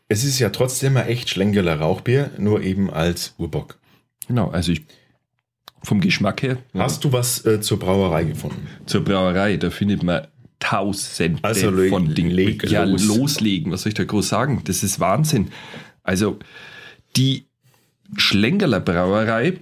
Es 0.09 0.25
ist 0.25 0.39
ja 0.39 0.51
trotzdem 0.51 0.97
ein 0.97 1.07
echt 1.09 1.31
Schlenkerler 1.31 1.81
Rauchbier, 1.81 2.31
nur 2.39 2.61
eben 2.63 2.91
als 2.91 3.35
Urbock. 3.39 3.79
Genau, 4.29 4.51
also 4.51 4.73
ich 4.73 4.83
vom 5.83 6.01
Geschmack 6.01 6.43
her. 6.43 6.59
Hast 6.75 7.05
du 7.05 7.13
was 7.13 7.45
äh, 7.47 7.61
zur 7.61 7.79
Brauerei 7.79 8.25
gefunden? 8.25 8.67
Zur 8.87 9.05
Brauerei, 9.05 9.57
da 9.57 9.71
findet 9.71 10.03
man 10.03 10.27
tausende 10.59 11.43
Also 11.43 11.71
von 11.89 12.15
Dingen. 12.15 12.31
leg 12.31 12.69
ja, 12.69 12.85
los. 12.85 13.05
loslegen, 13.07 13.73
was 13.73 13.83
soll 13.83 13.91
ich 13.91 13.95
da 13.95 14.05
groß 14.05 14.29
sagen? 14.29 14.63
Das 14.65 14.83
ist 14.83 15.01
Wahnsinn. 15.01 15.51
Also 16.03 16.39
die 17.17 17.46
Schlenkerler 18.17 18.81
Brauerei 18.81 19.61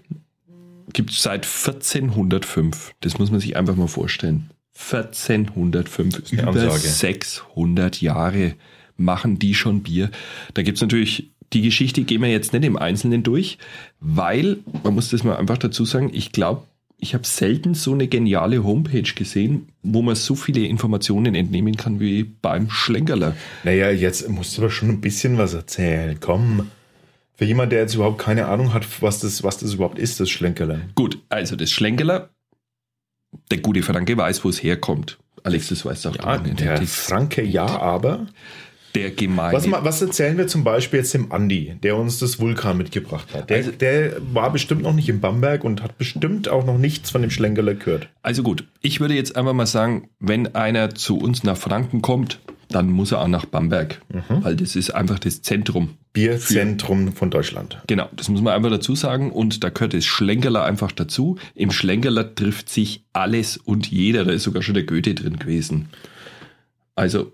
gibt 0.93 1.11
es 1.11 1.23
seit 1.23 1.47
1405. 1.47 2.95
Das 3.01 3.19
muss 3.19 3.31
man 3.31 3.41
sich 3.41 3.57
einfach 3.57 3.77
mal 3.77 3.89
vorstellen. 3.89 4.51
1405, 4.77 6.33
eine 6.33 6.43
über 6.43 6.51
Ansage. 6.51 6.81
600 6.81 8.01
Jahre 8.01 8.55
machen 8.97 9.39
die 9.39 9.55
schon 9.55 9.83
Bier. 9.83 10.11
Da 10.55 10.63
gibt 10.63 10.79
es 10.79 10.83
natürlich, 10.83 11.31
die 11.53 11.63
Geschichte 11.63 12.03
gehen 12.03 12.23
wir 12.23 12.29
jetzt 12.29 12.53
nicht 12.53 12.65
im 12.65 12.77
Einzelnen 12.77 13.23
durch, 13.23 13.59
weil, 14.01 14.59
man 14.83 14.95
muss 14.95 15.11
das 15.11 15.25
mal 15.25 15.37
einfach 15.37 15.59
dazu 15.59 15.85
sagen, 15.85 16.11
ich 16.13 16.33
glaube, 16.33 16.65
ich 16.99 17.15
habe 17.15 17.27
selten 17.27 17.75
so 17.75 17.93
eine 17.93 18.09
geniale 18.09 18.65
Homepage 18.65 19.03
gesehen, 19.03 19.69
wo 19.83 20.01
man 20.01 20.15
so 20.15 20.35
viele 20.35 20.61
Informationen 20.61 21.35
entnehmen 21.35 21.77
kann 21.77 22.01
wie 22.01 22.25
beim 22.25 22.71
Schlenkerler. 22.71 23.37
Naja, 23.63 23.91
jetzt 23.91 24.29
musst 24.29 24.57
du 24.57 24.63
aber 24.63 24.71
schon 24.71 24.89
ein 24.89 25.01
bisschen 25.01 25.37
was 25.37 25.55
erzählen. 25.55 26.17
Komm. 26.21 26.71
Für 27.37 27.45
jemand, 27.45 27.73
der 27.73 27.81
jetzt 27.81 27.95
überhaupt 27.95 28.19
keine 28.19 28.47
Ahnung 28.47 28.73
hat, 28.75 28.87
was 29.03 29.21
das, 29.21 29.43
was 29.43 29.59
das 29.59 29.75
überhaupt 29.75 29.99
ist, 29.99 30.21
das 30.21 30.31
Schlenkerle. 30.31 30.83
Gut, 30.95 31.19
also 31.29 31.57
das 31.57 31.71
Schlenkerler, 31.73 32.31
der 33.51 33.59
gute 33.59 33.83
Franke 33.83 34.17
weiß, 34.17 34.45
wo 34.45 34.49
es 34.49 34.63
herkommt. 34.63 35.19
Alex, 35.43 35.69
das 35.69 35.85
weißt 35.85 36.05
du 36.05 36.09
auch. 36.11 36.15
Ja, 36.17 36.39
der 36.39 36.79
Die- 36.79 36.87
Franke 36.87 37.43
ja, 37.43 37.67
aber. 37.67 38.27
der 38.95 39.11
gemeine. 39.11 39.53
Was, 39.53 39.69
was 39.69 40.01
erzählen 40.01 40.39
wir 40.39 40.47
zum 40.47 40.63
Beispiel 40.63 41.01
jetzt 41.01 41.13
dem 41.13 41.33
Andi, 41.33 41.75
der 41.83 41.97
uns 41.97 42.21
das 42.21 42.39
Vulkan 42.39 42.79
mitgebracht 42.79 43.35
hat? 43.35 43.51
Der, 43.51 43.57
Also- 43.57 43.73
der 43.73 44.17
war 44.33 44.53
bestimmt 44.53 44.83
noch 44.83 44.93
nicht 44.95 45.09
in 45.09 45.21
Bamberg 45.21 45.65
und 45.65 45.83
hat 45.83 45.99
bestimmt 45.99 46.49
auch 46.49 46.65
noch 46.65 46.79
nichts 46.79 47.11
von 47.11 47.21
dem 47.21 47.31
Schlenkerle 47.33 47.75
gehört. 47.75 48.09
Also 48.23 48.45
gut, 48.45 48.65
ich 48.81 49.01
würde 49.01 49.15
jetzt 49.15 49.35
einfach 49.35 49.53
mal 49.53 49.67
sagen, 49.67 50.09
wenn 50.21 50.55
einer 50.55 50.95
zu 50.95 51.19
uns 51.19 51.43
nach 51.43 51.57
Franken 51.57 52.01
kommt, 52.03 52.39
dann 52.75 52.91
muss 52.91 53.13
er 53.13 53.21
auch 53.21 53.29
nach 53.29 53.45
Bamberg, 53.47 54.01
weil 54.29 54.57
das 54.57 54.77
ist 54.77 54.91
einfach 54.91 55.19
das 55.19 55.43
Zentrum. 55.43 55.91
Bierzentrum 56.13 57.13
von 57.13 57.31
Deutschland. 57.31 57.79
Genau, 57.87 58.09
das 58.15 58.29
muss 58.29 58.41
man 58.41 58.55
einfach 58.55 58.71
dazu 58.71 58.95
sagen 58.95 59.33
und 59.33 59.65
da 59.65 59.69
gehört 59.71 59.95
das 59.95 60.05
Schlenkerler 60.05 60.65
einfach 60.65 60.93
dazu. 60.93 61.39
Im 61.55 61.71
Schlenkerler 61.73 62.35
trifft 62.35 62.69
sich 62.69 63.05
alles 63.13 63.57
und 63.57 63.91
jeder, 63.91 64.25
da 64.25 64.33
ist 64.33 64.45
sogar 64.45 64.63
schon 64.63 64.75
der 64.75 64.85
Goethe 64.85 65.15
drin 65.15 65.39
gewesen. 65.39 65.89
Also 66.95 67.33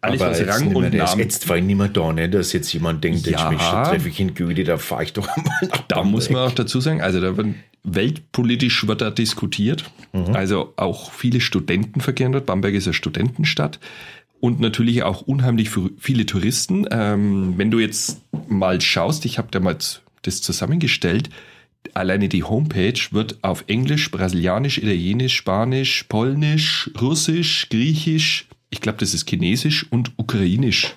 alles, 0.00 0.20
aber 0.20 0.30
was 0.30 0.40
jetzt 0.40 0.48
Rang 0.48 0.64
nicht 0.64 0.78
mehr, 0.78 0.90
und 0.90 0.94
Namen 0.94 1.20
jetzt 1.20 1.48
war 1.48 1.60
niemand 1.60 1.96
da, 1.96 2.12
ne? 2.12 2.28
dass 2.28 2.52
jetzt 2.52 2.72
jemand 2.72 3.04
denkt, 3.04 3.26
Ja. 3.26 3.50
ich 3.52 3.58
mich 3.58 3.68
treffe 3.68 4.08
ich 4.08 4.20
in 4.20 4.34
Goethe, 4.34 4.64
da 4.64 4.76
fahre 4.78 5.04
ich 5.04 5.12
doch 5.12 5.28
mal 5.36 5.44
nach 5.68 5.78
Da 5.88 6.02
muss 6.02 6.28
man 6.30 6.48
auch 6.48 6.54
dazu 6.54 6.80
sagen, 6.80 7.00
also 7.00 7.20
da 7.20 7.36
wird 7.36 7.48
weltpolitisch 7.84 8.86
wird 8.86 9.00
da 9.00 9.10
diskutiert. 9.10 9.90
Also 10.34 10.74
auch 10.76 11.10
viele 11.12 11.40
Studenten 11.40 12.00
verkehren 12.00 12.32
dort. 12.32 12.46
Bamberg 12.46 12.74
ist 12.74 12.86
eine 12.86 12.94
Studentenstadt. 12.94 13.80
Und 14.40 14.60
natürlich 14.60 15.04
auch 15.04 15.22
unheimlich 15.22 15.70
für 15.70 15.90
viele 15.98 16.26
Touristen. 16.26 16.86
Ähm, 16.90 17.54
wenn 17.56 17.70
du 17.70 17.78
jetzt 17.78 18.22
mal 18.48 18.80
schaust, 18.80 19.24
ich 19.24 19.38
habe 19.38 19.48
da 19.50 19.60
mal 19.60 19.76
das 20.22 20.42
zusammengestellt, 20.42 21.30
alleine 21.94 22.28
die 22.28 22.42
Homepage 22.42 23.00
wird 23.10 23.38
auf 23.42 23.64
Englisch, 23.68 24.10
Brasilianisch, 24.10 24.78
Italienisch, 24.78 25.36
Spanisch, 25.36 26.04
Polnisch, 26.08 26.90
Russisch, 27.00 27.68
Griechisch, 27.70 28.48
ich 28.70 28.80
glaube, 28.80 28.98
das 28.98 29.14
ist 29.14 29.28
Chinesisch 29.28 29.86
und 29.90 30.12
Ukrainisch 30.16 30.94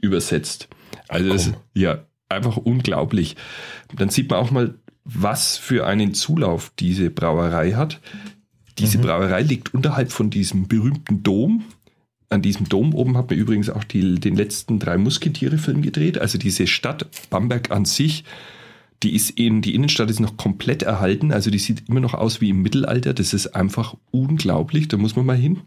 übersetzt. 0.00 0.68
Also 1.08 1.32
das, 1.32 1.52
ja, 1.72 2.04
einfach 2.28 2.56
unglaublich. 2.56 3.36
Dann 3.94 4.08
sieht 4.08 4.30
man 4.30 4.40
auch 4.40 4.50
mal, 4.50 4.74
was 5.04 5.56
für 5.56 5.86
einen 5.86 6.14
Zulauf 6.14 6.72
diese 6.78 7.10
Brauerei 7.10 7.72
hat. 7.72 8.00
Diese 8.78 8.98
Brauerei 8.98 9.42
liegt 9.42 9.72
unterhalb 9.74 10.10
von 10.10 10.30
diesem 10.30 10.66
berühmten 10.66 11.22
Dom. 11.22 11.64
An 12.30 12.42
diesem 12.42 12.68
Dom 12.68 12.94
oben 12.94 13.16
hat 13.16 13.30
man 13.30 13.38
übrigens 13.38 13.70
auch 13.70 13.84
die, 13.84 14.18
den 14.18 14.34
letzten 14.34 14.78
drei 14.78 14.96
Musketiere-Film 14.98 15.82
gedreht. 15.82 16.18
Also 16.18 16.38
diese 16.38 16.66
Stadt 16.66 17.06
Bamberg 17.30 17.70
an 17.70 17.84
sich, 17.84 18.24
die 19.04 19.14
ist 19.14 19.30
in, 19.30 19.60
die 19.60 19.74
Innenstadt 19.74 20.10
ist 20.10 20.18
noch 20.18 20.36
komplett 20.36 20.82
erhalten. 20.82 21.30
Also 21.30 21.50
die 21.50 21.58
sieht 21.58 21.88
immer 21.88 22.00
noch 22.00 22.14
aus 22.14 22.40
wie 22.40 22.48
im 22.48 22.62
Mittelalter. 22.62 23.12
Das 23.12 23.34
ist 23.34 23.48
einfach 23.48 23.94
unglaublich. 24.10 24.88
Da 24.88 24.96
muss 24.96 25.14
man 25.14 25.26
mal 25.26 25.36
hin. 25.36 25.60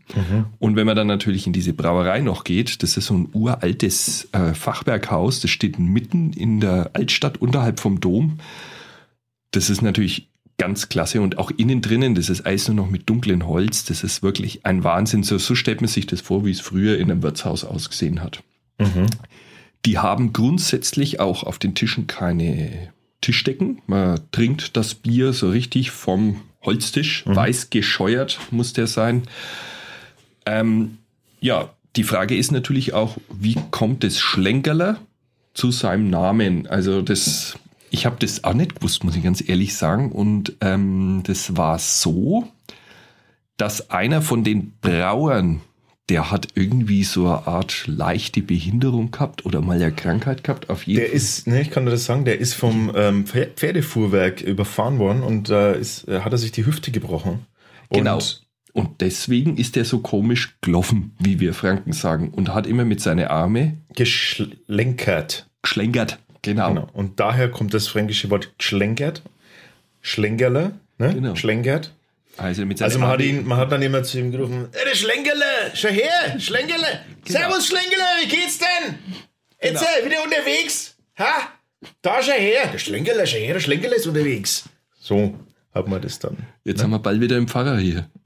Und 0.59 0.75
wenn 0.75 0.87
man 0.87 0.95
dann 0.95 1.07
natürlich 1.07 1.45
in 1.45 1.53
diese 1.53 1.73
Brauerei 1.73 2.21
noch 2.21 2.43
geht, 2.43 2.81
das 2.81 2.97
ist 2.97 3.05
so 3.05 3.13
ein 3.13 3.29
uraltes 3.31 4.27
äh, 4.31 4.53
Fachwerkhaus. 4.53 5.39
Das 5.39 5.51
steht 5.51 5.77
mitten 5.77 6.33
in 6.33 6.59
der 6.59 6.89
Altstadt 6.93 7.37
unterhalb 7.37 7.79
vom 7.79 8.01
Dom. 8.01 8.39
Das 9.51 9.69
ist 9.69 9.81
natürlich 9.81 10.29
ganz 10.57 10.89
klasse 10.89 11.21
und 11.21 11.37
auch 11.37 11.51
innen 11.51 11.81
drinnen, 11.81 12.15
das 12.15 12.29
ist 12.29 12.45
alles 12.45 12.67
nur 12.67 12.75
noch 12.75 12.89
mit 12.89 13.09
dunklem 13.09 13.47
Holz. 13.47 13.85
Das 13.85 14.03
ist 14.03 14.23
wirklich 14.23 14.65
ein 14.65 14.83
Wahnsinn. 14.83 15.23
So, 15.23 15.37
so 15.37 15.55
stellt 15.55 15.81
man 15.81 15.87
sich 15.87 16.07
das 16.07 16.21
vor, 16.21 16.45
wie 16.45 16.51
es 16.51 16.59
früher 16.59 16.97
in 16.97 17.11
einem 17.11 17.21
Wirtshaus 17.21 17.63
ausgesehen 17.63 18.23
hat. 18.23 18.43
Die 19.85 19.99
haben 19.99 20.33
grundsätzlich 20.33 21.19
auch 21.19 21.43
auf 21.43 21.59
den 21.59 21.75
Tischen 21.75 22.07
keine 22.07 22.91
Tischdecken. 23.21 23.81
Man 23.87 24.19
trinkt 24.31 24.75
das 24.75 24.95
Bier 24.95 25.33
so 25.33 25.49
richtig 25.49 25.91
vom 25.91 26.41
Holztisch. 26.63 27.23
Weiß 27.25 27.69
gescheuert 27.69 28.39
muss 28.51 28.73
der 28.73 28.87
sein. 28.87 29.23
Ähm, 30.45 30.97
ja, 31.39 31.73
die 31.95 32.03
Frage 32.03 32.35
ist 32.35 32.51
natürlich 32.51 32.93
auch, 32.93 33.17
wie 33.29 33.55
kommt 33.71 34.03
das 34.03 34.19
Schlenkerler 34.19 34.99
zu 35.53 35.71
seinem 35.71 36.09
Namen? 36.09 36.67
Also 36.67 37.01
das, 37.01 37.57
ich 37.89 38.05
habe 38.05 38.17
das 38.19 38.43
auch 38.43 38.53
nicht 38.53 38.75
gewusst, 38.75 39.03
muss 39.03 39.15
ich 39.15 39.23
ganz 39.23 39.47
ehrlich 39.47 39.75
sagen. 39.75 40.11
Und 40.11 40.55
ähm, 40.61 41.21
das 41.25 41.55
war 41.57 41.79
so, 41.79 42.47
dass 43.57 43.89
einer 43.89 44.21
von 44.21 44.43
den 44.43 44.73
Brauern, 44.81 45.61
der 46.09 46.31
hat 46.31 46.49
irgendwie 46.55 47.03
so 47.03 47.27
eine 47.27 47.47
Art 47.47 47.85
leichte 47.87 48.41
Behinderung 48.41 49.11
gehabt 49.11 49.45
oder 49.45 49.61
mal 49.61 49.75
eine 49.81 49.91
Krankheit 49.91 50.43
gehabt. 50.43 50.69
Auf 50.69 50.83
jeden 50.87 51.01
Der 51.01 51.11
ist, 51.11 51.47
ne, 51.47 51.61
ich 51.61 51.71
kann 51.71 51.85
dir 51.85 51.91
das 51.91 52.05
sagen, 52.05 52.23
der 52.25 52.39
ist 52.39 52.53
vom 52.53 52.91
ähm, 52.95 53.25
Pfer- 53.25 53.49
Pferdefuhrwerk 53.55 54.41
überfahren 54.41 54.99
worden 54.99 55.23
und 55.23 55.49
da 55.49 55.71
ist, 55.71 56.07
äh, 56.07 56.21
hat 56.21 56.31
er 56.31 56.37
sich 56.37 56.51
die 56.51 56.65
Hüfte 56.65 56.91
gebrochen. 56.91 57.45
Und 57.89 57.97
Genau. 57.99 58.19
Und 58.73 59.01
deswegen 59.01 59.57
ist 59.57 59.75
er 59.75 59.85
so 59.85 59.99
komisch 59.99 60.55
gelaufen, 60.61 61.15
wie 61.19 61.39
wir 61.39 61.55
Franken 61.55 61.93
sagen, 61.93 62.29
und 62.29 62.53
hat 62.53 62.67
immer 62.67 62.85
mit 62.85 63.01
seinen 63.01 63.27
Arme 63.27 63.79
Geschlenkert. 63.95 65.49
geschlenkert. 65.63 66.19
Genau. 66.41 66.69
Genau. 66.69 66.87
Und 66.93 67.19
daher 67.19 67.49
kommt 67.49 67.73
das 67.73 67.87
fränkische 67.87 68.29
Wort 68.29 68.57
geschlenkert. 68.57 69.21
Schlenkerle, 70.01 70.71
ne? 70.97 71.13
Genau. 71.13 71.35
Schlenkert. 71.35 71.93
Also 72.37 72.65
mit 72.65 72.81
Also 72.81 72.99
man 72.99 73.09
hat, 73.09 73.21
ihn, 73.21 73.45
man 73.47 73.57
hat 73.57 73.71
dann 73.71 73.81
immer 73.81 74.03
zu 74.03 74.19
ihm 74.19 74.31
gerufen, 74.31 74.67
"Ey, 74.71 74.85
der 74.87 74.95
Schlenkerle, 74.95 75.45
schau 75.73 75.89
her, 75.89 76.39
Schlenkerle. 76.39 77.01
Genau. 77.25 77.39
Servus 77.39 77.67
Schlenkerle, 77.67 78.03
wie 78.23 78.27
geht's 78.27 78.59
denn? 78.59 78.95
Jetzt 79.61 79.81
äh, 79.83 80.05
wieder 80.05 80.23
unterwegs? 80.23 80.95
Ha? 81.17 81.49
Da 82.03 82.21
schau 82.21 82.33
her. 82.33 82.67
Der 82.71 82.77
Schlenkerle, 82.77 83.25
schau 83.25 83.37
her, 83.37 83.53
der 83.53 83.59
Schlenkerle 83.59 83.95
ist 83.95 84.05
unterwegs. 84.05 84.65
So 84.99 85.33
hat 85.73 85.87
man 85.87 85.99
das 86.01 86.19
dann. 86.19 86.37
Jetzt 86.63 86.83
haben 86.83 86.91
wir 86.91 86.99
bald 86.99 87.19
wieder 87.21 87.37
einen 87.37 87.47
Pfarrer 87.47 87.77
hier. 87.79 88.07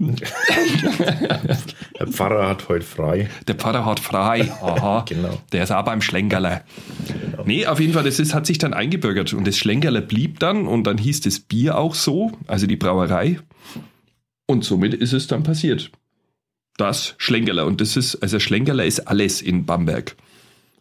Der 2.12 2.18
Pfarrer 2.18 2.50
hat 2.50 2.68
heute 2.68 2.86
frei. 2.86 3.30
Der 3.48 3.56
Pfarrer 3.56 3.86
hat 3.86 4.02
frei. 4.02 4.52
Aha. 4.62 5.06
Genau. 5.12 5.42
Der 5.54 5.64
ist 5.64 5.72
auch 5.72 5.86
beim 5.86 6.02
Schlenkerler. 6.02 6.64
Nee, 7.46 7.66
auf 7.66 7.80
jeden 7.80 7.94
Fall, 7.94 8.04
das 8.04 8.20
ist, 8.20 8.34
hat 8.34 8.46
sich 8.46 8.58
dann 8.58 8.74
eingebürgert. 8.74 9.34
Und 9.34 9.48
das 9.48 9.58
Schlenkerler 9.58 10.02
blieb 10.02 10.40
dann 10.40 10.68
und 10.68 10.84
dann 10.84 10.98
hieß 10.98 11.22
das 11.22 11.40
Bier 11.40 11.78
auch 11.78 11.96
so, 11.96 12.34
also 12.48 12.68
die 12.68 12.76
Brauerei. 12.76 13.40
Und 14.46 14.66
somit 14.66 14.94
ist 14.94 15.14
es 15.14 15.28
dann 15.28 15.44
passiert. 15.44 15.90
Das 16.76 17.16
Schlenkerler. 17.18 17.66
Und 17.66 17.80
das 17.80 17.96
ist, 17.96 18.16
also 18.16 18.40
Schlenkerler 18.40 18.86
ist 18.86 19.08
alles 19.08 19.42
in 19.42 19.66
Bamberg. 19.66 20.18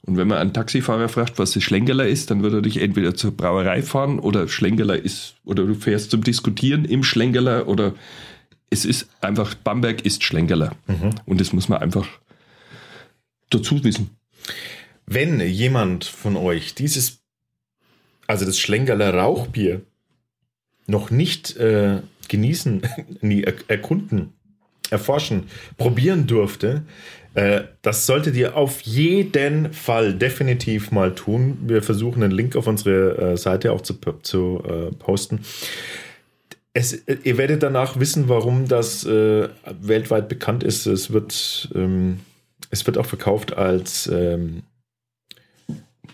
Und 0.03 0.17
wenn 0.17 0.27
man 0.27 0.39
einen 0.39 0.53
Taxifahrer 0.53 1.09
fragt, 1.09 1.39
was 1.39 1.53
das 1.53 1.63
Schlenkerler 1.63 2.09
ist, 2.09 2.31
dann 2.31 2.43
wird 2.43 2.55
er 2.55 2.63
dich 2.63 2.79
entweder 2.79 3.15
zur 3.15 3.37
Brauerei 3.37 3.83
fahren 3.83 4.19
oder 4.19 4.49
Schlenkerler 4.49 4.97
ist, 4.97 5.37
oder 5.45 5.65
du 5.65 5.75
fährst 5.75 6.11
zum 6.11 6.25
Diskutieren 6.25 6.85
im 6.85 7.05
Schlenkerler 7.05 7.69
oder 7.69 7.95
es 8.71 8.85
ist 8.85 9.09
einfach, 9.21 9.55
Bamberg 9.55 10.07
ist 10.07 10.25
Schlenkerler. 10.25 10.77
Und 11.27 11.41
das 11.41 11.53
muss 11.53 11.69
man 11.69 11.83
einfach 11.83 12.09
dazu 13.51 13.83
wissen. 13.85 14.17
Wenn 15.07 15.41
jemand 15.41 16.05
von 16.05 16.37
euch 16.37 16.75
dieses 16.75 17.21
also 18.31 18.45
das 18.45 18.61
Schlengerler 18.61 19.13
Rauchbier, 19.13 19.83
noch 20.87 21.11
nicht 21.11 21.57
äh, 21.57 22.01
genießen, 22.29 22.83
nie 23.21 23.43
er 23.43 23.55
erkunden, 23.67 24.35
erforschen, 24.89 25.49
probieren 25.77 26.29
durfte, 26.29 26.85
äh, 27.35 27.63
das 27.83 28.07
solltet 28.07 28.37
ihr 28.37 28.57
auf 28.57 28.83
jeden 28.83 29.73
Fall 29.73 30.15
definitiv 30.15 30.93
mal 30.93 31.15
tun. 31.15 31.59
Wir 31.67 31.83
versuchen 31.83 32.23
einen 32.23 32.33
Link 32.33 32.55
auf 32.55 32.69
unsere 32.69 33.33
äh, 33.33 33.37
Seite 33.37 33.73
auch 33.73 33.81
zu, 33.81 33.95
zu 34.23 34.63
äh, 34.65 34.95
posten. 34.95 35.41
Es, 36.73 36.93
äh, 36.93 37.19
ihr 37.25 37.37
werdet 37.39 37.63
danach 37.63 37.99
wissen, 37.99 38.29
warum 38.29 38.69
das 38.69 39.05
äh, 39.05 39.49
weltweit 39.81 40.29
bekannt 40.29 40.63
ist. 40.63 40.87
Es 40.87 41.13
wird, 41.13 41.69
ähm, 41.75 42.21
es 42.71 42.87
wird 42.87 42.99
auch 42.99 43.07
verkauft 43.07 43.57
als 43.57 44.07
ähm, 44.07 44.63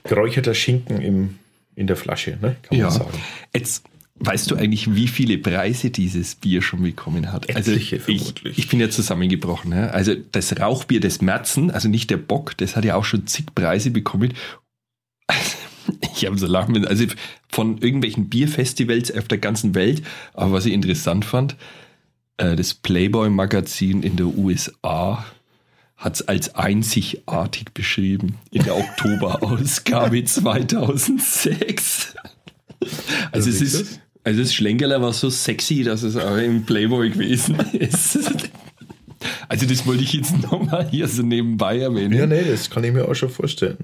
geräucherter 0.05 0.55
Schinken 0.55 1.01
im, 1.01 1.39
in 1.75 1.87
der 1.87 1.97
Flasche, 1.97 2.39
ne? 2.41 2.57
kann 2.63 2.79
man 2.79 2.79
ja. 2.79 2.91
sagen. 2.91 3.19
Jetzt 3.55 3.85
Weißt 4.19 4.51
du 4.51 4.57
eigentlich, 4.57 4.95
wie 4.95 5.09
viele 5.09 5.37
Preise 5.37 5.91
dieses 5.91 6.37
Bier 6.37 6.63
schon 6.63 6.83
bekommen 6.83 7.33
hat? 7.33 7.51
Etliche, 7.51 7.97
also 7.97 8.11
ich, 8.11 8.59
ich 8.59 8.69
bin 8.69 8.81
ja 8.81 8.89
zusammengebrochen. 8.89 9.73
Ja? 9.73 9.89
Also 9.89 10.15
das 10.33 10.59
Rauchbier 10.59 11.01
des 11.01 11.21
Merzen, 11.21 11.71
also 11.71 11.89
nicht 11.89 12.09
der 12.09 12.17
Bock, 12.17 12.57
das 12.57 12.77
hat 12.77 12.87
ja 12.87 12.95
auch 12.95 13.05
schon 13.05 13.27
zig 13.27 13.55
Preise 13.55 13.91
bekommen. 13.91 14.33
Ich 16.15 16.27
habe 16.27 16.39
so 16.39 16.47
lachen 16.47 16.73
müssen. 16.73 16.87
Also 16.87 17.07
von 17.49 17.79
irgendwelchen 17.79 18.29
Bierfestivals 18.29 19.15
auf 19.17 19.29
der 19.29 19.39
ganzen 19.39 19.75
Welt. 19.75 20.03
Aber 20.35 20.53
was 20.53 20.67
ich 20.67 20.73
interessant 20.73 21.25
fand, 21.25 21.57
äh, 22.39 22.57
das 22.57 22.75
Playboy-Magazin 22.75 24.03
in 24.03 24.17
der 24.17 24.27
USA 24.27 25.25
hat 25.97 26.17
es 26.17 26.29
als 26.29 26.55
einzigartig 26.55 27.73
beschrieben 27.73 28.37
in 28.51 28.65
der 28.65 28.77
Oktoberausgabe 28.77 30.25
2006. 30.27 32.15
Also 33.33 33.51
es 33.51 33.61
ist, 33.63 34.01
also 34.23 34.41
das 34.41 34.55
Schlenkerler 34.55 35.01
war 35.01 35.13
so 35.13 35.31
sexy, 35.31 35.83
dass 35.85 36.03
es 36.03 36.17
auch 36.17 36.37
im 36.37 36.65
Playboy 36.65 37.11
gewesen 37.11 37.57
ist. 37.73 38.19
Also 39.49 39.67
das 39.67 39.87
wollte 39.87 40.03
ich 40.03 40.13
jetzt 40.13 40.43
nochmal 40.51 40.89
hier 40.89 41.09
so 41.09 41.23
nebenbei 41.23 41.79
erwähnen. 41.79 42.13
Ja, 42.13 42.27
nee, 42.27 42.45
das 42.45 42.71
kann 42.71 42.85
ich 42.85 42.93
mir 42.93 43.09
auch 43.09 43.15
schon 43.15 43.31
vorstellen. 43.31 43.77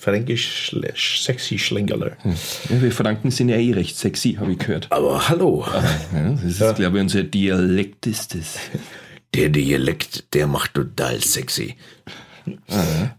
Fränkisch 0.00 0.76
sexy 0.96 1.58
Schlenkerler. 1.58 2.16
Ja, 2.24 2.82
wir 2.82 2.92
Franken 2.92 3.30
sind 3.30 3.48
ja 3.48 3.56
eh 3.56 3.72
recht 3.72 3.96
sexy, 3.96 4.34
habe 4.34 4.52
ich 4.52 4.58
gehört. 4.58 4.86
Aber 4.90 5.28
hallo. 5.28 5.64
Ja, 6.12 6.30
das 6.30 6.44
ist, 6.44 6.60
ja. 6.60 6.72
glaube 6.72 6.98
ich, 6.98 7.02
unser 7.02 7.22
Dialekt 7.22 8.06
ist 8.06 8.34
das. 8.34 8.58
Der 9.34 9.48
Dialekt, 9.48 10.34
der 10.34 10.46
macht 10.46 10.74
total 10.74 11.20
sexy. 11.22 11.76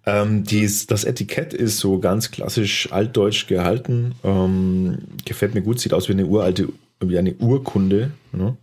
Ähm, 0.05 0.43
dies, 0.43 0.87
das 0.87 1.05
Etikett 1.05 1.53
ist 1.53 1.79
so 1.79 1.99
ganz 1.99 2.31
klassisch 2.31 2.91
altdeutsch 2.91 3.47
gehalten. 3.47 4.15
Ähm, 4.23 4.97
gefällt 5.25 5.53
mir 5.55 5.61
gut, 5.61 5.79
sieht 5.79 5.93
aus 5.93 6.09
wie 6.09 6.13
eine 6.13 6.25
uralte, 6.25 6.69
wie 6.99 7.17
eine 7.17 7.33
Urkunde. 7.35 8.11
Ne? 8.31 8.57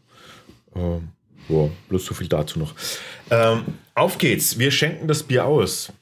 Ähm, 0.76 1.08
boah, 1.48 1.70
bloß 1.88 2.04
so 2.04 2.14
viel 2.14 2.28
dazu 2.28 2.58
noch. 2.58 2.74
Ähm, 3.30 3.62
auf 3.94 4.18
geht's, 4.18 4.58
wir 4.58 4.70
schenken 4.70 5.08
das 5.08 5.22
Bier 5.22 5.44
aus. 5.46 5.92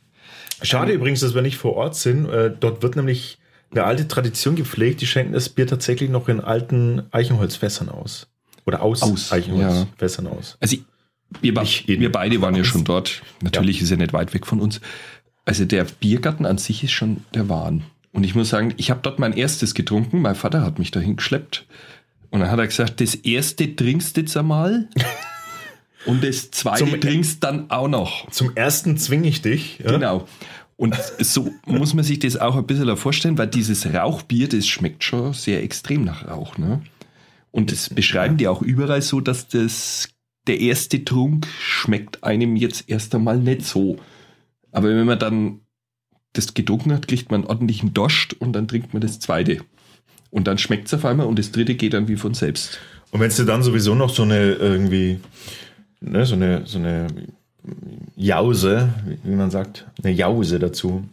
Schade 0.62 0.92
übrigens, 0.92 1.20
dass 1.20 1.34
wir 1.34 1.42
nicht 1.42 1.56
vor 1.56 1.74
Ort 1.74 1.94
sind. 1.94 2.28
Äh, 2.28 2.52
dort 2.58 2.82
wird 2.82 2.96
nämlich 2.96 3.38
eine 3.70 3.84
alte 3.84 4.08
Tradition 4.08 4.56
gepflegt. 4.56 5.00
Die 5.00 5.06
schenken 5.06 5.32
das 5.32 5.48
Bier 5.48 5.66
tatsächlich 5.66 6.10
noch 6.10 6.28
in 6.28 6.40
alten 6.40 7.02
Eichenholzfässern 7.10 7.88
aus. 7.88 8.28
Oder 8.66 8.82
aus, 8.82 9.02
aus 9.02 9.32
Eichenholzfässern 9.32 10.26
ja. 10.26 10.32
aus. 10.32 10.56
Also 10.60 10.76
wir, 11.40 11.54
wir 11.54 12.12
beide 12.12 12.40
waren 12.40 12.54
ja 12.54 12.64
schon 12.64 12.84
dort. 12.84 13.22
Natürlich 13.42 13.78
ja. 13.78 13.84
ist 13.84 13.90
er 13.90 13.98
nicht 13.98 14.12
weit 14.12 14.34
weg 14.34 14.46
von 14.46 14.60
uns. 14.60 14.80
Also 15.44 15.64
der 15.64 15.84
Biergarten 15.84 16.44
an 16.46 16.58
sich 16.58 16.84
ist 16.84 16.92
schon 16.92 17.24
der 17.34 17.48
Wahn. 17.48 17.84
Und 18.12 18.24
ich 18.24 18.34
muss 18.34 18.48
sagen, 18.48 18.74
ich 18.76 18.90
habe 18.90 19.00
dort 19.02 19.18
mein 19.18 19.32
erstes 19.32 19.74
getrunken. 19.74 20.20
Mein 20.20 20.34
Vater 20.34 20.62
hat 20.62 20.78
mich 20.78 20.90
dahin 20.90 21.16
geschleppt. 21.16 21.66
Und 22.30 22.40
dann 22.40 22.50
hat 22.50 22.58
er 22.58 22.66
gesagt, 22.66 23.00
das 23.00 23.14
erste 23.14 23.74
trinkst 23.74 24.16
jetzt 24.16 24.36
einmal. 24.36 24.88
und 26.06 26.22
das 26.22 26.50
zweite 26.50 26.84
zum, 26.84 27.00
trinkst 27.00 27.42
dann 27.42 27.70
auch 27.70 27.88
noch. 27.88 28.30
Zum 28.30 28.54
ersten 28.56 28.96
zwinge 28.98 29.28
ich 29.28 29.42
dich. 29.42 29.78
Ja? 29.78 29.92
Genau. 29.92 30.26
Und 30.76 30.94
so 31.18 31.52
muss 31.66 31.94
man 31.94 32.04
sich 32.04 32.20
das 32.20 32.36
auch 32.36 32.56
ein 32.56 32.66
bisschen 32.66 32.96
vorstellen, 32.96 33.36
weil 33.36 33.48
dieses 33.48 33.92
Rauchbier, 33.92 34.48
das 34.48 34.68
schmeckt 34.68 35.02
schon 35.02 35.32
sehr 35.32 35.62
extrem 35.62 36.04
nach 36.04 36.28
Rauch. 36.28 36.56
Ne? 36.56 36.82
Und 37.50 37.72
das 37.72 37.88
beschreiben 37.90 38.36
die 38.36 38.46
auch 38.46 38.62
überall 38.62 39.02
so, 39.02 39.20
dass 39.20 39.48
das 39.48 40.08
der 40.46 40.60
erste 40.60 41.04
Trunk 41.04 41.46
schmeckt 41.60 42.22
einem 42.22 42.56
jetzt 42.56 42.88
erst 42.88 43.14
einmal 43.14 43.38
nicht 43.38 43.64
so. 43.64 43.96
Aber 44.70 44.88
wenn 44.88 45.04
man 45.04 45.18
dann 45.18 45.60
das 46.32 46.54
getrunken 46.54 46.92
hat, 46.92 47.08
kriegt 47.08 47.30
man 47.30 47.40
einen 47.40 47.50
ordentlichen 47.50 47.92
Dost 47.92 48.34
und 48.40 48.52
dann 48.52 48.68
trinkt 48.68 48.92
man 48.92 49.00
das 49.00 49.18
zweite. 49.18 49.58
Und 50.30 50.46
dann 50.46 50.58
schmeckt 50.58 50.88
es 50.88 50.94
auf 50.94 51.04
einmal 51.04 51.26
und 51.26 51.38
das 51.38 51.52
dritte 51.52 51.74
geht 51.74 51.94
dann 51.94 52.08
wie 52.08 52.16
von 52.16 52.34
selbst. 52.34 52.78
Und 53.10 53.20
wenn 53.20 53.30
du 53.30 53.44
dann 53.44 53.62
sowieso 53.62 53.94
noch 53.94 54.10
so 54.10 54.22
eine 54.22 54.52
irgendwie, 54.52 55.20
ne, 56.00 56.26
so 56.26 56.34
eine, 56.34 56.62
so 56.66 56.78
eine 56.78 57.06
Jause, 58.16 58.90
wie 59.24 59.34
man 59.34 59.50
sagt, 59.50 59.86
eine 60.02 60.12
Jause 60.12 60.58
dazu. 60.58 61.04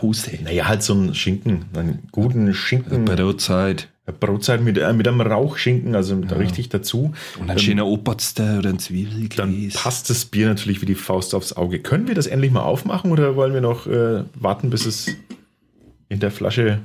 Jause? 0.00 0.38
Naja, 0.42 0.68
halt 0.68 0.82
so 0.82 0.94
ein 0.94 1.14
Schinken, 1.14 1.64
einen 1.74 2.08
guten 2.12 2.52
Schinken. 2.54 3.04
Brotzeit. 3.04 3.88
Brotzeit 4.18 4.60
mit, 4.60 4.78
äh, 4.78 4.92
mit 4.92 5.06
einem 5.06 5.20
Rauchschinken, 5.20 5.94
also 5.94 6.20
ja. 6.20 6.36
richtig 6.36 6.68
dazu. 6.68 7.12
Und 7.38 7.50
ein 7.50 7.56
ähm, 7.56 7.58
schöner 7.58 7.86
Oberster 7.86 8.58
oder 8.58 8.70
ein 8.70 8.78
Zwiebelgräs. 8.78 9.36
Dann 9.36 9.70
passt 9.74 10.10
das 10.10 10.24
Bier 10.24 10.48
natürlich 10.48 10.82
wie 10.82 10.86
die 10.86 10.96
Faust 10.96 11.34
aufs 11.34 11.52
Auge. 11.52 11.78
Können 11.78 12.08
wir 12.08 12.14
das 12.14 12.26
endlich 12.26 12.50
mal 12.50 12.62
aufmachen 12.62 13.12
oder 13.12 13.36
wollen 13.36 13.54
wir 13.54 13.60
noch 13.60 13.86
äh, 13.86 14.24
warten, 14.34 14.70
bis 14.70 14.86
es 14.86 15.06
in 16.08 16.18
der 16.18 16.32
Flasche 16.32 16.80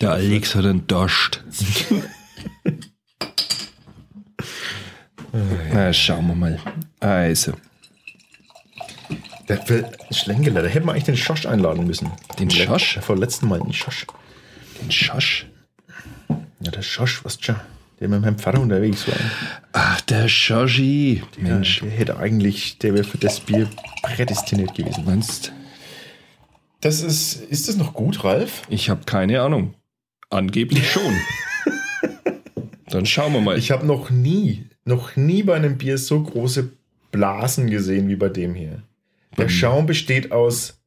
Der 0.00 0.12
Alex 0.12 0.54
hat 0.54 0.64
einen 0.64 0.86
Dost. 0.86 1.44
Na, 5.72 5.92
schauen 5.92 6.26
wir 6.26 6.34
mal. 6.34 6.58
Also. 7.00 7.52
Der 9.48 9.60
Schlengeler, 10.10 10.62
da 10.62 10.68
hätten 10.68 10.86
wir 10.86 10.92
eigentlich 10.92 11.04
den 11.04 11.16
Schosch 11.16 11.46
einladen 11.46 11.86
müssen. 11.86 12.10
Den 12.38 12.50
Schosch? 12.50 12.98
Vor 13.00 13.16
letzten 13.16 13.48
Mal 13.48 13.60
den 13.60 13.72
Schosch. 13.72 14.06
Den 14.80 14.90
Schosch? 14.90 15.46
Ja, 16.60 16.70
der 16.70 16.82
Schosch, 16.82 17.24
was 17.24 17.38
schon, 17.40 17.56
der 18.00 18.08
mit 18.08 18.20
meinem 18.20 18.38
Pfarrer 18.38 18.60
unterwegs 18.60 19.06
war. 19.08 19.16
Ach, 19.72 20.00
der 20.02 20.28
Schoschi. 20.28 21.22
Mensch. 21.38 21.80
Der 21.80 21.90
hätte 21.90 22.16
eigentlich, 22.18 22.78
der 22.78 22.94
wäre 22.94 23.04
für 23.04 23.18
das 23.18 23.40
Bier 23.40 23.68
prädestiniert 24.02 24.74
gewesen. 24.74 25.04
Meinst 25.04 25.52
Das 26.80 27.00
ist, 27.00 27.34
ist 27.34 27.68
das 27.68 27.76
noch 27.76 27.94
gut, 27.94 28.24
Ralf? 28.24 28.62
Ich 28.68 28.90
habe 28.90 29.04
keine 29.04 29.42
Ahnung. 29.42 29.74
Angeblich 30.32 30.90
schon. 30.90 31.14
Dann 32.86 33.04
schauen 33.04 33.34
wir 33.34 33.40
mal. 33.42 33.58
Ich 33.58 33.70
habe 33.70 33.86
noch 33.86 34.08
nie, 34.10 34.64
noch 34.86 35.14
nie 35.14 35.42
bei 35.42 35.54
einem 35.54 35.76
Bier 35.76 35.98
so 35.98 36.22
große 36.22 36.70
Blasen 37.10 37.70
gesehen 37.70 38.08
wie 38.08 38.16
bei 38.16 38.30
dem 38.30 38.54
hier. 38.54 38.82
Der 39.36 39.50
Schaum 39.50 39.86
besteht 39.86 40.32
aus 40.32 40.80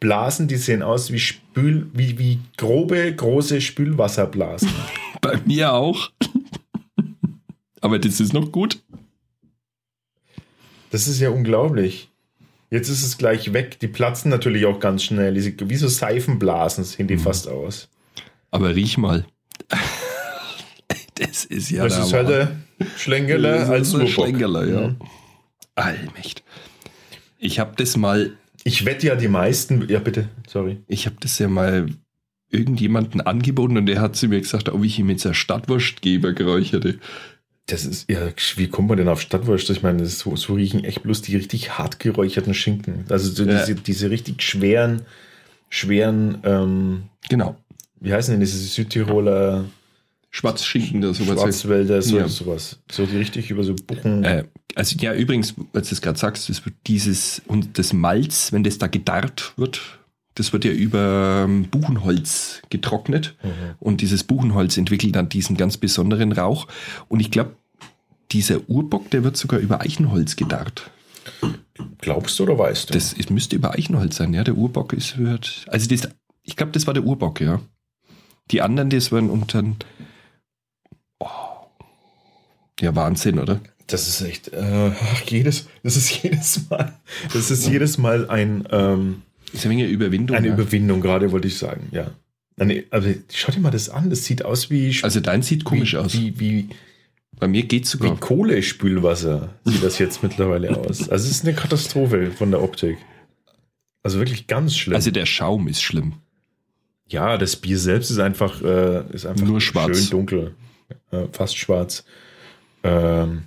Blasen, 0.00 0.48
die 0.48 0.56
sehen 0.56 0.82
aus 0.82 1.12
wie 1.12 1.18
Spül, 1.18 1.88
wie, 1.94 2.18
wie 2.18 2.40
grobe, 2.56 3.14
große 3.14 3.60
Spülwasserblasen. 3.60 4.70
Bei 5.20 5.38
mir 5.44 5.74
auch. 5.74 6.10
Aber 7.82 7.98
das 7.98 8.20
ist 8.20 8.32
noch 8.32 8.50
gut. 8.52 8.82
Das 10.90 11.06
ist 11.06 11.20
ja 11.20 11.28
unglaublich. 11.28 12.08
Jetzt 12.70 12.88
ist 12.88 13.02
es 13.02 13.18
gleich 13.18 13.52
weg. 13.52 13.78
Die 13.80 13.88
platzen 13.88 14.30
natürlich 14.30 14.64
auch 14.64 14.80
ganz 14.80 15.02
schnell. 15.04 15.34
wie 15.34 15.76
so 15.76 15.88
Seifenblasen 15.88 16.84
sehen 16.84 17.06
die 17.06 17.16
mhm. 17.16 17.20
fast 17.20 17.48
aus. 17.48 17.88
Aber 18.50 18.74
riech 18.74 18.98
mal. 18.98 19.26
Das 21.14 21.44
ist 21.44 21.70
ja. 21.70 21.84
Das 21.84 21.98
ist 21.98 22.12
halt 22.12 22.28
der 22.28 22.56
Schlengerler 22.96 23.68
als 23.68 23.94
ein 23.94 24.08
Schlengerler, 24.08 24.66
ja. 24.66 24.88
Mhm. 24.88 24.96
Allmächt. 25.74 26.42
Ich 27.38 27.58
habe 27.58 27.72
das 27.76 27.96
mal. 27.96 28.32
Ich 28.64 28.84
wette 28.84 29.06
ja 29.06 29.16
die 29.16 29.28
meisten. 29.28 29.88
Ja, 29.88 29.98
bitte, 29.98 30.28
sorry. 30.48 30.78
Ich 30.86 31.06
habe 31.06 31.16
das 31.20 31.38
ja 31.38 31.48
mal 31.48 31.88
irgendjemanden 32.50 33.20
angeboten 33.20 33.76
und 33.76 33.86
der 33.86 34.00
hat 34.00 34.16
zu 34.16 34.28
mir 34.28 34.40
gesagt, 34.40 34.68
ob 34.68 34.82
ich 34.84 34.98
ihm 34.98 35.08
jetzt 35.10 35.24
eine 35.24 35.34
Stadtwurst 35.34 36.02
gebe, 36.02 36.34
geräucherte. 36.34 36.98
Das 37.66 37.84
ist, 37.84 38.10
ja, 38.10 38.18
wie 38.56 38.68
kommt 38.68 38.88
man 38.88 38.98
denn 38.98 39.08
auf 39.08 39.20
Stadtwurst? 39.20 39.70
Ich 39.70 39.82
meine, 39.82 40.04
so, 40.06 40.34
so 40.34 40.54
riechen 40.54 40.82
echt 40.84 41.02
bloß 41.02 41.22
die 41.22 41.36
richtig 41.36 41.78
hart 41.78 42.00
geräucherten 42.00 42.52
Schinken. 42.52 43.04
Also 43.08 43.30
so 43.30 43.44
ja. 43.44 43.60
diese, 43.60 43.76
diese 43.76 44.10
richtig 44.10 44.42
schweren, 44.42 45.02
schweren, 45.68 46.38
ähm, 46.42 47.04
genau. 47.28 47.56
Wie 48.00 48.12
heißen 48.12 48.32
denn 48.32 48.40
diese 48.40 48.58
Südtiroler 48.58 49.64
Schwarzschinken 50.30 51.04
oder 51.04 51.14
sowas? 51.14 51.40
Schwarzwälder, 51.40 52.02
so, 52.02 52.18
ja. 52.18 52.28
sowas. 52.28 52.78
So 52.90 53.04
die 53.04 53.16
richtig 53.16 53.50
über 53.50 53.64
so 53.64 53.74
Buchen. 53.74 54.24
Äh, 54.24 54.44
also 54.74 54.96
ja, 55.00 55.12
übrigens, 55.14 55.54
als 55.72 55.88
du 55.88 55.94
es 55.94 56.02
gerade 56.02 56.18
sagst, 56.18 56.48
das 56.48 56.64
wird 56.64 56.76
dieses 56.86 57.42
und 57.46 57.78
das 57.78 57.92
Malz, 57.92 58.52
wenn 58.52 58.62
das 58.62 58.78
da 58.78 58.86
gedarrt 58.86 59.52
wird, 59.56 59.80
das 60.34 60.52
wird 60.52 60.64
ja 60.64 60.70
über 60.70 61.44
ähm, 61.44 61.68
Buchenholz 61.70 62.62
getrocknet 62.70 63.36
mhm. 63.42 63.74
und 63.80 64.00
dieses 64.00 64.24
Buchenholz 64.24 64.76
entwickelt 64.76 65.16
dann 65.16 65.28
diesen 65.28 65.56
ganz 65.56 65.76
besonderen 65.76 66.32
Rauch. 66.32 66.68
Und 67.08 67.20
ich 67.20 67.30
glaube, 67.30 67.56
dieser 68.30 68.68
Urbock, 68.68 69.10
der 69.10 69.24
wird 69.24 69.36
sogar 69.36 69.58
über 69.58 69.80
Eichenholz 69.80 70.36
gedarrt. 70.36 70.90
Glaubst 71.98 72.38
du 72.38 72.44
oder 72.44 72.56
weißt 72.56 72.90
du? 72.90 72.94
Das 72.94 73.12
es 73.18 73.28
müsste 73.30 73.56
über 73.56 73.74
Eichenholz 73.74 74.16
sein, 74.16 74.32
ja. 74.32 74.44
Der 74.44 74.56
Urbock 74.56 74.92
ist 74.92 75.18
wird. 75.18 75.64
Also 75.66 75.88
das, 75.88 76.08
ich 76.44 76.56
glaube, 76.56 76.72
das 76.72 76.86
war 76.86 76.94
der 76.94 77.04
Urbock, 77.04 77.40
ja. 77.40 77.60
Die 78.50 78.62
anderen, 78.62 78.90
das 78.90 79.12
waren 79.12 79.30
unter. 79.30 79.62
Oh. 81.20 81.26
Ja, 82.80 82.94
Wahnsinn, 82.94 83.38
oder? 83.38 83.60
Das 83.86 84.06
ist 84.08 84.20
echt, 84.22 84.48
äh, 84.52 84.92
ach, 85.00 85.22
jedes, 85.28 85.68
das 85.82 85.96
ist 85.96 86.22
jedes 86.22 86.70
Mal, 86.70 86.92
das 87.32 87.50
ist 87.50 87.66
jedes 87.68 87.98
Mal 87.98 88.30
ein, 88.30 88.66
ähm, 88.70 89.22
Ist 89.52 89.64
eine 89.64 89.74
Menge 89.74 89.88
Überwindung. 89.88 90.36
eine 90.36 90.46
ja. 90.48 90.54
Überwindung, 90.54 91.00
gerade 91.00 91.32
wollte 91.32 91.48
ich 91.48 91.58
sagen, 91.58 91.88
ja. 91.90 92.10
Nee, 92.56 92.84
also 92.90 93.12
schau 93.32 93.50
dir 93.52 93.60
mal 93.60 93.70
das 93.70 93.88
an, 93.88 94.10
das 94.10 94.24
sieht 94.24 94.44
aus 94.44 94.70
wie, 94.70 94.96
Also 95.02 95.20
dein 95.20 95.42
sieht 95.42 95.64
komisch 95.64 95.94
wie, 95.94 95.96
aus. 95.96 96.12
Wie, 96.14 96.38
wie, 96.38 96.68
Bei 97.38 97.48
mir 97.48 97.64
geht's 97.64 97.94
wie 97.94 97.98
sogar. 98.06 98.20
Kohlespülwasser 98.20 99.54
sieht 99.64 99.82
das 99.82 99.98
jetzt 99.98 100.22
mittlerweile 100.22 100.76
aus. 100.78 101.08
Also 101.08 101.24
es 101.26 101.30
ist 101.30 101.44
eine 101.44 101.54
Katastrophe 101.54 102.30
von 102.30 102.50
der 102.50 102.62
Optik. 102.62 102.98
Also 104.02 104.18
wirklich 104.18 104.46
ganz 104.46 104.76
schlimm. 104.76 104.94
Also 104.94 105.10
der 105.10 105.26
Schaum 105.26 105.66
ist 105.68 105.82
schlimm. 105.82 106.14
Ja, 107.10 107.36
das 107.36 107.56
Bier 107.56 107.78
selbst 107.78 108.10
ist 108.10 108.18
einfach, 108.18 108.62
äh, 108.62 109.04
ist 109.12 109.26
einfach 109.26 109.44
Nur 109.46 109.60
schwarz. 109.60 109.98
schön 109.98 110.10
dunkel. 110.10 110.54
Äh, 111.10 111.26
fast 111.32 111.56
schwarz. 111.56 112.04
Ähm, 112.82 113.42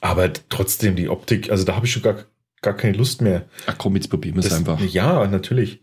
aber 0.00 0.32
trotzdem 0.48 0.94
die 0.96 1.08
Optik, 1.08 1.50
also 1.50 1.64
da 1.64 1.74
habe 1.76 1.86
ich 1.86 1.92
schon 1.92 2.02
gar, 2.02 2.24
gar 2.60 2.74
keine 2.76 2.96
Lust 2.96 3.20
mehr. 3.22 3.46
Ach 3.66 3.76
komm, 3.78 3.96
jetzt 3.96 4.08
probieren 4.08 4.36
wir 4.36 4.44
es 4.44 4.52
einfach. 4.52 4.78
Ja, 4.80 5.26
natürlich. 5.26 5.80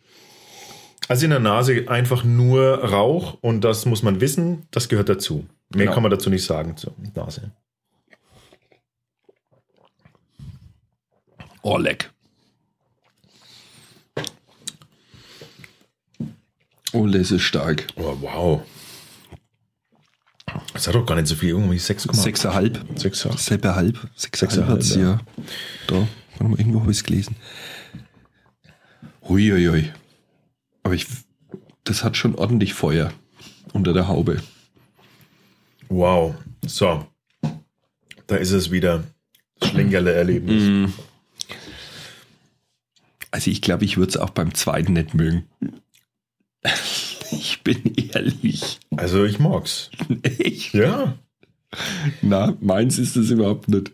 Also 1.07 1.25
in 1.25 1.31
der 1.31 1.39
Nase 1.39 1.85
einfach 1.87 2.23
nur 2.23 2.83
Rauch 2.83 3.37
und 3.41 3.61
das 3.61 3.85
muss 3.85 4.03
man 4.03 4.21
wissen, 4.21 4.67
das 4.71 4.89
gehört 4.89 5.09
dazu. 5.09 5.45
Mehr 5.73 5.85
Genau. 5.85 5.93
kann 5.93 6.03
man 6.03 6.11
dazu 6.11 6.29
nicht 6.29 6.45
sagen 6.45 6.77
zur 6.77 6.93
Nase. 7.15 7.51
Oh, 11.61 11.77
leck. 11.77 12.11
Oh, 16.93 17.07
das 17.07 17.31
ist 17.31 17.43
stark. 17.43 17.87
Oh, 17.95 18.17
wow. 18.21 18.61
Das 20.73 20.87
hat 20.87 20.95
doch 20.95 21.05
gar 21.05 21.15
nicht 21.15 21.27
so 21.27 21.35
viel, 21.35 21.49
irgendwie 21.49 21.77
6,5. 21.77 22.15
Sechseinhalb. 22.15 22.77
6,5. 22.95 22.99
Sechseinhalb. 22.99 23.37
Sechseinhalb 23.37 24.07
Sechseinhalb, 24.15 24.69
hat 24.69 24.83
sie 24.83 25.01
ja. 25.01 25.19
Da, 25.87 26.07
irgendwo 26.39 26.81
habe 26.81 26.91
ich 26.91 26.97
es 26.97 27.03
gelesen. 27.03 27.35
Huiuiui. 29.27 29.91
Aber 30.83 30.95
ich, 30.95 31.05
das 31.83 32.03
hat 32.03 32.17
schon 32.17 32.35
ordentlich 32.35 32.73
Feuer 32.73 33.13
unter 33.73 33.93
der 33.93 34.07
Haube. 34.07 34.41
Wow. 35.89 36.35
So. 36.65 37.05
Da 38.27 38.35
ist 38.35 38.51
es 38.51 38.71
wieder. 38.71 39.03
Schlingerle-Erlebnis. 39.63 40.63
Mm. 40.63 40.93
Also 43.31 43.51
ich 43.51 43.61
glaube, 43.61 43.85
ich 43.85 43.97
würde 43.97 44.09
es 44.09 44.17
auch 44.17 44.29
beim 44.29 44.53
zweiten 44.55 44.93
nicht 44.93 45.13
mögen. 45.13 45.43
Ich 47.31 47.61
bin 47.63 47.93
ehrlich. 48.11 48.79
Also 48.97 49.23
ich 49.23 49.37
mag's. 49.37 49.91
Echt? 50.23 50.73
Ja. 50.73 51.15
Na, 52.23 52.57
meins 52.59 52.97
ist 52.97 53.15
es 53.15 53.29
überhaupt 53.29 53.67
nicht. 53.69 53.91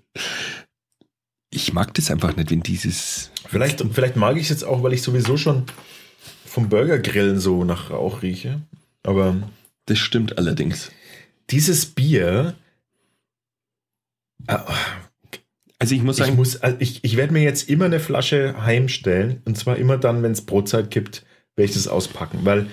Ich 1.49 1.73
mag 1.73 1.93
das 1.95 2.09
einfach 2.09 2.33
nicht, 2.37 2.49
wenn 2.51 2.61
dieses. 2.63 3.31
Vielleicht, 3.49 3.83
vielleicht 3.91 4.15
mag 4.15 4.37
ich 4.37 4.43
es 4.43 4.49
jetzt 4.49 4.63
auch, 4.63 4.83
weil 4.83 4.93
ich 4.93 5.01
sowieso 5.01 5.35
schon 5.35 5.63
vom 6.45 6.69
Burgergrillen 6.69 7.37
so 7.41 7.65
nach 7.65 7.89
Rauch 7.89 8.21
rieche. 8.21 8.61
Aber 9.03 9.35
Das 9.85 9.99
stimmt 9.99 10.37
allerdings. 10.37 10.89
dieses 11.49 11.85
Bier. 11.87 12.55
äh, 14.47 14.57
Also 15.77 15.93
ich 15.93 16.03
muss 16.03 16.17
Ich, 16.19 16.23
sagen, 16.25 16.37
muss, 16.37 16.55
also 16.61 16.77
ich, 16.79 17.03
ich 17.03 17.17
werde 17.17 17.33
mir 17.33 17.43
jetzt 17.43 17.67
immer 17.69 17.85
eine 17.85 17.99
Flasche 17.99 18.55
heimstellen. 18.63 19.41
Und 19.43 19.57
zwar 19.57 19.75
immer 19.75 19.97
dann, 19.97 20.23
wenn 20.23 20.31
es 20.31 20.45
Brotzeit 20.45 20.89
gibt, 20.89 21.25
werde 21.55 21.69
ich 21.69 21.75
das 21.75 21.87
auspacken. 21.87 22.39
Weil 22.43 22.67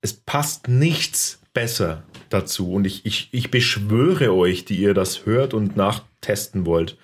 es 0.00 0.12
passt 0.12 0.68
nichts 0.68 1.40
besser 1.52 2.04
dazu. 2.28 2.72
Und 2.72 2.86
ich, 2.86 3.04
ich, 3.04 3.28
ich 3.32 3.50
beschwöre 3.50 4.32
euch, 4.32 4.64
die 4.64 4.76
ihr 4.76 4.94
das 4.94 5.26
hört 5.26 5.54
und 5.54 5.76
nachtesten 5.76 6.66
wollt. 6.66 6.96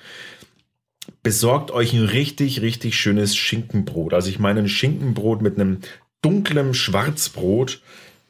Besorgt 1.22 1.70
euch 1.70 1.92
ein 1.92 2.04
richtig, 2.04 2.62
richtig 2.62 2.96
schönes 2.96 3.36
Schinkenbrot. 3.36 4.14
Also 4.14 4.30
ich 4.30 4.38
meine 4.38 4.60
ein 4.60 4.68
Schinkenbrot 4.68 5.42
mit 5.42 5.58
einem 5.58 5.80
dunklen 6.22 6.72
Schwarzbrot, 6.72 7.82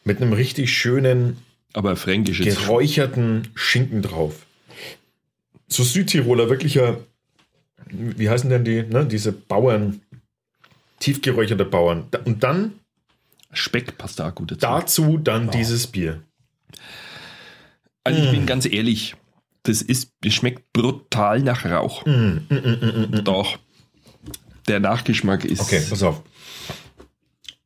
mit 0.05 0.21
einem 0.21 0.33
richtig 0.33 0.77
schönen 0.77 1.39
aber 1.73 1.97
fränkisches. 1.97 2.57
geräucherten 2.57 3.49
Schinken 3.55 4.03
drauf. 4.03 4.47
So 5.67 5.83
Südtiroler, 5.83 6.49
wirklicher, 6.49 7.01
wie 7.91 8.31
heißen 8.31 8.49
denn 8.49 8.65
die, 8.65 8.83
ne, 8.83 9.07
diese 9.07 9.33
Bauern, 9.33 10.01
tiefgeräucherte 11.01 11.65
Bauern. 11.65 12.09
Und 12.25 12.43
dann 12.43 12.73
Speck 13.53 13.97
passt 13.99 14.19
da 14.19 14.31
gut 14.31 14.51
dazu. 14.53 14.61
dazu 14.61 15.19
dann 15.19 15.51
dieses 15.51 15.87
Bier. 15.87 16.23
Also 18.03 18.21
ich 18.23 18.29
Mm. 18.29 18.33
bin 18.33 18.47
ganz 18.47 18.67
ehrlich, 18.67 19.15
das 19.63 19.81
ist, 19.81 20.13
es 20.25 20.35
schmeckt 20.35 20.73
brutal 20.73 21.41
nach 21.41 21.65
Rauch. 21.65 22.05
Mm, 22.05 22.11
mm, 22.11 22.45
mm, 22.51 22.79
mm, 22.81 23.17
mm. 23.21 23.25
Doch. 23.25 23.59
Der 24.69 24.81
Nachgeschmack 24.81 25.45
ist. 25.45 25.61
Okay, 25.61 25.83
pass 25.89 26.03
auf. 26.03 26.23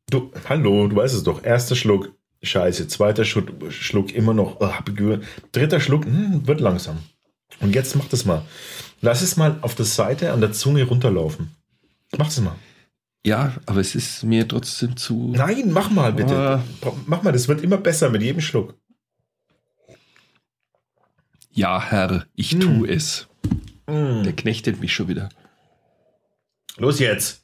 Du, 0.09 0.31
hallo, 0.47 0.87
du 0.87 0.95
weißt 0.95 1.15
es 1.15 1.23
doch. 1.23 1.43
Erster 1.43 1.75
Schluck, 1.75 2.13
scheiße. 2.41 2.87
Zweiter 2.87 3.25
Schluck, 3.25 3.49
Schluck 3.71 4.11
immer 4.13 4.33
noch. 4.33 4.59
begür- 4.83 5.21
Dritter 5.51 5.79
Schluck, 5.79 6.05
hm, 6.05 6.47
wird 6.47 6.61
langsam. 6.61 6.97
Und 7.59 7.75
jetzt 7.75 7.95
mach 7.95 8.07
das 8.07 8.25
mal. 8.25 8.43
Lass 9.01 9.21
es 9.21 9.37
mal 9.37 9.57
auf 9.61 9.75
der 9.75 9.85
Seite 9.85 10.31
an 10.33 10.41
der 10.41 10.51
Zunge 10.51 10.83
runterlaufen. 10.83 11.55
Mach 12.17 12.27
es 12.29 12.39
mal. 12.41 12.55
Ja, 13.25 13.53
aber 13.65 13.81
es 13.81 13.95
ist 13.95 14.23
mir 14.23 14.47
trotzdem 14.47 14.95
zu. 14.95 15.33
Nein, 15.35 15.71
mach 15.71 15.89
mal 15.89 16.13
bitte. 16.13 16.35
Ah. 16.35 16.63
Mach 17.05 17.21
mal, 17.21 17.31
das 17.33 17.47
wird 17.47 17.61
immer 17.61 17.77
besser 17.77 18.09
mit 18.09 18.21
jedem 18.21 18.41
Schluck. 18.41 18.75
Ja, 21.51 21.81
Herr, 21.81 22.25
ich 22.35 22.51
Hm. 22.51 22.59
tu 22.61 22.85
es. 22.85 23.27
Der 23.87 24.33
knechtet 24.33 24.79
mich 24.79 24.93
schon 24.93 25.07
wieder. 25.07 25.29
Los 26.77 26.99
jetzt. 26.99 27.43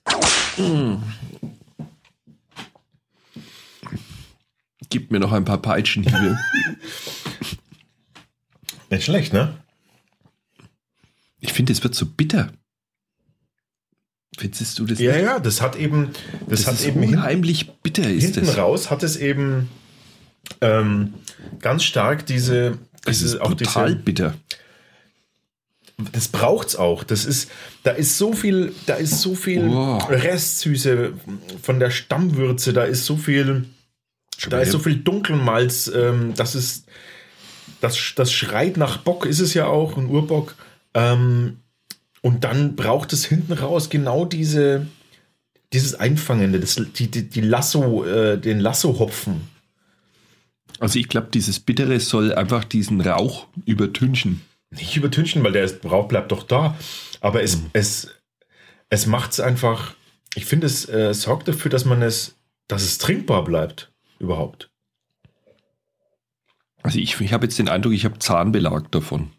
Gib 4.89 5.11
mir 5.11 5.19
noch 5.19 5.32
ein 5.32 5.43
paar 5.43 5.61
Peitschenhiebe. 5.61 6.38
Nicht 8.91 9.03
schlecht, 9.03 9.34
ne? 9.34 9.57
ich 11.39 11.51
finde, 11.53 11.73
es 11.73 11.84
wird 11.84 11.95
so 11.95 12.05
bitter. 12.05 12.51
Findest 14.38 14.77
du 14.79 14.86
das 14.86 14.99
Ja, 14.99 15.13
nicht? 15.13 15.23
ja, 15.23 15.39
das 15.39 15.61
hat 15.61 15.75
eben, 15.75 16.09
das, 16.47 16.59
Das 16.63 16.67
hat 16.67 16.73
ist 16.75 16.86
eben 16.88 17.03
unheimlich 17.03 17.71
bitter, 17.83 18.09
ist 18.09 18.23
hinten 18.23 18.45
das. 18.47 18.57
raus 18.57 18.89
hat 18.91 19.03
es 19.03 19.15
eben 19.17 19.69
ähm, 20.61 21.13
ganz 21.59 21.83
stark 21.83 22.25
diese, 22.25 22.77
Es 23.05 23.19
diese 23.19 23.38
ist 23.38 23.39
brutal 23.43 23.88
diese, 23.93 23.99
bitter. 24.03 24.33
das 26.11 26.27
braucht's 26.27 26.75
auch. 26.75 27.03
Das 27.03 27.25
ist, 27.25 27.49
da 27.83 27.91
ist 27.91 28.17
so 28.17 28.33
viel, 28.33 28.73
da 28.86 28.95
ist 28.95 29.21
so 29.21 29.36
viel 29.36 29.67
Wow. 29.69 30.09
Restsüße 30.09 31.13
von 31.61 31.79
der 31.79 31.89
Stammwürze, 31.91 32.73
da 32.73 32.83
ist 32.83 33.05
so 33.05 33.15
viel, 33.17 33.65
da 34.49 34.59
ist 34.59 34.71
so 34.71 34.79
viel 34.79 34.97
Dunkelmalz, 34.97 35.89
ähm, 35.95 36.33
das 36.36 36.55
ist, 36.55 36.86
das, 37.81 37.97
das 38.15 38.31
schreit 38.33 38.75
nach 38.77 38.97
Bock, 38.97 39.25
ist 39.25 39.39
es 39.39 39.53
ja 39.53 39.67
auch, 39.67 39.97
ein 39.97 40.07
Urbock. 40.07 40.55
Ähm, 40.93 41.57
und 42.26 42.43
dann 42.43 42.76
braucht 42.76 43.13
es 43.13 43.23
hinten 43.23 43.53
raus 43.53 43.91
genau 43.91 44.26
diese, 44.26 44.88
dieses 45.73 45.93
Einfangende, 45.93 46.59
das, 46.59 46.82
die, 46.95 47.11
die, 47.11 47.30
die 47.30 47.41
Lasso, 47.41 48.03
äh, 48.03 48.39
den 48.39 48.59
Lasso-Hopfen. 48.59 49.41
Also 50.80 50.97
ich 50.97 51.07
glaube, 51.07 51.28
dieses 51.32 51.59
Bittere 51.59 51.99
soll 51.99 52.34
einfach 52.34 52.63
diesen 52.63 52.99
Rauch 52.99 53.45
übertünchen. 53.67 54.41
Nicht 54.71 54.97
übertünchen, 54.97 55.43
weil 55.43 55.51
der 55.51 55.69
Rauch 55.84 56.07
bleibt 56.07 56.32
doch 56.32 56.41
da. 56.41 56.76
Aber 57.21 57.43
es, 57.43 57.59
es, 57.73 58.07
es 58.89 59.05
macht 59.05 59.34
es 59.34 59.39
einfach, 59.39 59.93
ich 60.34 60.45
finde, 60.45 60.65
es 60.65 60.89
äh, 60.89 61.13
sorgt 61.13 61.47
dafür, 61.47 61.69
dass 61.69 61.86
man 61.86 62.01
es, 62.01 62.38
dass 62.67 62.82
es 62.82 62.97
trinkbar 62.97 63.43
bleibt. 63.43 63.91
Überhaupt. 64.17 64.71
Also 66.82 66.97
ich, 66.97 67.21
ich 67.21 67.34
habe 67.34 67.45
jetzt 67.45 67.59
den 67.59 67.69
Eindruck, 67.69 67.93
ich 67.93 68.03
habe 68.03 68.17
Zahnbelag 68.17 68.89
davon. 68.89 69.30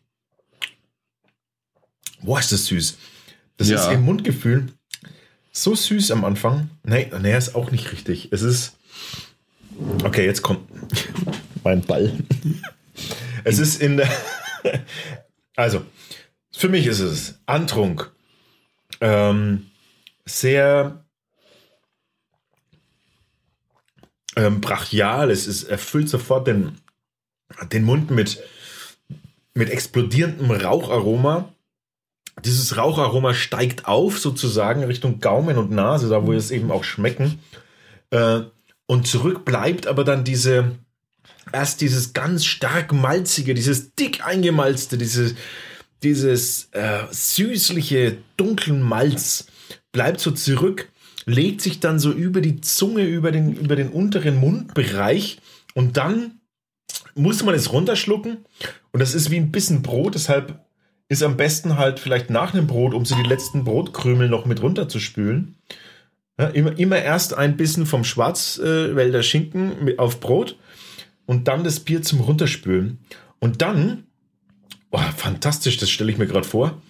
Boah, 2.26 2.40
ist 2.40 2.50
das 2.52 2.66
süß. 2.66 2.98
Das 3.56 3.68
Ja. 3.68 3.76
ist 3.88 3.94
im 3.94 4.02
Mundgefühl 4.02 4.66
so 5.52 5.74
süß 5.74 6.10
am 6.10 6.24
Anfang. 6.24 6.68
Nee, 6.84 7.10
nee, 7.20 7.36
ist 7.36 7.54
auch 7.54 7.70
nicht 7.70 7.92
richtig. 7.92 8.28
Es 8.32 8.42
ist. 8.42 8.76
Okay, 10.04 10.24
jetzt 10.26 10.42
kommt 10.42 10.68
mein 11.64 11.80
Ball. 11.82 12.12
Es 13.44 13.58
ist 13.60 13.80
in 13.80 13.96
der. 13.96 14.10
Also, 15.58 15.86
für 16.52 16.68
mich 16.68 16.86
ist 16.86 16.98
es 17.00 17.38
Antrunk. 17.46 18.12
Ähm, 19.00 19.70
sehr 20.26 21.04
ähm, 24.36 24.60
brachial. 24.60 25.30
Es 25.30 25.46
ist, 25.46 25.62
erfüllt 25.64 26.08
sofort 26.10 26.46
den, 26.46 26.78
den 27.72 27.84
Mund 27.84 28.10
mit, 28.10 28.38
mit 29.54 29.70
explodierendem 29.70 30.50
Raucharoma 30.50 31.54
dieses 32.44 32.76
Raucharoma 32.76 33.34
steigt 33.34 33.86
auf 33.86 34.18
sozusagen 34.18 34.84
Richtung 34.84 35.20
Gaumen 35.20 35.56
und 35.58 35.70
Nase, 35.70 36.08
da 36.08 36.22
wo 36.22 36.32
wir 36.32 36.38
es 36.38 36.50
eben 36.50 36.70
auch 36.70 36.84
schmecken. 36.84 37.38
Äh, 38.10 38.40
Und 38.86 39.06
zurück 39.06 39.44
bleibt 39.44 39.86
aber 39.86 40.04
dann 40.04 40.22
diese, 40.22 40.76
erst 41.52 41.80
dieses 41.80 42.12
ganz 42.12 42.44
stark 42.44 42.92
malzige, 42.92 43.54
dieses 43.54 43.94
dick 43.94 44.24
eingemalzte, 44.24 44.98
dieses, 44.98 45.34
dieses 46.02 46.68
äh, 46.72 47.04
süßliche, 47.10 48.18
dunklen 48.36 48.82
Malz 48.82 49.46
bleibt 49.92 50.20
so 50.20 50.30
zurück, 50.30 50.92
legt 51.24 51.62
sich 51.62 51.80
dann 51.80 51.98
so 51.98 52.12
über 52.12 52.40
die 52.40 52.60
Zunge, 52.60 53.04
über 53.04 53.32
den, 53.32 53.54
über 53.56 53.74
den 53.76 53.88
unteren 53.88 54.36
Mundbereich 54.36 55.38
und 55.74 55.96
dann 55.96 56.40
muss 57.14 57.42
man 57.42 57.54
es 57.54 57.72
runterschlucken 57.72 58.44
und 58.92 59.00
das 59.00 59.14
ist 59.14 59.30
wie 59.30 59.38
ein 59.38 59.50
bisschen 59.50 59.82
Brot, 59.82 60.14
deshalb 60.14 60.65
ist 61.08 61.22
am 61.22 61.36
besten 61.36 61.76
halt 61.76 62.00
vielleicht 62.00 62.30
nach 62.30 62.52
einem 62.52 62.66
Brot, 62.66 62.94
um 62.94 63.04
so 63.04 63.14
die 63.14 63.28
letzten 63.28 63.64
Brotkrümel 63.64 64.28
noch 64.28 64.44
mit 64.44 64.62
runterzuspülen. 64.62 65.56
Ja, 66.38 66.48
immer, 66.48 66.78
immer 66.78 66.98
erst 66.98 67.34
ein 67.34 67.56
bisschen 67.56 67.86
vom 67.86 68.04
Schwarzwälder 68.04 69.22
Schinken 69.22 69.84
mit, 69.84 69.98
auf 69.98 70.20
Brot 70.20 70.58
und 71.24 71.48
dann 71.48 71.64
das 71.64 71.80
Bier 71.80 72.02
zum 72.02 72.20
Runterspülen. 72.20 72.98
Und 73.38 73.62
dann, 73.62 74.04
oh, 74.90 75.00
fantastisch, 75.16 75.76
das 75.78 75.90
stelle 75.90 76.10
ich 76.10 76.18
mir 76.18 76.26
gerade 76.26 76.46
vor. 76.46 76.80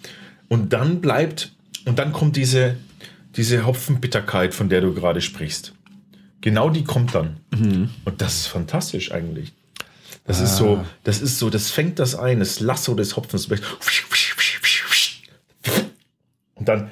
Und 0.48 0.72
dann 0.72 1.00
bleibt, 1.00 1.52
und 1.84 1.98
dann 1.98 2.12
kommt 2.12 2.36
diese, 2.36 2.76
diese 3.36 3.66
Hopfenbitterkeit, 3.66 4.54
von 4.54 4.68
der 4.68 4.80
du 4.80 4.94
gerade 4.94 5.20
sprichst. 5.20 5.74
Genau 6.40 6.70
die 6.70 6.84
kommt 6.84 7.14
dann. 7.14 7.38
Und 8.04 8.20
das 8.20 8.36
ist 8.36 8.46
fantastisch 8.46 9.12
eigentlich. 9.12 9.52
Das 10.26 10.40
ist 10.40 10.56
so, 10.56 10.84
das 11.04 11.22
ist 11.22 11.38
so, 11.38 11.50
das 11.50 11.70
fängt 11.70 11.98
das 11.98 12.14
ein, 12.16 12.40
das 12.40 12.60
Lasso 12.60 12.94
des 12.94 13.16
Hopfens. 13.16 13.48
Und 16.56 16.68
dann, 16.68 16.90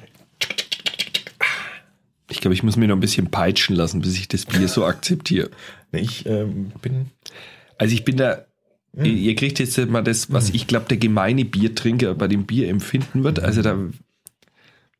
Ich 2.29 2.41
glaube, 2.41 2.53
ich 2.53 2.63
muss 2.63 2.75
mir 2.75 2.87
noch 2.87 2.95
ein 2.95 3.01
bisschen 3.01 3.29
peitschen 3.29 3.75
lassen, 3.75 4.01
bis 4.01 4.15
ich 4.15 4.27
das 4.27 4.45
Bier 4.45 4.67
so 4.67 4.85
akzeptiere. 4.85 5.51
ich 5.91 6.25
ähm, 6.25 6.71
bin, 6.81 7.11
Also 7.77 7.93
ich 7.93 8.03
bin 8.03 8.17
da, 8.17 8.45
ihr, 8.93 9.05
ihr 9.05 9.35
kriegt 9.35 9.59
jetzt 9.59 9.77
mal 9.77 10.01
das, 10.01 10.31
was 10.31 10.49
ich 10.49 10.67
glaube, 10.67 10.87
der 10.89 10.97
gemeine 10.97 11.45
Biertrinker 11.45 12.15
bei 12.15 12.27
dem 12.27 12.45
Bier 12.45 12.67
empfinden 12.69 13.23
wird. 13.23 13.39
Also 13.39 13.61
da, 13.61 13.77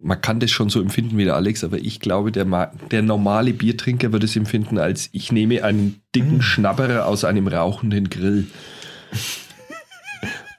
man 0.05 0.21
kann 0.21 0.39
das 0.39 0.51
schon 0.51 0.69
so 0.69 0.81
empfinden 0.81 1.17
wie 1.17 1.25
der 1.25 1.35
Alex, 1.35 1.63
aber 1.63 1.79
ich 1.79 1.99
glaube, 1.99 2.31
der, 2.31 2.71
der 2.91 3.01
normale 3.01 3.53
Biertrinker 3.53 4.11
wird 4.11 4.23
es 4.23 4.35
empfinden 4.35 4.77
als, 4.77 5.09
ich 5.13 5.31
nehme 5.31 5.63
einen 5.63 5.99
dicken 6.13 6.43
Schnabberer 6.43 7.07
aus 7.07 7.23
einem 7.23 7.47
rauchenden 7.47 8.11
Grill 8.11 8.45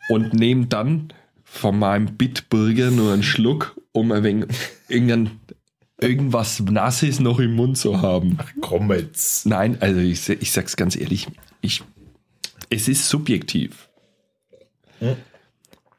und 0.08 0.34
nehme 0.34 0.66
dann 0.66 1.12
von 1.44 1.78
meinem 1.78 2.16
Bitburger 2.16 2.90
nur 2.90 3.12
einen 3.12 3.22
Schluck, 3.22 3.80
um 3.92 4.10
ein 4.10 4.24
wenig 4.24 4.46
irgendein, 4.88 5.30
irgendwas 6.00 6.58
Nasses 6.58 7.20
noch 7.20 7.38
im 7.38 7.54
Mund 7.54 7.78
zu 7.78 8.02
haben. 8.02 8.38
komm 8.60 8.90
jetzt. 8.90 9.46
Nein, 9.46 9.76
also 9.80 10.00
ich, 10.00 10.28
ich 10.28 10.50
sag's 10.50 10.76
ganz 10.76 10.96
ehrlich, 10.96 11.28
ich, 11.60 11.84
es 12.68 12.88
ist 12.88 13.08
subjektiv. 13.08 13.88
Hm. 14.98 15.14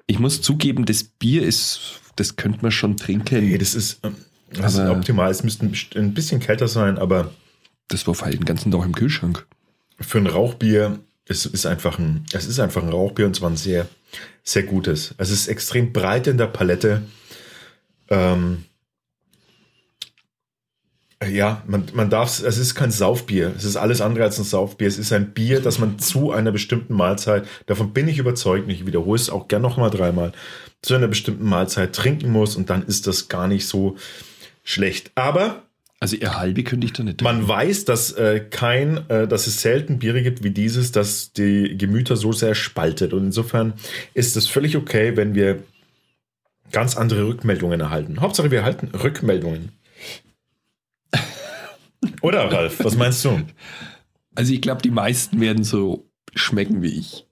Ich 0.06 0.20
muss 0.20 0.42
zugeben, 0.42 0.86
das 0.86 1.06
Bier 1.06 1.44
ist, 1.44 2.02
das 2.18 2.36
könnte 2.36 2.60
man 2.62 2.72
schon 2.72 2.98
trinken. 2.98 3.50
Nee, 3.50 3.58
das 3.58 3.74
ist, 3.74 4.00
ähm, 4.04 4.16
das 4.52 4.76
ist 4.76 4.80
optimal. 4.82 5.32
Es 5.32 5.44
müsste 5.44 5.66
ein 5.96 6.14
bisschen 6.14 6.40
kälter 6.40 6.68
sein, 6.68 6.98
aber 6.98 7.32
Das 7.88 8.06
war 8.08 8.16
halt 8.20 8.34
den 8.34 8.46
ganzen 8.46 8.72
Tag 8.72 8.84
im 8.86 8.94
Kühlschrank. 8.94 9.46
für 10.00 10.18
ein 10.20 10.28
Rauchbier 10.28 11.00
es 11.30 11.46
ist 11.46 11.66
einfach 11.66 12.00
ein, 12.00 12.26
es 12.32 12.46
ist 12.46 12.60
einfach 12.60 12.84
ein 12.84 12.90
Rauchbier 12.90 13.26
und 13.26 13.36
zwar 13.36 13.50
ein 13.50 13.58
sehr, 13.58 13.88
sehr 14.44 14.64
gutes. 14.64 15.14
Es 15.18 15.30
ist 15.30 15.48
extrem 15.48 15.92
breit 15.92 16.28
in 16.28 16.38
der 16.38 16.48
Palette. 16.48 17.04
Ähm, 18.10 18.64
ja, 21.26 21.64
man, 21.66 21.86
man 21.94 22.10
darf 22.10 22.44
es 22.44 22.58
ist 22.58 22.76
kein 22.76 22.92
Saufbier. 22.92 23.52
Es 23.58 23.64
ist 23.64 23.76
alles 23.76 24.02
andere 24.02 24.26
als 24.26 24.38
ein 24.38 24.44
Saufbier. 24.44 24.88
Es 24.88 25.00
ist 25.00 25.12
ein 25.12 25.32
Bier, 25.32 25.62
das 25.62 25.80
man 25.80 25.98
zu 25.98 26.32
einer 26.32 26.52
bestimmten 26.52 26.94
Mahlzeit, 26.94 27.48
davon 27.66 27.92
bin 27.92 28.08
ich 28.08 28.20
überzeugt, 28.20 28.70
ich 28.70 28.86
wiederhole 28.86 29.20
es 29.20 29.30
auch 29.30 29.48
gern 29.48 29.64
noch 29.64 29.78
mal 29.78 29.90
dreimal, 29.90 30.32
zu 30.82 30.94
einer 30.94 31.08
bestimmten 31.08 31.46
Mahlzeit 31.46 31.94
trinken 31.94 32.30
muss 32.32 32.56
und 32.56 32.70
dann 32.70 32.84
ist 32.84 33.08
das 33.08 33.30
gar 33.30 33.48
nicht 33.48 33.68
so 33.68 33.96
schlecht. 34.64 35.12
Aber 35.16 35.64
Also 36.00 36.16
ihr 36.18 36.38
halbe 36.38 36.62
ich 36.62 36.94
da 36.94 37.04
nicht 37.04 37.24
man 37.24 37.48
weiß, 37.48 37.86
dass 37.86 38.12
äh, 38.12 38.40
kein, 38.40 39.10
äh, 39.10 39.28
dass 39.28 39.48
es 39.48 39.62
selten 39.62 39.98
Biere 39.98 40.22
gibt 40.22 40.44
wie 40.44 40.52
dieses, 40.52 40.92
das 40.92 41.34
die 41.34 41.78
Gemüter 41.80 42.16
so 42.16 42.32
sehr 42.32 42.54
spaltet. 42.54 43.14
Und 43.14 43.26
insofern 43.26 43.74
ist 44.14 44.38
es 44.38 44.48
völlig 44.48 44.78
okay, 44.78 45.18
wenn 45.18 45.34
wir 45.34 45.64
ganz 46.72 46.96
andere 46.96 47.26
Rückmeldungen 47.28 47.80
erhalten. 47.80 48.22
Hauptsache, 48.22 48.52
wir 48.52 48.60
erhalten 48.60 48.92
Rückmeldungen. 48.96 49.72
Oder 52.22 52.52
Ralf, 52.52 52.84
was 52.84 52.96
meinst 52.96 53.24
du? 53.26 53.42
Also 54.36 54.54
ich 54.54 54.62
glaube, 54.62 54.82
die 54.82 54.92
meisten 54.92 55.40
werden 55.40 55.64
so 55.64 56.10
schmecken 56.36 56.82
wie 56.82 57.00
ich. 57.00 57.28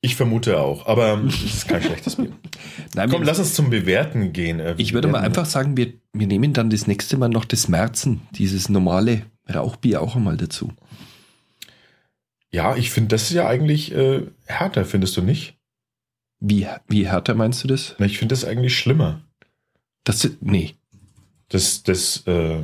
Ich 0.00 0.14
vermute 0.14 0.60
auch, 0.60 0.86
aber 0.86 1.20
es 1.26 1.42
ist 1.42 1.68
kein 1.68 1.82
schlechtes 1.82 2.16
Bier. 2.16 2.30
Nein, 2.94 3.10
Komm, 3.10 3.24
lass 3.24 3.40
uns 3.40 3.54
zum 3.54 3.68
Bewerten 3.68 4.32
gehen. 4.32 4.60
Äh, 4.60 4.74
ich 4.78 4.92
würde 4.92 5.08
mal 5.08 5.20
einfach 5.20 5.44
sagen, 5.44 5.76
wir, 5.76 5.92
wir 6.12 6.28
nehmen 6.28 6.52
dann 6.52 6.70
das 6.70 6.86
nächste 6.86 7.16
Mal 7.16 7.28
noch 7.28 7.44
das 7.44 7.68
Märzen, 7.68 8.20
dieses 8.32 8.68
normale 8.68 9.22
Rauchbier 9.52 10.00
auch 10.00 10.14
einmal 10.14 10.36
dazu. 10.36 10.72
Ja, 12.50 12.76
ich 12.76 12.90
finde, 12.90 13.08
das 13.08 13.24
ist 13.24 13.32
ja 13.32 13.46
eigentlich 13.48 13.92
äh, 13.92 14.22
härter, 14.46 14.84
findest 14.84 15.16
du 15.16 15.22
nicht? 15.22 15.58
Wie, 16.40 16.66
wie 16.86 17.08
härter 17.08 17.34
meinst 17.34 17.64
du 17.64 17.68
das? 17.68 17.96
Na, 17.98 18.06
Ich 18.06 18.18
finde 18.18 18.34
das 18.34 18.44
eigentlich 18.44 18.78
schlimmer. 18.78 19.20
Das, 20.04 20.28
nee, 20.40 20.74
Das, 21.48 21.82
das, 21.82 22.26
äh, 22.26 22.58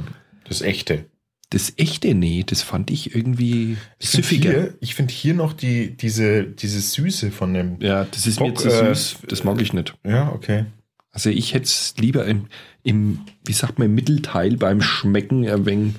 das 0.49 0.61
echte. 0.63 1.07
das 1.51 1.73
echte, 1.77 2.15
nee, 2.15 2.45
das 2.47 2.63
fand 2.63 2.91
ich 2.91 3.15
irgendwie 3.15 3.77
Ich 3.99 4.09
finde 4.11 4.27
süffiger. 4.27 4.51
hier, 4.51 4.75
ich 4.81 4.95
find 4.95 5.11
hier 5.11 5.35
noch 5.35 5.53
die, 5.53 5.97
diese, 5.97 6.45
diese 6.45 6.81
Süße 6.81 7.31
von 7.31 7.55
dem. 7.55 7.81
Ja, 7.81 8.05
das 8.05 8.27
ist 8.27 8.41
mir 8.41 8.49
Bock, 8.49 8.59
zu 8.61 8.69
äh, 8.69 8.95
süß. 8.95 9.19
Das 9.29 9.45
mag 9.45 9.61
ich 9.61 9.73
nicht. 9.73 9.95
Ja, 10.05 10.31
okay. 10.33 10.67
Also 11.13 11.31
ich 11.31 11.55
hätte 11.55 11.65
es 11.67 11.95
lieber 11.97 12.25
im, 12.27 12.47
im, 12.83 13.21
wie 13.47 13.53
sagt 13.53 13.79
man, 13.79 13.87
im 13.87 13.95
Mittelteil 13.95 14.57
beim 14.57 14.81
Schmecken 14.83 15.49
ein 15.49 15.65
wenig. 15.65 15.95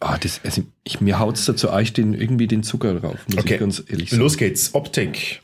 Ah, 0.00 0.18
das, 0.18 0.40
also 0.44 0.62
ich, 0.84 1.00
mir 1.00 1.18
haut 1.18 1.36
es 1.36 1.46
dazu 1.46 1.70
eigentlich 1.70 1.92
den, 1.94 2.14
irgendwie 2.14 2.46
den 2.46 2.62
Zucker 2.62 2.94
drauf, 2.94 3.18
muss 3.28 3.38
Okay. 3.38 3.54
ich 3.54 3.60
ganz 3.60 3.82
ehrlich 3.88 4.10
sagen. 4.10 4.22
Los 4.22 4.36
geht's. 4.36 4.74
Optik. 4.74 5.40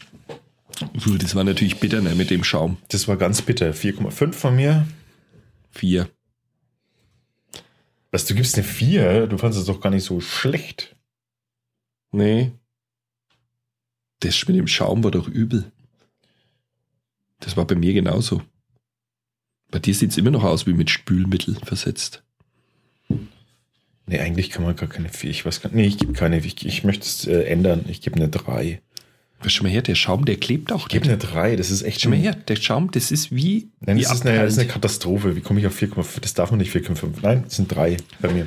Das 1.18 1.34
war 1.34 1.44
natürlich 1.44 1.76
bitter, 1.80 2.00
ne, 2.02 2.14
mit 2.14 2.28
dem 2.30 2.44
Schaum. 2.44 2.76
Das 2.88 3.08
war 3.08 3.16
ganz 3.16 3.40
bitter. 3.42 3.72
4,5 3.72 4.32
von 4.32 4.54
mir. 4.56 4.86
Vier. 5.76 6.08
Was, 8.10 8.24
du 8.24 8.34
gibst 8.34 8.54
eine 8.54 8.64
4? 8.64 9.26
Du 9.26 9.36
fandest 9.36 9.60
es 9.60 9.66
doch 9.66 9.82
gar 9.82 9.90
nicht 9.90 10.04
so 10.04 10.20
schlecht. 10.20 10.96
Nee. 12.12 12.52
Das 14.20 14.48
mit 14.48 14.56
dem 14.56 14.68
Schaum 14.68 15.04
war 15.04 15.10
doch 15.10 15.28
übel. 15.28 15.70
Das 17.40 17.58
war 17.58 17.66
bei 17.66 17.74
mir 17.74 17.92
genauso. 17.92 18.42
Bei 19.70 19.78
dir 19.78 19.94
sieht 19.94 20.12
es 20.12 20.16
immer 20.16 20.30
noch 20.30 20.44
aus 20.44 20.66
wie 20.66 20.72
mit 20.72 20.88
Spülmittel 20.88 21.56
versetzt. 21.56 22.24
Nee, 24.06 24.20
eigentlich 24.20 24.48
kann 24.48 24.64
man 24.64 24.76
gar 24.76 24.88
keine 24.88 25.10
4. 25.10 25.30
Ich 25.30 25.44
weiß 25.44 25.60
gar 25.60 25.72
Nee, 25.72 25.86
ich 25.86 25.98
gebe 25.98 26.14
keine. 26.14 26.38
Ich, 26.38 26.64
ich 26.64 26.84
möchte 26.84 27.04
es 27.04 27.26
äh, 27.26 27.42
ändern. 27.42 27.84
Ich 27.88 28.00
gebe 28.00 28.16
eine 28.16 28.30
3. 28.30 28.80
Schon 29.46 29.66
mal 29.66 29.72
her, 29.72 29.82
der 29.82 29.94
Schaum, 29.94 30.24
der 30.24 30.36
klebt 30.36 30.72
auch 30.72 30.82
Ich 30.86 30.88
gebe 30.88 31.04
eine 31.04 31.18
3. 31.18 31.56
Das 31.56 31.70
ist 31.70 31.82
echt 31.82 32.00
Schau 32.00 32.08
mal 32.10 32.18
her, 32.18 32.34
der 32.34 32.56
Schaum, 32.56 32.90
das 32.90 33.10
ist 33.12 33.34
wie, 33.34 33.68
Nein, 33.80 33.98
das 34.00 34.12
ist, 34.14 34.26
eine, 34.26 34.38
das 34.38 34.54
ist 34.54 34.58
eine. 34.58 34.68
Katastrophe. 34.68 35.36
Wie 35.36 35.40
komme 35.40 35.60
ich 35.60 35.66
auf 35.66 35.80
4,5? 35.80 36.20
Das 36.20 36.34
darf 36.34 36.50
man 36.50 36.58
nicht 36.58 36.74
4,5. 36.74 37.08
Nein, 37.22 37.42
das 37.44 37.56
sind 37.56 37.68
3 37.68 37.96
bei 38.20 38.32
mir. 38.32 38.46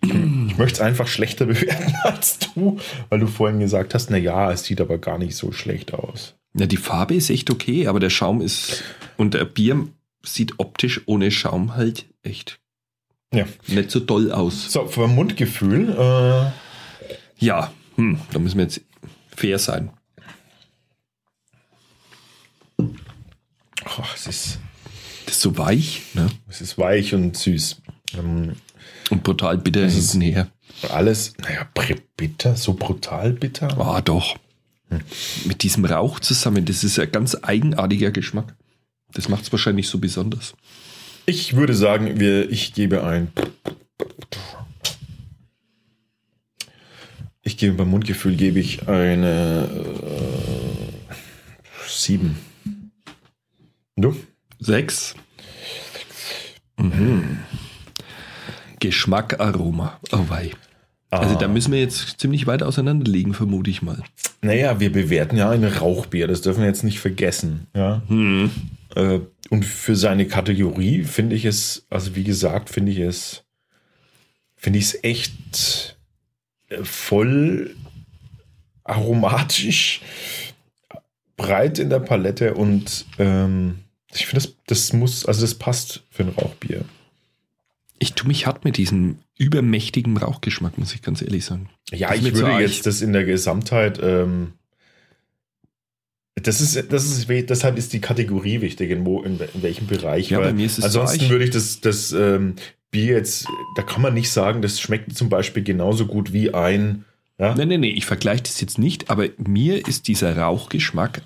Ich 0.00 0.56
möchte 0.56 0.74
es 0.76 0.80
einfach 0.80 1.06
schlechter 1.08 1.46
bewerten 1.46 1.94
als 2.04 2.38
du, 2.38 2.78
weil 3.10 3.20
du 3.20 3.26
vorhin 3.26 3.60
gesagt 3.60 3.94
hast, 3.94 4.10
na 4.10 4.16
ja, 4.16 4.50
es 4.52 4.64
sieht 4.64 4.80
aber 4.80 4.98
gar 4.98 5.18
nicht 5.18 5.36
so 5.36 5.52
schlecht 5.52 5.92
aus. 5.94 6.34
Ja, 6.54 6.66
die 6.66 6.76
Farbe 6.76 7.14
ist 7.14 7.30
echt 7.30 7.50
okay, 7.50 7.86
aber 7.86 8.00
der 8.00 8.10
Schaum 8.10 8.40
ist. 8.40 8.82
Und 9.16 9.34
der 9.34 9.44
Bier 9.44 9.86
sieht 10.24 10.54
optisch 10.58 11.02
ohne 11.06 11.30
Schaum 11.30 11.76
halt 11.76 12.06
echt 12.22 12.58
Ja. 13.32 13.44
nicht 13.66 13.90
so 13.90 14.00
toll 14.00 14.32
aus. 14.32 14.72
So, 14.72 14.86
vom 14.86 15.14
Mundgefühl, 15.14 15.90
äh, 15.90 17.44
Ja, 17.44 17.72
hm, 17.96 18.18
da 18.32 18.38
müssen 18.38 18.56
wir 18.56 18.64
jetzt 18.64 18.80
fair 19.36 19.58
sein. 19.58 19.90
Oh, 23.98 24.04
es, 24.14 24.26
ist, 24.26 24.58
Das 25.26 25.36
ist 25.36 25.40
so 25.42 25.56
weich 25.58 26.02
ne? 26.14 26.28
es 26.48 26.60
ist 26.60 26.78
weich 26.78 27.14
und 27.14 27.36
süß. 27.36 27.80
Ähm, 28.18 28.52
und 29.10 29.22
brutal 29.22 29.58
bitter 29.58 29.82
Das 29.82 29.94
ist- 29.94 30.12
hinten 30.12 30.32
her. 30.32 30.48
alles, 30.90 31.34
naja, 31.38 31.66
bitter, 32.16 32.56
so 32.56 32.74
brutal 32.74 33.32
bitter. 33.32 33.78
Ah, 33.80 34.00
doch. 34.00 34.36
Mit 35.44 35.62
diesem 35.64 35.84
Rauch 35.84 36.18
zusammen, 36.20 36.64
das 36.64 36.82
ist 36.84 36.98
ein 36.98 37.12
ganz 37.12 37.36
eigenartiger 37.42 38.10
Geschmack. 38.10 38.54
Das 39.12 39.28
macht 39.28 39.42
es 39.44 39.52
wahrscheinlich 39.52 39.88
so 39.88 39.98
besonders. 39.98 40.54
Ich 41.26 41.56
würde 41.56 41.74
sagen, 41.74 42.18
wir, 42.20 42.50
ich 42.50 42.72
gebe 42.72 43.04
ein. 43.04 43.30
Ich 47.42 47.56
gebe 47.56 47.74
beim 47.74 47.88
Mundgefühl 47.90 48.36
gebe 48.36 48.60
ich 48.60 48.88
eine 48.88 49.68
äh, 49.68 51.14
sieben. 51.86 52.38
Du? 54.00 54.14
Sechs. 54.60 55.14
Mhm. 56.76 57.38
Geschmack, 58.80 59.40
Aroma. 59.40 59.98
Oh 60.12 60.24
wei. 60.28 60.52
Also 61.10 61.34
da 61.36 61.48
müssen 61.48 61.72
wir 61.72 61.80
jetzt 61.80 62.20
ziemlich 62.20 62.46
weit 62.46 62.62
auseinander 62.62 63.10
liegen, 63.10 63.34
vermute 63.34 63.70
ich 63.70 63.82
mal. 63.82 64.02
Naja, 64.42 64.78
wir 64.78 64.92
bewerten 64.92 65.36
ja 65.36 65.50
ein 65.50 65.64
Rauchbier, 65.64 66.28
das 66.28 66.42
dürfen 66.42 66.60
wir 66.60 66.68
jetzt 66.68 66.84
nicht 66.84 67.00
vergessen. 67.00 67.66
Ja. 67.74 68.02
Äh, 68.94 69.20
Und 69.48 69.64
für 69.64 69.96
seine 69.96 70.26
Kategorie 70.28 71.02
finde 71.04 71.34
ich 71.34 71.44
es, 71.44 71.86
also 71.90 72.14
wie 72.14 72.24
gesagt, 72.24 72.68
finde 72.70 72.92
ich 72.92 72.98
es, 72.98 73.42
finde 74.54 74.78
ich 74.78 74.84
es 74.84 75.02
echt 75.02 75.96
äh, 76.68 76.84
voll 76.84 77.74
aromatisch, 78.84 80.02
breit 81.36 81.78
in 81.78 81.88
der 81.90 82.00
Palette 82.00 82.54
und 82.54 83.06
ähm, 83.18 83.78
ich 84.14 84.26
finde, 84.26 84.44
das, 84.46 84.54
das 84.66 84.92
muss, 84.92 85.26
also 85.26 85.40
das 85.42 85.54
passt 85.54 86.02
für 86.10 86.22
ein 86.24 86.30
Rauchbier. 86.30 86.84
Ich 87.98 88.12
tue 88.14 88.28
mich 88.28 88.46
hart 88.46 88.64
mit 88.64 88.76
diesem 88.76 89.16
übermächtigen 89.36 90.16
Rauchgeschmack, 90.16 90.78
muss 90.78 90.94
ich 90.94 91.02
ganz 91.02 91.20
ehrlich 91.22 91.44
sagen. 91.44 91.68
Ja, 91.90 92.08
Das 92.10 92.18
ich 92.18 92.34
würde 92.34 92.52
arg. 92.52 92.60
jetzt 92.60 92.86
das 92.86 93.02
in 93.02 93.12
der 93.12 93.24
Gesamtheit. 93.24 93.98
Ähm, 94.02 94.52
das 96.36 96.60
ist, 96.60 96.92
das 96.92 97.04
ist, 97.06 97.28
deshalb 97.28 97.76
ist 97.76 97.92
die 97.92 98.00
Kategorie 98.00 98.60
wichtig, 98.60 98.90
in, 98.90 99.04
wo, 99.04 99.22
in, 99.22 99.40
in 99.54 99.62
welchem 99.62 99.86
Bereich. 99.88 100.30
Ja, 100.30 100.38
bei 100.38 100.52
mir 100.52 100.66
ist 100.66 100.78
es 100.78 100.84
ansonsten 100.84 101.22
weich. 101.22 101.30
würde 101.30 101.44
ich 101.44 101.50
das, 101.50 101.80
das 101.80 102.12
ähm, 102.12 102.54
Bier 102.90 103.16
jetzt, 103.16 103.46
da 103.76 103.82
kann 103.82 104.02
man 104.02 104.14
nicht 104.14 104.30
sagen, 104.30 104.62
das 104.62 104.80
schmeckt 104.80 105.16
zum 105.16 105.28
Beispiel 105.28 105.62
genauso 105.64 106.06
gut 106.06 106.32
wie 106.32 106.54
ein. 106.54 107.04
Ja, 107.38 107.54
Nein, 107.54 107.68
nein, 107.68 107.80
nein, 107.80 107.90
ich 107.90 108.06
vergleiche 108.06 108.44
das 108.44 108.60
jetzt 108.60 108.78
nicht, 108.78 109.10
aber 109.10 109.28
mir 109.38 109.86
ist 109.86 110.08
dieser 110.08 110.36
Rauchgeschmack, 110.36 111.22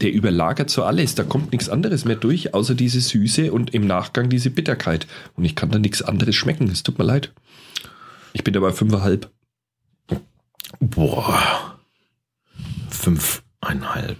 der 0.00 0.12
überlagert 0.12 0.70
so 0.70 0.82
alles. 0.84 1.14
Da 1.14 1.22
kommt 1.24 1.52
nichts 1.52 1.68
anderes 1.68 2.04
mehr 2.04 2.16
durch, 2.16 2.52
außer 2.54 2.74
diese 2.74 3.00
Süße 3.00 3.52
und 3.52 3.74
im 3.74 3.86
Nachgang 3.86 4.28
diese 4.28 4.50
Bitterkeit. 4.50 5.06
Und 5.36 5.44
ich 5.44 5.54
kann 5.54 5.70
da 5.70 5.78
nichts 5.78 6.02
anderes 6.02 6.34
schmecken. 6.34 6.68
Es 6.68 6.82
tut 6.82 6.98
mir 6.98 7.04
leid. 7.04 7.32
Ich 8.32 8.42
bin 8.44 8.52
dabei 8.54 8.72
fünfeinhalb. 8.72 9.30
Boah. 10.80 11.78
Fünfeinhalb. 12.90 14.16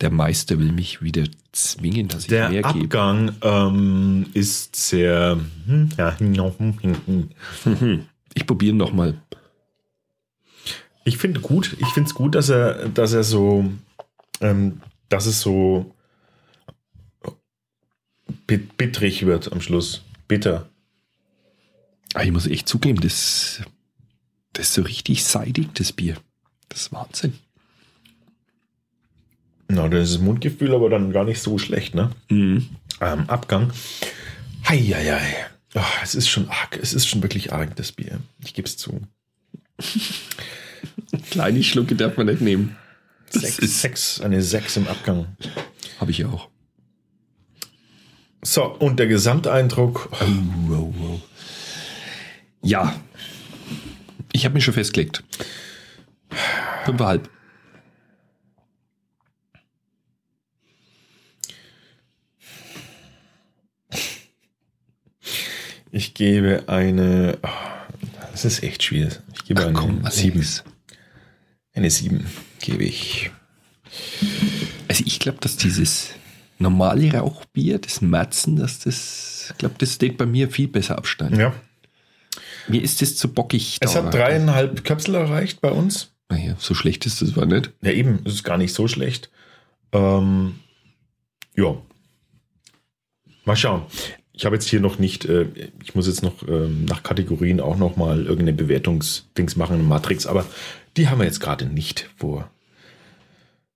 Der 0.00 0.10
Meister 0.10 0.58
will 0.58 0.70
mich 0.70 1.02
wieder 1.02 1.24
zwingen, 1.52 2.06
dass 2.08 2.22
ich 2.24 2.28
Der 2.28 2.50
mehr 2.50 2.62
gebe. 2.62 2.84
Abgang 2.84 3.32
ähm, 3.42 4.26
ist 4.32 4.76
sehr. 4.76 5.40
hm, 5.66 5.88
Ja. 5.96 6.16
Ich 8.34 8.46
probiere 8.46 8.76
nochmal. 8.76 9.20
Ich 11.08 11.16
finde 11.16 11.40
gut, 11.40 11.74
ich 11.80 11.88
finde 11.88 12.08
es 12.08 12.14
gut, 12.14 12.34
dass 12.34 12.50
er, 12.50 12.88
dass 12.90 13.14
er 13.14 13.24
so, 13.24 13.64
ähm, 14.42 14.82
dass 15.08 15.24
es 15.24 15.40
so 15.40 15.94
bit 18.46 18.76
bittrig 18.76 19.24
wird 19.24 19.50
am 19.50 19.62
Schluss. 19.62 20.02
Bitter. 20.28 20.68
Ah, 22.12 22.22
Ich 22.24 22.30
muss 22.30 22.46
echt 22.46 22.68
zugeben, 22.68 23.00
das, 23.00 23.62
das 24.52 24.68
ist 24.68 24.74
so 24.74 24.82
richtig 24.82 25.24
seidig, 25.24 25.68
das 25.74 25.92
Bier. 25.92 26.16
Das 26.68 26.82
ist 26.82 26.92
Wahnsinn. 26.92 27.32
Na, 29.68 29.88
dann 29.88 30.02
ist 30.02 30.12
das 30.14 30.20
Mundgefühl 30.20 30.74
aber 30.74 30.90
dann 30.90 31.12
gar 31.12 31.24
nicht 31.24 31.40
so 31.40 31.56
schlecht, 31.56 31.94
ne? 31.94 32.10
Mhm. 32.28 32.68
Ähm, 33.00 33.24
Abgang. 33.30 33.72
Heieiei. 34.68 35.46
Oh, 35.74 35.80
es 36.02 36.14
ist 36.14 36.28
schon 36.28 36.48
arg. 36.50 36.78
Es 36.82 36.92
ist 36.92 37.06
schon 37.06 37.22
wirklich 37.22 37.52
arg, 37.52 37.76
das 37.76 37.92
Bier. 37.92 38.20
Ich 38.44 38.52
gebe 38.52 38.68
es 38.68 38.76
zu. 38.76 39.00
Kleine 41.30 41.62
Schlucke 41.62 41.94
darf 41.94 42.16
man 42.16 42.26
nicht 42.26 42.40
nehmen. 42.40 42.76
Sechs, 43.30 43.58
ist- 43.58 43.80
sechs, 43.80 44.20
eine 44.20 44.42
Sechs 44.42 44.76
im 44.76 44.86
Abgang. 44.88 45.26
Habe 46.00 46.10
ich 46.10 46.24
auch. 46.24 46.48
So, 48.42 48.64
und 48.64 48.98
der 48.98 49.06
Gesamteindruck. 49.08 50.08
Oh, 50.12 50.24
wow, 50.68 50.94
wow. 50.96 51.20
Ja. 52.62 52.94
Ich 54.32 54.44
habe 54.44 54.54
mich 54.54 54.64
schon 54.64 54.74
festgelegt. 54.74 55.24
Fünfeinhalb. 56.84 57.28
Ich 65.90 66.14
gebe 66.14 66.64
eine. 66.68 67.38
Oh, 67.42 67.48
das 68.32 68.44
ist 68.44 68.62
echt 68.62 68.82
schwierig. 68.82 69.18
Ich 69.34 69.44
gebe 69.44 69.66
eine 69.66 69.78
Alex. 69.78 70.16
sieben. 70.16 70.46
Eine 71.78 71.92
sieben 71.92 72.26
gebe 72.60 72.82
ich. 72.82 73.30
Also 74.88 75.04
ich 75.06 75.20
glaube, 75.20 75.38
dass 75.40 75.56
dieses 75.56 76.08
normale 76.58 77.12
Rauchbier, 77.12 77.78
das 77.78 78.00
Matzen, 78.00 78.56
dass 78.56 78.80
das, 78.80 79.50
ich 79.52 79.58
glaube, 79.58 79.76
das 79.78 79.94
steht 79.94 80.18
bei 80.18 80.26
mir 80.26 80.50
viel 80.50 80.66
besser 80.66 80.98
absteigen. 80.98 81.38
Ja. 81.38 81.54
Mir 82.66 82.82
ist 82.82 83.00
das 83.00 83.14
zu 83.14 83.32
bockig. 83.32 83.76
Es 83.78 83.94
hat 83.94 84.12
dreieinhalb 84.12 84.82
Köpsel 84.82 85.14
erreicht 85.14 85.60
bei 85.60 85.70
uns. 85.70 86.10
Naja, 86.28 86.56
so 86.58 86.74
schlecht 86.74 87.06
ist 87.06 87.22
das 87.22 87.36
war 87.36 87.46
nicht. 87.46 87.70
Ja, 87.80 87.92
eben, 87.92 88.22
es 88.24 88.34
ist 88.34 88.42
gar 88.42 88.58
nicht 88.58 88.74
so 88.74 88.88
schlecht. 88.88 89.30
Ähm, 89.92 90.56
ja. 91.54 91.76
Mal 93.44 93.54
schauen. 93.54 93.82
Ich 94.32 94.44
habe 94.46 94.56
jetzt 94.56 94.68
hier 94.68 94.80
noch 94.80 94.98
nicht, 94.98 95.26
äh, 95.26 95.46
ich 95.84 95.94
muss 95.94 96.08
jetzt 96.08 96.24
noch 96.24 96.42
ähm, 96.48 96.86
nach 96.86 97.04
Kategorien 97.04 97.60
auch 97.60 97.76
noch 97.76 97.96
mal 97.96 98.18
irgendeine 98.22 98.52
Bewertungsdings 98.52 99.54
machen, 99.54 99.74
eine 99.74 99.84
Matrix, 99.84 100.26
aber 100.26 100.44
die 100.98 101.08
haben 101.08 101.18
wir 101.18 101.24
jetzt 101.24 101.40
gerade 101.40 101.64
nicht 101.66 102.10
vor 102.16 102.50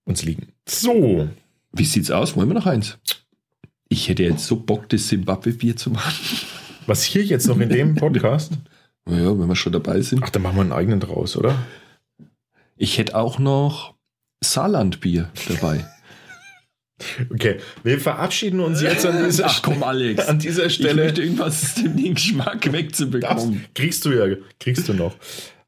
uns 0.05 0.23
liegen. 0.23 0.49
So, 0.69 1.29
Wie 1.73 1.85
sieht's 1.85 2.11
aus? 2.11 2.37
Wollen 2.37 2.49
wir 2.49 2.55
noch 2.55 2.67
eins? 2.67 2.99
Ich 3.89 4.09
hätte 4.09 4.23
jetzt 4.25 4.47
so 4.47 4.57
Bock, 4.57 4.89
das 4.89 5.07
Zimbabwe-Bier 5.09 5.77
zu 5.77 5.91
machen. 5.91 6.15
was 6.87 7.03
hier 7.05 7.23
jetzt 7.25 7.47
noch 7.47 7.59
in 7.61 7.69
dem 7.69 7.95
Podcast? 7.97 8.53
Naja, 9.05 9.39
wenn 9.39 9.49
wir 9.49 9.57
schon 9.57 9.73
dabei 9.73 10.01
sind. 10.03 10.23
Ach, 10.25 10.31
dann 10.31 10.43
machen 10.43 10.57
wir 10.57 10.63
einen 10.63 10.73
eigenen 10.73 11.01
draus, 11.01 11.37
oder? 11.37 11.55
Ich 12.77 12.99
hätte 12.99 13.17
auch 13.17 13.39
noch 13.39 13.95
Saarlandbier 14.43 15.31
dabei. 15.49 15.87
Okay, 17.33 17.59
wir 17.83 17.99
verabschieden 18.01 18.61
uns 18.61 18.81
jetzt 18.81 19.05
an 19.05 19.25
dieser, 19.25 19.47
Ach 19.47 19.61
komm, 19.63 19.83
Alex. 19.83 20.27
an 20.29 20.39
dieser 20.39 20.67
Ich 20.67 20.75
Stelle. 20.75 21.05
möchte 21.05 21.23
irgendwas, 21.23 21.75
den 21.75 22.15
Geschmack 22.15 22.63
Das 22.63 22.73
wegzubekommen. 22.73 23.65
kriegst 23.75 24.05
du 24.05 24.13
ja, 24.13 24.37
kriegst 24.61 24.89
du 24.89 24.95
noch. 24.95 25.17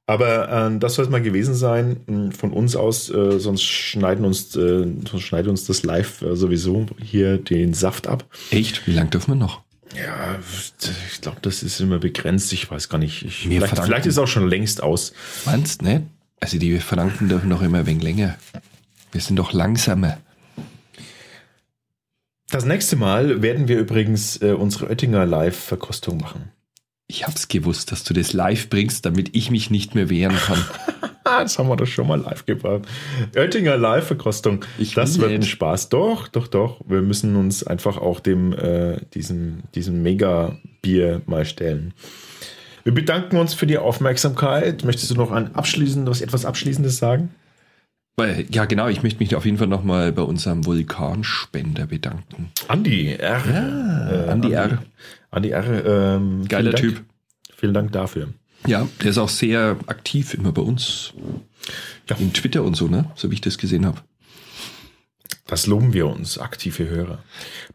Aber 0.07 0.69
äh, 0.71 0.79
das 0.79 0.95
soll 0.95 1.07
es 1.07 1.11
mal 1.11 1.23
gewesen 1.23 1.55
sein 1.55 2.01
mh, 2.07 2.33
von 2.33 2.53
uns 2.53 2.77
aus, 2.77 3.09
äh, 3.11 3.39
sonst 3.39 3.63
schneiden 3.63 4.25
uns, 4.25 4.55
äh, 4.55 4.87
sonst 5.09 5.23
schneidet 5.23 5.49
uns 5.49 5.65
das 5.67 5.83
live 5.83 6.21
äh, 6.23 6.37
sowieso 6.37 6.87
hier 7.03 7.39
den 7.39 7.73
Saft 7.73 8.07
ab. 8.07 8.25
Echt? 8.51 8.87
Wie 8.87 8.93
lange 8.93 9.11
dürfen 9.11 9.33
wir 9.33 9.37
noch? 9.37 9.63
Ja, 9.97 10.39
ich 11.11 11.21
glaube, 11.21 11.39
das 11.43 11.63
ist 11.63 11.81
immer 11.81 11.99
begrenzt. 11.99 12.53
Ich 12.53 12.71
weiß 12.71 12.89
gar 12.89 12.99
nicht. 12.99 13.25
Ich, 13.25 13.47
vielleicht, 13.47 13.79
vielleicht 13.79 14.07
ist 14.07 14.15
es 14.15 14.19
auch 14.19 14.27
schon 14.27 14.49
längst 14.49 14.83
aus. 14.83 15.13
Meinst 15.47 15.83
ne? 15.83 16.03
Also 16.41 16.59
die 16.59 16.79
Franken 16.81 17.29
dürfen 17.29 17.49
noch 17.49 17.63
immer 17.63 17.79
ein 17.79 17.87
wenig 17.87 18.03
länger. 18.03 18.37
Wir 19.13 19.21
sind 19.21 19.37
doch 19.37 19.53
langsamer. 19.53 20.19
Das 22.51 22.65
nächste 22.65 22.97
Mal 22.97 23.41
werden 23.41 23.69
wir 23.69 23.79
übrigens 23.79 24.43
äh, 24.43 24.53
unsere 24.53 24.89
Oettinger 24.89 25.25
Live-Verkostung 25.25 26.19
machen. 26.19 26.51
Ich 27.07 27.27
hab's 27.27 27.49
gewusst, 27.49 27.93
dass 27.93 28.05
du 28.05 28.15
das 28.15 28.33
live 28.33 28.71
bringst, 28.71 29.05
damit 29.05 29.37
ich 29.37 29.51
mich 29.51 29.71
nicht 29.71 29.95
mehr 29.95 30.09
wehren 30.11 30.37
kann. 30.37 30.65
Das 31.25 31.59
haben 31.59 31.69
wir 31.69 31.77
doch 31.77 31.87
schon 31.87 32.07
mal 32.07 32.21
live 32.21 32.45
gebracht. 32.45 32.83
Oettinger 33.35 33.79
Live-Verkostung. 33.79 34.65
Das 34.95 35.19
wird 35.19 35.33
ein. 35.33 35.43
Spaß. 35.43 35.89
Doch, 35.89 36.29
doch, 36.29 36.47
doch. 36.47 36.81
Wir 36.87 37.01
müssen 37.01 37.35
uns 37.37 37.67
einfach 37.67 37.97
auch 37.97 38.21
dem, 38.21 38.53
äh, 38.53 38.99
diesem, 39.15 39.63
diesem 39.75 40.03
Mega-Bier 40.03 41.23
mal 41.25 41.47
stellen. 41.47 41.95
Wir 42.85 42.93
bedanken 42.93 43.39
uns 43.39 43.55
für 43.55 43.67
die 43.67 43.79
Aufmerksamkeit. 43.79 44.85
Möchtest 44.85 45.11
du 45.11 45.15
noch 45.15 45.33
ein 45.33 45.55
abschließend, 45.55 46.09
was 46.09 46.21
etwas 46.21 46.45
Abschließendes 46.45 46.99
sagen? 46.99 47.31
Ja, 48.51 48.67
genau, 48.67 48.87
ich 48.87 49.03
möchte 49.03 49.19
mich 49.19 49.35
auf 49.35 49.45
jeden 49.45 49.59
Fall 49.59 49.67
nochmal 49.67 50.13
bei 50.13 50.23
unserem 50.23 50.65
Vulkanspender 50.65 51.87
bedanken. 51.87 52.53
Andi 52.69 53.15
R. 53.15 53.43
Ja, 53.49 54.33
Andi 54.33 54.53
R. 54.53 54.79
Andi 55.35 55.51
R. 55.51 55.85
Ähm, 55.85 56.47
Geiler 56.49 56.77
vielen. 56.77 56.95
Typ. 56.95 57.05
Vielen 57.57 57.75
Dank 57.75 57.93
dafür. 57.93 58.29
Ja, 58.67 58.87
der 59.03 59.11
ist 59.11 59.19
auch 59.19 59.29
sehr 59.29 59.77
aktiv 59.87 60.35
immer 60.35 60.53
bei 60.53 60.63
uns. 60.63 61.13
Ja. 62.09 62.17
In 62.17 62.33
Twitter 62.33 62.63
und 62.63 62.77
so, 62.77 62.89
ne? 62.89 63.11
So 63.15 63.31
wie 63.31 63.35
ich 63.35 63.41
das 63.41 63.59
gesehen 63.59 63.85
habe. 63.85 64.01
Das 65.47 65.67
loben 65.67 65.93
wir 65.93 66.07
uns, 66.07 66.39
aktive 66.39 66.89
Hörer. 66.89 67.23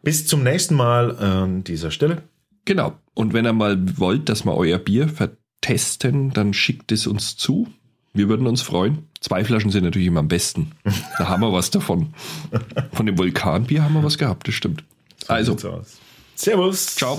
Bis 0.02 0.26
zum 0.26 0.42
nächsten 0.42 0.74
Mal 0.74 1.16
an 1.18 1.62
dieser 1.62 1.90
Stelle. 1.90 2.22
Genau. 2.64 2.98
Und 3.14 3.32
wenn 3.32 3.46
ihr 3.46 3.52
mal 3.52 3.98
wollt, 3.98 4.28
dass 4.28 4.44
wir 4.44 4.54
euer 4.54 4.78
Bier 4.78 5.08
vertesten, 5.08 6.30
dann 6.30 6.52
schickt 6.52 6.92
es 6.92 7.06
uns 7.06 7.36
zu. 7.36 7.68
Wir 8.12 8.28
würden 8.28 8.46
uns 8.46 8.62
freuen. 8.62 9.06
Zwei 9.20 9.44
Flaschen 9.44 9.70
sind 9.70 9.84
natürlich 9.84 10.08
immer 10.08 10.20
am 10.20 10.28
besten. 10.28 10.72
Da 11.18 11.28
haben 11.28 11.42
wir 11.42 11.52
was 11.52 11.70
davon. 11.70 12.14
Von 12.92 13.06
dem 13.06 13.18
Vulkanbier 13.18 13.84
haben 13.84 13.94
wir 13.94 14.02
was 14.02 14.18
gehabt, 14.18 14.48
das 14.48 14.54
stimmt. 14.54 14.82
Also, 15.28 15.52
sieht's 15.52 15.64
aus. 15.64 15.99
Servus. 16.40 16.86
ciao. 16.96 17.18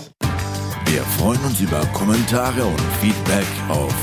Wir 0.86 1.04
freuen 1.20 1.40
uns 1.42 1.62
über 1.62 1.86
Kommentare 1.94 2.66
und 2.66 2.82
Feedback 3.00 3.46
auf 3.70 3.94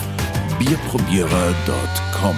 bierprobierer.com. 0.61 2.37